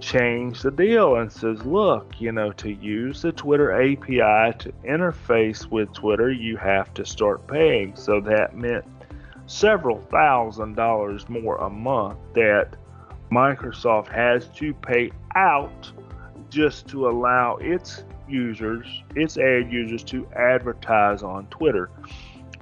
changed 0.00 0.62
the 0.62 0.70
deal 0.70 1.16
and 1.16 1.32
says, 1.32 1.64
look, 1.64 2.20
you 2.20 2.32
know, 2.32 2.52
to 2.52 2.72
use 2.72 3.22
the 3.22 3.32
Twitter 3.32 3.72
API 3.72 4.56
to 4.58 4.72
interface 4.84 5.70
with 5.70 5.92
Twitter, 5.92 6.30
you 6.30 6.56
have 6.56 6.92
to 6.94 7.04
start 7.04 7.46
paying. 7.46 7.96
So 7.96 8.20
that 8.20 8.56
meant 8.56 8.84
several 9.46 9.98
thousand 10.10 10.76
dollars 10.76 11.28
more 11.28 11.56
a 11.56 11.70
month 11.70 12.18
that 12.34 12.76
Microsoft 13.30 14.08
has 14.08 14.48
to 14.48 14.72
pay 14.74 15.10
out 15.34 15.90
just 16.50 16.88
to 16.88 17.08
allow 17.08 17.56
its 17.56 18.04
users, 18.28 18.86
its 19.14 19.36
ad 19.36 19.70
users, 19.72 20.02
to 20.04 20.26
advertise 20.34 21.22
on 21.22 21.46
Twitter. 21.46 21.90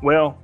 Well, 0.02 0.38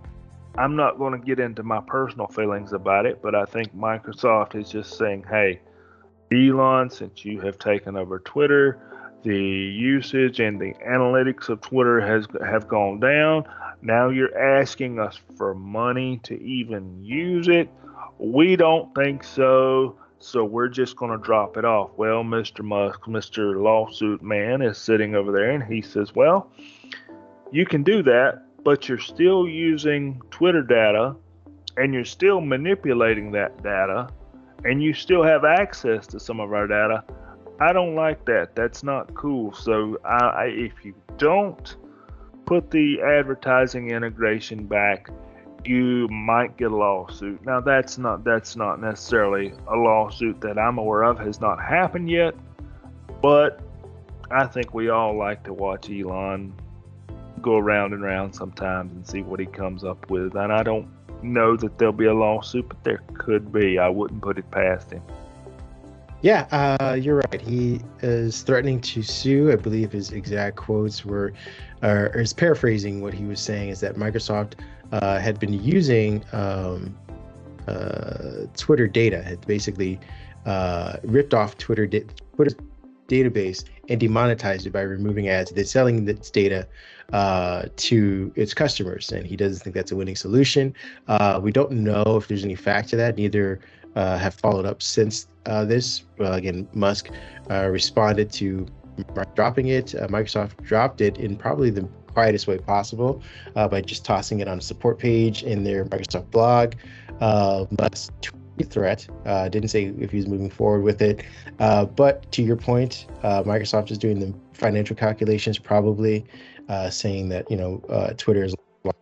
I'm 0.57 0.77
not 0.77 0.99
going 0.99 1.19
to 1.19 1.27
get 1.27 1.41
into 1.41 1.63
my 1.63 1.81
personal 1.81 2.27
feelings 2.27 2.73
about 2.73 3.07
it, 3.07 3.23
but 3.23 3.35
I 3.35 3.45
think 3.45 3.75
Microsoft 3.75 4.55
is 4.55 4.71
just 4.71 4.97
saying, 4.99 5.25
hey, 5.29 5.61
Elon, 6.31 6.91
since 6.91 7.25
you 7.25 7.41
have 7.41 7.59
taken 7.59 7.97
over 7.97 8.19
Twitter, 8.19 8.81
the 9.23 9.37
usage 9.37 10.41
and 10.41 10.61
the 10.61 10.75
analytics 10.87 11.49
of 11.49 11.61
Twitter 11.61 12.01
has 12.01 12.27
have 12.45 12.69
gone 12.69 13.01
down. 13.01 13.45
Now 13.81 14.09
you're 14.09 14.37
asking 14.37 14.99
us 14.99 15.21
for 15.37 15.55
money 15.55 16.19
to 16.25 16.41
even 16.43 17.03
use 17.03 17.49
it. 17.49 17.71
We 18.19 18.57
don't 18.57 18.95
think 18.95 19.25
so. 19.25 19.97
So 20.23 20.45
we're 20.45 20.69
just 20.69 20.97
going 20.97 21.11
to 21.11 21.19
drop 21.19 21.57
it 21.57 21.65
off. 21.65 21.91
Well, 21.97 22.23
Mr. 22.23 22.63
Musk, 22.63 23.03
Mr. 23.03 23.61
Lawsuit 23.61 24.23
Man 24.23 24.63
is 24.63 24.79
sitting 24.79 25.17
over 25.17 25.33
there 25.33 25.51
and 25.51 25.65
he 25.65 25.83
says, 25.83 26.15
Well, 26.15 26.51
you 27.51 27.67
can 27.67 27.83
do 27.83 28.03
that, 28.05 28.45
but 28.63 28.89
you're 28.89 28.99
still 28.99 29.49
using 29.49 30.23
Twitter 30.31 30.63
data 30.63 31.17
and 31.77 31.93
you're 31.93 32.05
still 32.05 32.41
manipulating 32.41 33.33
that 33.33 33.63
data 33.65 34.09
and 34.65 34.81
you 34.81 34.95
still 34.95 35.25
have 35.25 35.45
access 35.45 36.07
to 36.07 36.21
some 36.21 36.39
of 36.39 36.53
our 36.53 36.69
data. 36.69 37.03
I 37.61 37.73
don't 37.73 37.97
like 37.97 38.25
that. 38.27 38.55
That's 38.55 38.85
not 38.85 39.13
cool. 39.15 39.53
So 39.53 39.99
I, 40.05 40.25
I, 40.25 40.45
if 40.47 40.85
you 40.85 40.95
don't 41.19 41.77
put 42.47 42.71
the 42.71 43.01
advertising 43.03 43.91
integration 43.91 44.67
back, 44.67 45.09
you 45.65 46.09
might 46.09 46.57
get 46.57 46.73
a 46.73 46.77
lawsuit. 46.77 47.45
Now 47.45 47.61
that's 47.61 47.99
not 47.99 48.25
that's 48.25 48.57
not 48.57 48.81
necessarily 48.81 49.55
a 49.69 49.77
lawsuit 49.77 50.41
that 50.41 50.59
I'm 50.59 50.79
aware 50.79 51.03
of 51.03 51.19
has 51.19 51.41
not 51.41 51.63
happened 51.63 52.11
yet, 52.11 52.35
but 53.21 53.61
I 54.31 54.47
think 54.47 54.75
we 54.75 54.89
all 54.89 55.17
like 55.17 55.45
to 55.45 55.53
watch 55.53 55.91
Elon 55.91 56.55
go 57.41 57.57
around 57.57 57.93
and 57.93 58.03
around 58.03 58.33
sometimes 58.33 58.93
and 58.93 59.07
see 59.07 59.23
what 59.23 59.41
he 59.41 59.47
comes 59.47 59.85
up 59.85 60.11
with. 60.11 60.37
And 60.37 60.53
I 60.53 60.63
don't 60.63 60.89
know 61.23 61.57
that 61.57 61.79
there'll 61.79 61.93
be 61.93 62.07
a 62.07 62.15
lawsuit, 62.15 62.69
but 62.69 62.83
there 62.85 63.03
could 63.15 63.53
be. 63.53 63.79
I 63.79 63.89
wouldn't 63.89 64.23
put 64.23 64.39
it 64.39 64.51
past 64.51 64.93
him. 64.93 65.03
Yeah, 66.23 66.47
uh, 66.53 66.95
you're 66.95 67.17
right. 67.17 67.41
He 67.41 67.81
is 68.01 68.43
threatening 68.43 68.81
to 68.83 69.03
sue. 69.03 69.51
I 69.51 69.57
believe 69.57 69.91
his 69.91 70.13
exact 70.13 70.57
quotes 70.57 71.05
were, 71.05 71.33
or 71.83 72.07
is 72.19 72.33
paraphrasing 72.33 73.01
what 73.01 73.13
he 73.13 73.25
was 73.25 73.41
saying 73.41 73.71
is 73.71 73.81
that 73.81 73.97
Microsoft 73.97 74.55
uh, 74.93 75.19
had 75.19 75.41
been 75.41 75.53
using 75.53 76.25
um, 76.33 76.97
uh, 77.67 78.47
Twitter 78.57 78.87
data, 78.87 79.23
had 79.23 79.45
basically 79.47 79.99
uh, 80.47 80.97
ripped 81.03 81.35
off 81.35 81.57
Twitter 81.59 81.87
da- 81.87 82.05
Twitter's 82.35 82.57
database 83.09 83.65
and 83.89 84.01
demonetized 84.01 84.67
it 84.67 84.71
by 84.71 84.81
removing 84.83 85.29
ads. 85.29 85.51
They're 85.51 85.65
selling 85.65 86.05
this 86.05 86.31
data 86.31 86.67
uh, 87.13 87.67
to 87.77 88.33
its 88.37 88.55
customers, 88.55 89.13
and 89.13 89.27
he 89.27 89.37
doesn't 89.37 89.63
think 89.63 89.75
that's 89.75 89.93
a 89.93 89.97
winning 89.97 90.17
solution. 90.17 90.75
Uh, 91.09 91.41
we 91.43 91.53
don't 91.53 91.73
know 91.73 92.17
if 92.17 92.29
there's 92.29 92.45
any 92.45 92.55
fact 92.55 92.89
to 92.91 92.97
that. 92.97 93.17
Neither 93.17 93.61
uh, 93.97 94.19
have 94.19 94.35
followed 94.35 94.67
up 94.67 94.83
since 94.83 95.29
uh, 95.47 95.65
this. 95.65 96.05
Well, 96.19 96.35
again, 96.35 96.69
Musk 96.73 97.11
uh, 97.51 97.67
responded 97.67 98.33
to 98.33 98.67
dropping 99.35 99.69
it. 99.69 99.95
Uh, 99.95 100.07
Microsoft 100.09 100.63
dropped 100.63 101.01
it 101.01 101.19
in 101.19 101.37
probably 101.37 101.71
the 101.71 101.89
quietest 102.13 102.47
way 102.47 102.59
possible 102.59 103.23
uh, 103.57 103.69
by 103.69 103.81
just 103.81 104.05
tossing 104.05 104.41
it 104.41 104.49
on 104.49 104.59
a 104.59 104.63
support 104.63 104.99
page 104.99 105.43
in 105.43 105.65
their 105.65 105.85
Microsoft 105.87 106.31
blog. 106.31 106.75
Uh, 107.21 107.67
Musk 107.81 108.13
threat. 108.65 109.07
Uh, 109.27 109.49
didn't 109.49 109.71
say 109.71 109.93
if 109.99 110.11
he 110.11 110.19
was 110.19 110.27
moving 110.27 110.51
forward 110.51 110.83
with 110.83 111.03
it. 111.03 111.25
Uh, 111.59 111.85
but 111.85 112.31
to 112.33 112.43
your 112.43 112.57
point, 112.57 113.07
uh, 113.23 113.43
Microsoft 113.43 113.91
is 113.91 113.99
doing 113.99 114.21
the 114.21 114.35
financial 114.53 114.95
calculations, 114.95 115.59
probably 115.59 116.25
uh, 116.69 116.91
saying 116.91 117.29
that 117.31 117.51
you 117.51 117.57
know 117.57 117.83
uh, 117.89 118.13
Twitter 118.17 118.45
is 118.45 118.55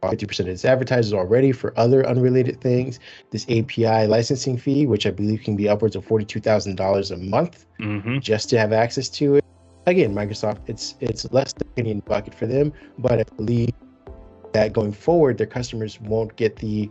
50% 0.02 0.40
of 0.40 0.48
its 0.48 0.64
advertisers 0.64 1.12
already 1.12 1.52
for 1.52 1.72
other 1.78 2.06
unrelated 2.06 2.60
things. 2.60 2.98
This 3.30 3.44
API 3.48 4.06
licensing 4.06 4.58
fee, 4.58 4.86
which 4.86 5.06
I 5.06 5.10
believe 5.10 5.42
can 5.42 5.56
be 5.56 5.68
upwards 5.68 5.96
of 5.96 6.06
$42,000 6.06 7.10
a 7.10 7.16
month 7.16 7.64
mm-hmm. 7.80 8.18
just 8.18 8.50
to 8.50 8.58
have 8.58 8.72
access 8.72 9.08
to 9.10 9.36
it. 9.36 9.44
Again, 9.86 10.14
Microsoft, 10.14 10.60
it's 10.68 10.94
it's 11.00 11.30
less 11.32 11.54
than 11.76 11.86
a 11.86 11.94
bucket 11.94 12.34
for 12.34 12.46
them, 12.46 12.72
but 12.98 13.18
I 13.18 13.24
believe 13.36 13.70
that 14.52 14.72
going 14.72 14.92
forward, 14.92 15.38
their 15.38 15.46
customers 15.46 16.00
won't 16.00 16.36
get 16.36 16.56
the 16.56 16.90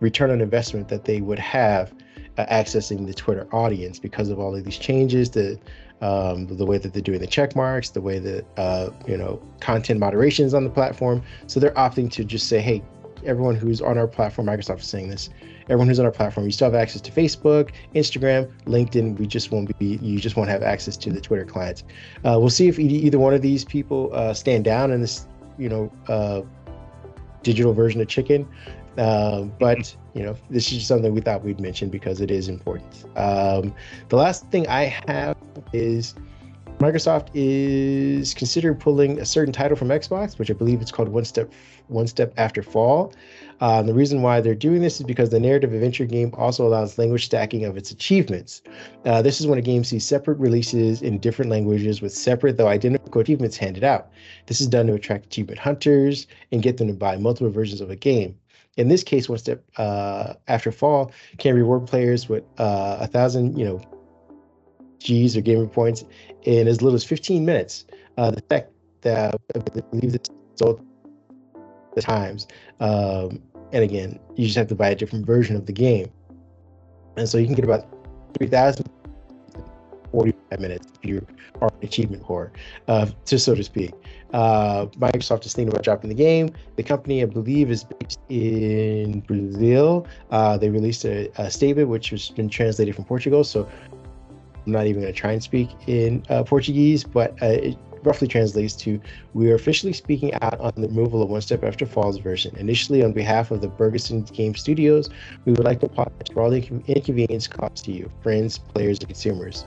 return 0.00 0.30
on 0.30 0.40
investment 0.40 0.88
that 0.88 1.04
they 1.04 1.20
would 1.20 1.38
have 1.38 1.92
uh, 2.38 2.46
accessing 2.46 3.06
the 3.06 3.14
Twitter 3.14 3.46
audience 3.52 3.98
because 3.98 4.30
of 4.30 4.38
all 4.38 4.54
of 4.54 4.64
these 4.64 4.78
changes, 4.78 5.30
the 5.30 5.58
um, 6.00 6.46
the 6.46 6.64
way 6.64 6.78
that 6.78 6.94
they're 6.94 7.02
doing 7.02 7.20
the 7.20 7.26
check 7.26 7.54
marks, 7.54 7.90
the 7.90 8.00
way 8.00 8.18
that 8.18 8.46
uh, 8.56 8.90
you 9.06 9.16
know 9.16 9.42
content 9.60 10.00
moderation 10.00 10.46
is 10.46 10.54
on 10.54 10.64
the 10.64 10.70
platform. 10.70 11.22
So 11.46 11.60
they're 11.60 11.72
opting 11.72 12.10
to 12.12 12.24
just 12.24 12.48
say, 12.48 12.60
hey, 12.60 12.82
everyone 13.24 13.54
who's 13.54 13.80
on 13.80 13.98
our 13.98 14.06
platform, 14.06 14.46
Microsoft 14.46 14.80
is 14.80 14.86
saying 14.86 15.10
this. 15.10 15.30
Everyone 15.64 15.88
who's 15.88 16.00
on 16.00 16.06
our 16.06 16.12
platform, 16.12 16.46
you 16.46 16.52
still 16.52 16.66
have 16.66 16.74
access 16.74 17.00
to 17.02 17.12
Facebook, 17.12 17.70
Instagram, 17.94 18.50
LinkedIn. 18.64 19.18
We 19.18 19.26
just 19.26 19.52
won't 19.52 19.76
be. 19.78 19.98
You 20.02 20.18
just 20.18 20.36
won't 20.36 20.50
have 20.50 20.62
access 20.62 20.96
to 20.98 21.10
the 21.10 21.20
Twitter 21.20 21.44
clients. 21.44 21.84
Uh, 22.24 22.36
we'll 22.40 22.50
see 22.50 22.68
if 22.68 22.78
either 22.78 23.18
one 23.18 23.34
of 23.34 23.42
these 23.42 23.64
people 23.64 24.10
uh, 24.12 24.34
stand 24.34 24.64
down 24.64 24.90
in 24.90 25.00
this, 25.00 25.26
you 25.58 25.68
know, 25.68 25.92
uh, 26.08 26.42
digital 27.42 27.72
version 27.72 28.00
of 28.00 28.08
chicken. 28.08 28.48
Um, 28.98 29.52
but 29.58 29.94
you 30.14 30.22
know, 30.22 30.36
this 30.50 30.72
is 30.72 30.86
something 30.86 31.14
we 31.14 31.20
thought 31.20 31.44
we'd 31.44 31.60
mention 31.60 31.88
because 31.88 32.20
it 32.20 32.30
is 32.30 32.48
important. 32.48 33.04
Um, 33.16 33.74
the 34.08 34.16
last 34.16 34.46
thing 34.50 34.66
I 34.66 34.84
have 35.06 35.36
is 35.72 36.14
Microsoft 36.80 37.28
is 37.34 38.32
considering 38.32 38.74
pulling 38.74 39.20
a 39.20 39.26
certain 39.26 39.52
title 39.52 39.76
from 39.76 39.88
Xbox, 39.88 40.38
which 40.38 40.50
I 40.50 40.54
believe 40.54 40.80
it's 40.80 40.90
called 40.90 41.10
One 41.10 41.26
Step 41.26 41.52
One 41.88 42.06
Step 42.06 42.32
After 42.38 42.62
Fall. 42.62 43.12
Um, 43.60 43.86
the 43.86 43.92
reason 43.92 44.22
why 44.22 44.40
they're 44.40 44.54
doing 44.54 44.80
this 44.80 44.98
is 44.98 45.04
because 45.04 45.28
the 45.28 45.38
narrative 45.38 45.74
adventure 45.74 46.06
game 46.06 46.32
also 46.38 46.66
allows 46.66 46.96
language 46.96 47.26
stacking 47.26 47.66
of 47.66 47.76
its 47.76 47.90
achievements. 47.90 48.62
Uh, 49.04 49.20
this 49.20 49.42
is 49.42 49.46
when 49.46 49.58
a 49.58 49.62
game 49.62 49.84
sees 49.84 50.06
separate 50.06 50.38
releases 50.38 51.02
in 51.02 51.18
different 51.18 51.50
languages 51.50 52.00
with 52.00 52.14
separate 52.14 52.56
though 52.56 52.68
identical 52.68 53.20
achievements 53.20 53.58
handed 53.58 53.84
out. 53.84 54.10
This 54.46 54.62
is 54.62 54.66
done 54.66 54.86
to 54.86 54.94
attract 54.94 55.26
achievement 55.26 55.58
hunters 55.58 56.26
and 56.50 56.62
get 56.62 56.78
them 56.78 56.88
to 56.88 56.94
buy 56.94 57.18
multiple 57.18 57.50
versions 57.50 57.82
of 57.82 57.90
a 57.90 57.96
game. 57.96 58.38
In 58.78 58.88
this 58.88 59.04
case, 59.04 59.28
One 59.28 59.36
Step 59.36 59.62
uh, 59.76 60.32
After 60.48 60.72
Fall 60.72 61.12
can 61.36 61.54
reward 61.54 61.86
players 61.86 62.30
with 62.30 62.42
uh, 62.56 62.96
a 63.00 63.06
thousand, 63.06 63.58
you 63.58 63.66
know, 63.66 63.82
G's 65.00 65.36
or 65.36 65.40
gamer 65.40 65.66
points 65.66 66.04
in 66.44 66.68
as 66.68 66.82
little 66.82 66.96
as 66.96 67.04
15 67.04 67.44
minutes. 67.44 67.84
Uh, 68.16 68.30
the 68.30 68.42
fact 68.42 68.70
that 69.02 69.34
I 69.54 69.58
believe 69.90 70.12
this 70.12 70.28
sold 70.56 70.84
the 71.94 72.02
times, 72.02 72.46
um, 72.80 73.42
and 73.72 73.84
again, 73.84 74.18
you 74.36 74.46
just 74.46 74.56
have 74.56 74.68
to 74.68 74.74
buy 74.74 74.90
a 74.90 74.94
different 74.94 75.26
version 75.26 75.56
of 75.56 75.66
the 75.66 75.72
game, 75.72 76.10
and 77.16 77.28
so 77.28 77.38
you 77.38 77.46
can 77.46 77.54
get 77.54 77.64
about 77.64 77.86
3,000 78.38 78.88
45 80.12 80.60
minutes 80.60 80.86
if 81.02 81.08
you 81.08 81.26
are 81.60 81.68
an 81.68 81.86
achievement 81.86 82.22
whore, 82.22 82.50
uh, 82.88 83.06
just 83.26 83.44
so 83.44 83.54
to 83.54 83.62
speak. 83.62 83.92
Uh, 84.32 84.86
Microsoft 84.98 85.44
is 85.46 85.54
thinking 85.54 85.72
about 85.72 85.84
dropping 85.84 86.08
the 86.08 86.14
game. 86.14 86.52
The 86.76 86.82
company, 86.82 87.22
I 87.22 87.26
believe, 87.26 87.70
is 87.70 87.84
based 87.84 88.20
in 88.28 89.20
Brazil. 89.20 90.06
Uh, 90.30 90.56
they 90.56 90.70
released 90.70 91.04
a, 91.04 91.30
a, 91.38 91.50
statement 91.50 91.88
which 91.88 92.10
has 92.10 92.30
been 92.30 92.48
translated 92.48 92.94
from 92.94 93.04
Portugal, 93.04 93.44
so 93.44 93.68
I'm 94.70 94.72
not 94.72 94.86
even 94.86 95.02
going 95.02 95.12
to 95.12 95.18
try 95.18 95.32
and 95.32 95.42
speak 95.42 95.68
in 95.88 96.22
uh, 96.30 96.44
Portuguese, 96.44 97.02
but 97.02 97.32
uh, 97.42 97.46
it 97.46 97.76
roughly 98.04 98.28
translates 98.28 98.76
to 98.76 99.00
We 99.34 99.50
are 99.50 99.56
officially 99.56 99.92
speaking 99.92 100.32
out 100.34 100.58
on 100.60 100.72
the 100.76 100.86
removal 100.86 101.22
of 101.22 101.28
One 101.28 101.40
Step 101.40 101.64
After 101.64 101.84
Falls 101.84 102.18
version. 102.18 102.54
Initially, 102.56 103.02
on 103.02 103.12
behalf 103.12 103.50
of 103.50 103.62
the 103.62 103.68
Bergsom 103.68 104.22
Game 104.32 104.54
Studios, 104.54 105.10
we 105.44 105.52
would 105.52 105.64
like 105.64 105.80
to 105.80 105.86
apologize 105.86 106.28
for 106.32 106.42
all 106.42 106.50
the 106.50 106.64
inconvenience 106.86 107.48
caused 107.48 107.84
to 107.86 107.92
you, 107.92 108.08
friends, 108.22 108.58
players, 108.58 109.00
and 109.00 109.08
consumers. 109.08 109.64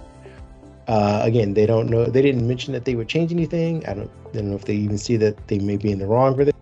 Uh, 0.87 1.19
again, 1.23 1.53
they 1.53 1.65
don't 1.65 1.89
know. 1.89 2.05
They 2.05 2.21
didn't 2.21 2.47
mention 2.47 2.71
that 2.73 2.85
they 2.85 2.95
would 2.95 3.09
change 3.09 3.33
anything. 3.33 3.85
I 3.85 3.93
don't, 3.93 4.11
I 4.29 4.37
don't 4.37 4.51
know 4.51 4.55
if 4.55 4.63
they 4.63 4.75
even 4.75 4.97
see 4.97 5.17
that 5.17 5.47
they 5.49 5.59
may 5.59 5.75
be 5.75 5.91
in 5.91 5.99
the 5.99 6.07
wrong 6.07 6.33
for 6.35 6.45
this. 6.45 6.53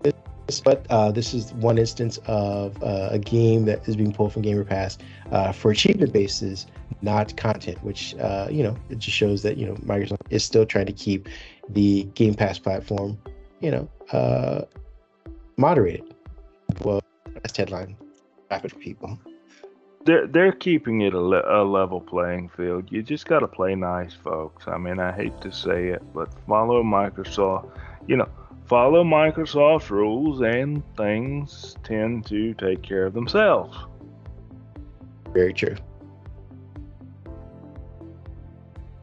But 0.60 0.86
uh, 0.90 1.12
this 1.12 1.34
is 1.34 1.54
one 1.54 1.78
instance 1.78 2.18
of 2.26 2.82
uh, 2.84 3.10
a 3.12 3.20
game 3.20 3.66
that 3.66 3.88
is 3.88 3.96
being 3.96 4.12
pulled 4.12 4.34
from 4.34 4.42
Gamer 4.42 4.66
Pass 4.66 4.98
uh, 5.32 5.52
for 5.52 5.72
achievement 5.72 6.12
bases, 6.12 6.68
not 7.02 7.36
content. 7.38 7.84
Which 7.84 8.16
uh, 8.16 8.48
you 8.50 8.64
know, 8.64 8.76
it 8.90 9.00
just 9.00 9.16
shows 9.16 9.44
that 9.44 9.58
you 9.58 9.66
know 9.66 9.76
Microsoft 9.76 10.22
is 10.30 10.44
still 10.44 10.66
trying 10.66 10.88
to 10.88 10.94
keep 10.94 11.30
the 11.70 12.04
Game 12.16 12.34
Pass 12.34 12.60
platform, 12.60 13.18
you 13.60 13.72
know, 13.72 13.90
uh, 14.12 14.64
moderated. 15.58 16.14
Well, 16.84 17.02
best 17.42 17.58
headline 17.58 17.96
rapid 18.50 18.78
people. 18.80 19.18
They're 20.06 20.28
they're 20.28 20.52
keeping 20.52 21.02
it 21.02 21.14
a, 21.14 21.20
le- 21.20 21.62
a 21.62 21.64
level 21.64 22.02
playing 22.02 22.50
field. 22.50 22.92
You 22.92 23.04
just 23.04 23.28
got 23.28 23.40
to 23.40 23.48
play 23.48 23.76
nice, 23.76 24.14
folks. 24.14 24.68
I 24.68 24.78
mean, 24.78 25.00
I 25.00 25.12
hate 25.12 25.40
to 25.42 25.52
say 25.52 25.88
it, 25.90 26.02
but 26.14 26.34
follow 26.48 26.84
Microsoft. 26.84 27.72
You 28.08 28.18
know, 28.18 28.30
follow 28.72 29.04
Microsoft's 29.04 29.92
rules, 29.92 30.40
and 30.40 30.82
things 30.96 31.76
tend 31.84 32.26
to 32.26 32.54
take 32.54 32.82
care 32.82 33.06
of 33.06 33.14
themselves. 33.14 33.78
Very 35.34 35.54
true. 35.54 35.76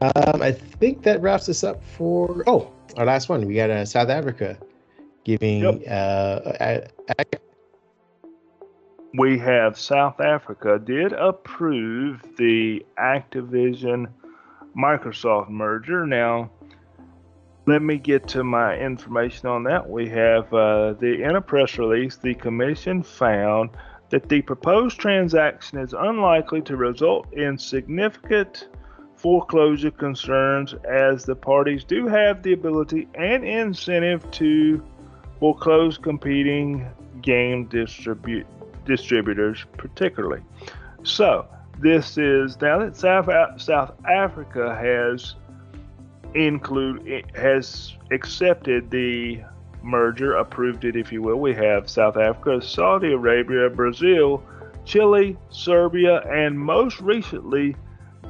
Um, 0.01 0.41
I 0.41 0.51
think 0.51 1.03
that 1.03 1.21
wraps 1.21 1.47
us 1.49 1.63
up 1.63 1.83
for 1.83 2.43
oh 2.47 2.71
our 2.97 3.05
last 3.05 3.29
one. 3.29 3.45
We 3.45 3.53
got 3.53 3.69
uh, 3.69 3.85
South 3.85 4.09
Africa 4.09 4.57
giving 5.23 5.59
yep. 5.61 5.83
uh, 5.87 6.79
we 9.13 9.37
have 9.37 9.77
South 9.77 10.19
Africa 10.19 10.81
did 10.83 11.13
approve 11.13 12.23
the 12.37 12.83
Activision 12.97 14.07
Microsoft 14.75 15.49
merger. 15.49 16.07
Now, 16.07 16.49
let 17.69 17.83
me 17.83 17.97
get 17.97 18.27
to 18.27 18.43
my 18.43 18.75
information 18.75 19.47
on 19.47 19.63
that. 19.63 19.87
We 19.87 20.09
have 20.09 20.51
uh, 20.51 20.93
the 20.93 21.21
in 21.23 21.35
a 21.35 21.41
press 21.41 21.77
release, 21.77 22.17
the 22.17 22.33
commission 22.33 23.03
found 23.03 23.69
that 24.09 24.27
the 24.27 24.41
proposed 24.41 24.97
transaction 24.99 25.77
is 25.77 25.93
unlikely 25.93 26.61
to 26.63 26.75
result 26.75 27.31
in 27.33 27.59
significant 27.59 28.69
foreclosure 29.15 29.91
concerns 29.91 30.73
as 30.89 31.25
the 31.25 31.35
parties 31.35 31.83
do 31.83 32.07
have 32.07 32.41
the 32.41 32.53
ability 32.53 33.07
and 33.13 33.45
incentive 33.45 34.29
to 34.31 34.83
foreclose 35.39 35.97
competing 35.97 36.89
game 37.21 37.67
distribu- 37.67 38.45
distributors 38.85 39.65
particularly. 39.77 40.41
So, 41.03 41.47
this 41.77 42.17
is 42.17 42.59
now 42.61 42.79
that 42.79 42.95
South, 42.95 43.61
South 43.61 43.93
Africa 44.05 44.75
has 44.75 45.35
include 46.35 47.25
has 47.35 47.95
accepted 48.11 48.89
the 48.91 49.41
merger, 49.81 50.35
approved 50.35 50.85
it, 50.85 50.95
if 50.95 51.11
you 51.11 51.21
will. 51.21 51.37
We 51.37 51.53
have 51.55 51.89
South 51.89 52.17
Africa, 52.17 52.61
Saudi 52.61 53.13
Arabia, 53.13 53.69
Brazil, 53.69 54.43
Chile, 54.85 55.37
Serbia, 55.49 56.19
and 56.29 56.59
most 56.59 56.99
recently 56.99 57.75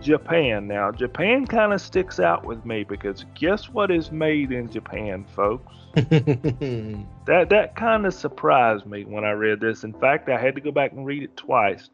Japan. 0.02 0.68
Now, 0.68 0.92
Japan 0.92 1.46
kind 1.46 1.74
of 1.74 1.82
sticks 1.82 2.20
out 2.20 2.46
with 2.46 2.66
me 2.66 2.84
because 2.84 3.26
guess 3.36 3.70
what 3.70 3.92
is 3.92 4.12
made 4.12 4.52
in 4.52 4.72
Japan, 4.72 5.26
folks? 5.36 5.74
that 5.94 7.48
that 7.50 7.76
kind 7.76 8.06
of 8.06 8.14
surprised 8.14 8.86
me 8.86 9.04
when 9.04 9.26
I 9.26 9.32
read 9.32 9.60
this. 9.60 9.84
In 9.84 9.94
fact, 9.94 10.30
I 10.30 10.40
had 10.40 10.56
to 10.56 10.62
go 10.62 10.72
back 10.72 10.92
and 10.92 11.06
read 11.06 11.24
it 11.24 11.36
twice. 11.36 11.90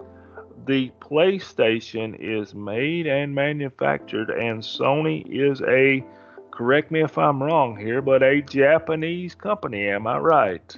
The 0.65 0.91
PlayStation 0.99 2.15
is 2.19 2.55
made 2.55 3.07
and 3.07 3.35
manufactured, 3.35 4.29
and 4.29 4.61
Sony 4.61 5.25
is 5.27 5.61
a 5.61 6.03
correct 6.51 6.89
me 6.89 7.03
if 7.03 7.17
I'm 7.17 7.43
wrong 7.43 7.77
here, 7.77 8.01
but 8.01 8.23
a 8.23 8.41
Japanese 8.41 9.35
company. 9.35 9.87
Am 9.89 10.07
I 10.07 10.17
right? 10.17 10.77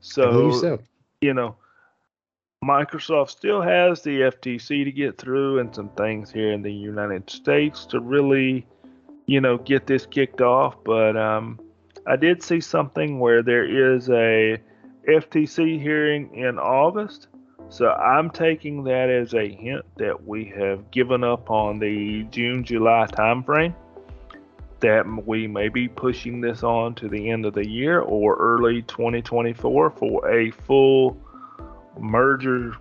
So, 0.00 0.52
so. 0.52 0.78
you 1.20 1.34
know, 1.34 1.56
Microsoft 2.64 3.30
still 3.30 3.60
has 3.60 4.02
the 4.02 4.20
FTC 4.20 4.84
to 4.84 4.92
get 4.92 5.18
through 5.18 5.58
and 5.58 5.74
some 5.74 5.90
things 5.90 6.30
here 6.30 6.52
in 6.52 6.62
the 6.62 6.72
United 6.72 7.28
States 7.28 7.86
to 7.86 8.00
really, 8.00 8.66
you 9.26 9.40
know, 9.40 9.58
get 9.58 9.86
this 9.86 10.06
kicked 10.06 10.40
off. 10.40 10.76
But 10.84 11.16
um, 11.16 11.60
I 12.06 12.16
did 12.16 12.42
see 12.42 12.60
something 12.60 13.18
where 13.18 13.42
there 13.42 13.94
is 13.94 14.08
a 14.08 14.58
FTC 15.08 15.80
hearing 15.80 16.34
in 16.34 16.58
August. 16.58 17.28
So 17.68 17.90
I'm 17.90 18.30
taking 18.30 18.84
that 18.84 19.10
as 19.10 19.34
a 19.34 19.48
hint 19.48 19.84
that 19.96 20.26
we 20.26 20.44
have 20.56 20.90
given 20.90 21.24
up 21.24 21.50
on 21.50 21.78
the 21.78 22.22
June 22.24 22.64
July 22.64 23.06
timeframe. 23.10 23.74
That 24.80 25.06
we 25.26 25.46
may 25.46 25.68
be 25.68 25.88
pushing 25.88 26.40
this 26.40 26.62
on 26.62 26.94
to 26.96 27.08
the 27.08 27.30
end 27.30 27.46
of 27.46 27.54
the 27.54 27.66
year 27.66 28.00
or 28.00 28.36
early 28.36 28.82
2024 28.82 29.90
for 29.90 30.30
a 30.30 30.50
full 30.50 31.16
merger, 31.98 32.76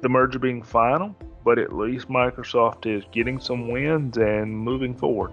the 0.00 0.08
merger 0.08 0.38
being 0.38 0.62
final, 0.62 1.14
but 1.44 1.58
at 1.58 1.74
least 1.74 2.08
Microsoft 2.08 2.86
is 2.86 3.04
getting 3.10 3.40
some 3.40 3.68
wins 3.68 4.16
and 4.16 4.56
moving 4.56 4.94
forward. 4.94 5.32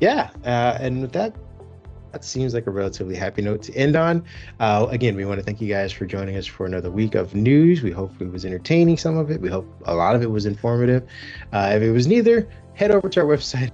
Yeah, 0.00 0.30
uh, 0.44 0.78
and 0.80 1.00
with 1.00 1.12
that, 1.12 1.34
that 2.12 2.24
seems 2.24 2.54
like 2.54 2.66
a 2.66 2.70
relatively 2.70 3.16
happy 3.16 3.42
note 3.42 3.62
to 3.62 3.74
end 3.74 3.96
on. 3.96 4.24
Uh, 4.60 4.86
again, 4.90 5.16
we 5.16 5.24
want 5.24 5.38
to 5.38 5.44
thank 5.44 5.60
you 5.60 5.68
guys 5.68 5.92
for 5.92 6.06
joining 6.06 6.36
us 6.36 6.46
for 6.46 6.66
another 6.66 6.90
week 6.90 7.14
of 7.14 7.34
news. 7.34 7.82
We 7.82 7.90
hope 7.90 8.12
it 8.20 8.30
was 8.30 8.44
entertaining, 8.44 8.96
some 8.98 9.16
of 9.16 9.30
it. 9.30 9.40
We 9.40 9.48
hope 9.48 9.66
a 9.86 9.94
lot 9.94 10.14
of 10.14 10.22
it 10.22 10.30
was 10.30 10.46
informative. 10.46 11.06
Uh, 11.52 11.72
if 11.74 11.82
it 11.82 11.90
was 11.90 12.06
neither, 12.06 12.48
head 12.74 12.90
over 12.90 13.08
to 13.08 13.20
our 13.20 13.26
website 13.26 13.72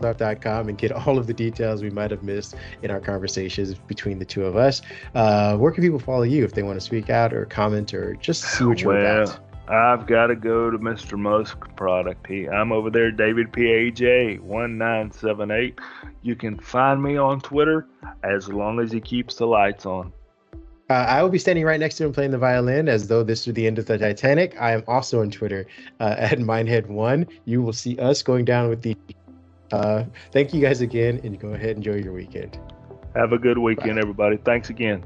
left.com 0.00 0.68
and 0.68 0.76
get 0.76 0.92
all 0.92 1.18
of 1.18 1.26
the 1.26 1.32
details 1.32 1.82
we 1.82 1.90
might 1.90 2.10
have 2.10 2.22
missed 2.22 2.54
in 2.82 2.90
our 2.90 3.00
conversations 3.00 3.74
between 3.74 4.18
the 4.18 4.24
two 4.24 4.44
of 4.44 4.56
us. 4.56 4.82
Uh, 5.14 5.56
where 5.56 5.72
can 5.72 5.82
people 5.82 5.98
follow 5.98 6.22
you 6.22 6.44
if 6.44 6.52
they 6.52 6.62
want 6.62 6.78
to 6.78 6.84
speak 6.84 7.08
out 7.10 7.32
or 7.32 7.46
comment 7.46 7.94
or 7.94 8.14
just 8.16 8.42
see 8.42 8.64
what 8.64 8.80
you're 8.80 8.92
well, 8.92 9.22
about? 9.22 9.49
I've 9.70 10.06
got 10.06 10.26
to 10.26 10.36
go 10.36 10.68
to 10.68 10.78
Mr. 10.78 11.16
Musk 11.16 11.58
product. 11.76 12.26
He, 12.26 12.48
I'm 12.48 12.72
over 12.72 12.90
there, 12.90 13.12
David 13.12 13.52
PAJ 13.52 14.40
1978. 14.40 15.78
You 16.22 16.34
can 16.34 16.58
find 16.58 17.00
me 17.00 17.16
on 17.16 17.40
Twitter 17.40 17.86
as 18.24 18.48
long 18.48 18.80
as 18.80 18.90
he 18.90 19.00
keeps 19.00 19.36
the 19.36 19.46
lights 19.46 19.86
on. 19.86 20.12
Uh, 20.90 20.94
I 20.94 21.22
will 21.22 21.30
be 21.30 21.38
standing 21.38 21.64
right 21.64 21.78
next 21.78 21.94
to 21.98 22.04
him 22.04 22.12
playing 22.12 22.32
the 22.32 22.38
violin 22.38 22.88
as 22.88 23.06
though 23.06 23.22
this 23.22 23.46
were 23.46 23.52
the 23.52 23.64
end 23.64 23.78
of 23.78 23.86
the 23.86 23.96
Titanic. 23.96 24.60
I 24.60 24.72
am 24.72 24.82
also 24.88 25.20
on 25.20 25.30
Twitter 25.30 25.66
uh, 26.00 26.16
at 26.18 26.38
Mindhead1. 26.40 27.28
You 27.44 27.62
will 27.62 27.72
see 27.72 27.96
us 27.98 28.22
going 28.24 28.44
down 28.44 28.68
with 28.68 28.82
the 28.82 28.96
uh, 29.72 30.02
thank 30.32 30.52
you 30.52 30.60
guys 30.60 30.80
again, 30.80 31.20
and 31.22 31.38
go 31.38 31.50
ahead 31.50 31.76
and 31.76 31.86
enjoy 31.86 32.02
your 32.02 32.12
weekend. 32.12 32.58
Have 33.14 33.32
a 33.32 33.38
good 33.38 33.56
weekend, 33.56 33.94
Bye. 33.94 34.00
everybody. 34.00 34.36
Thanks 34.38 34.68
again. 34.68 35.04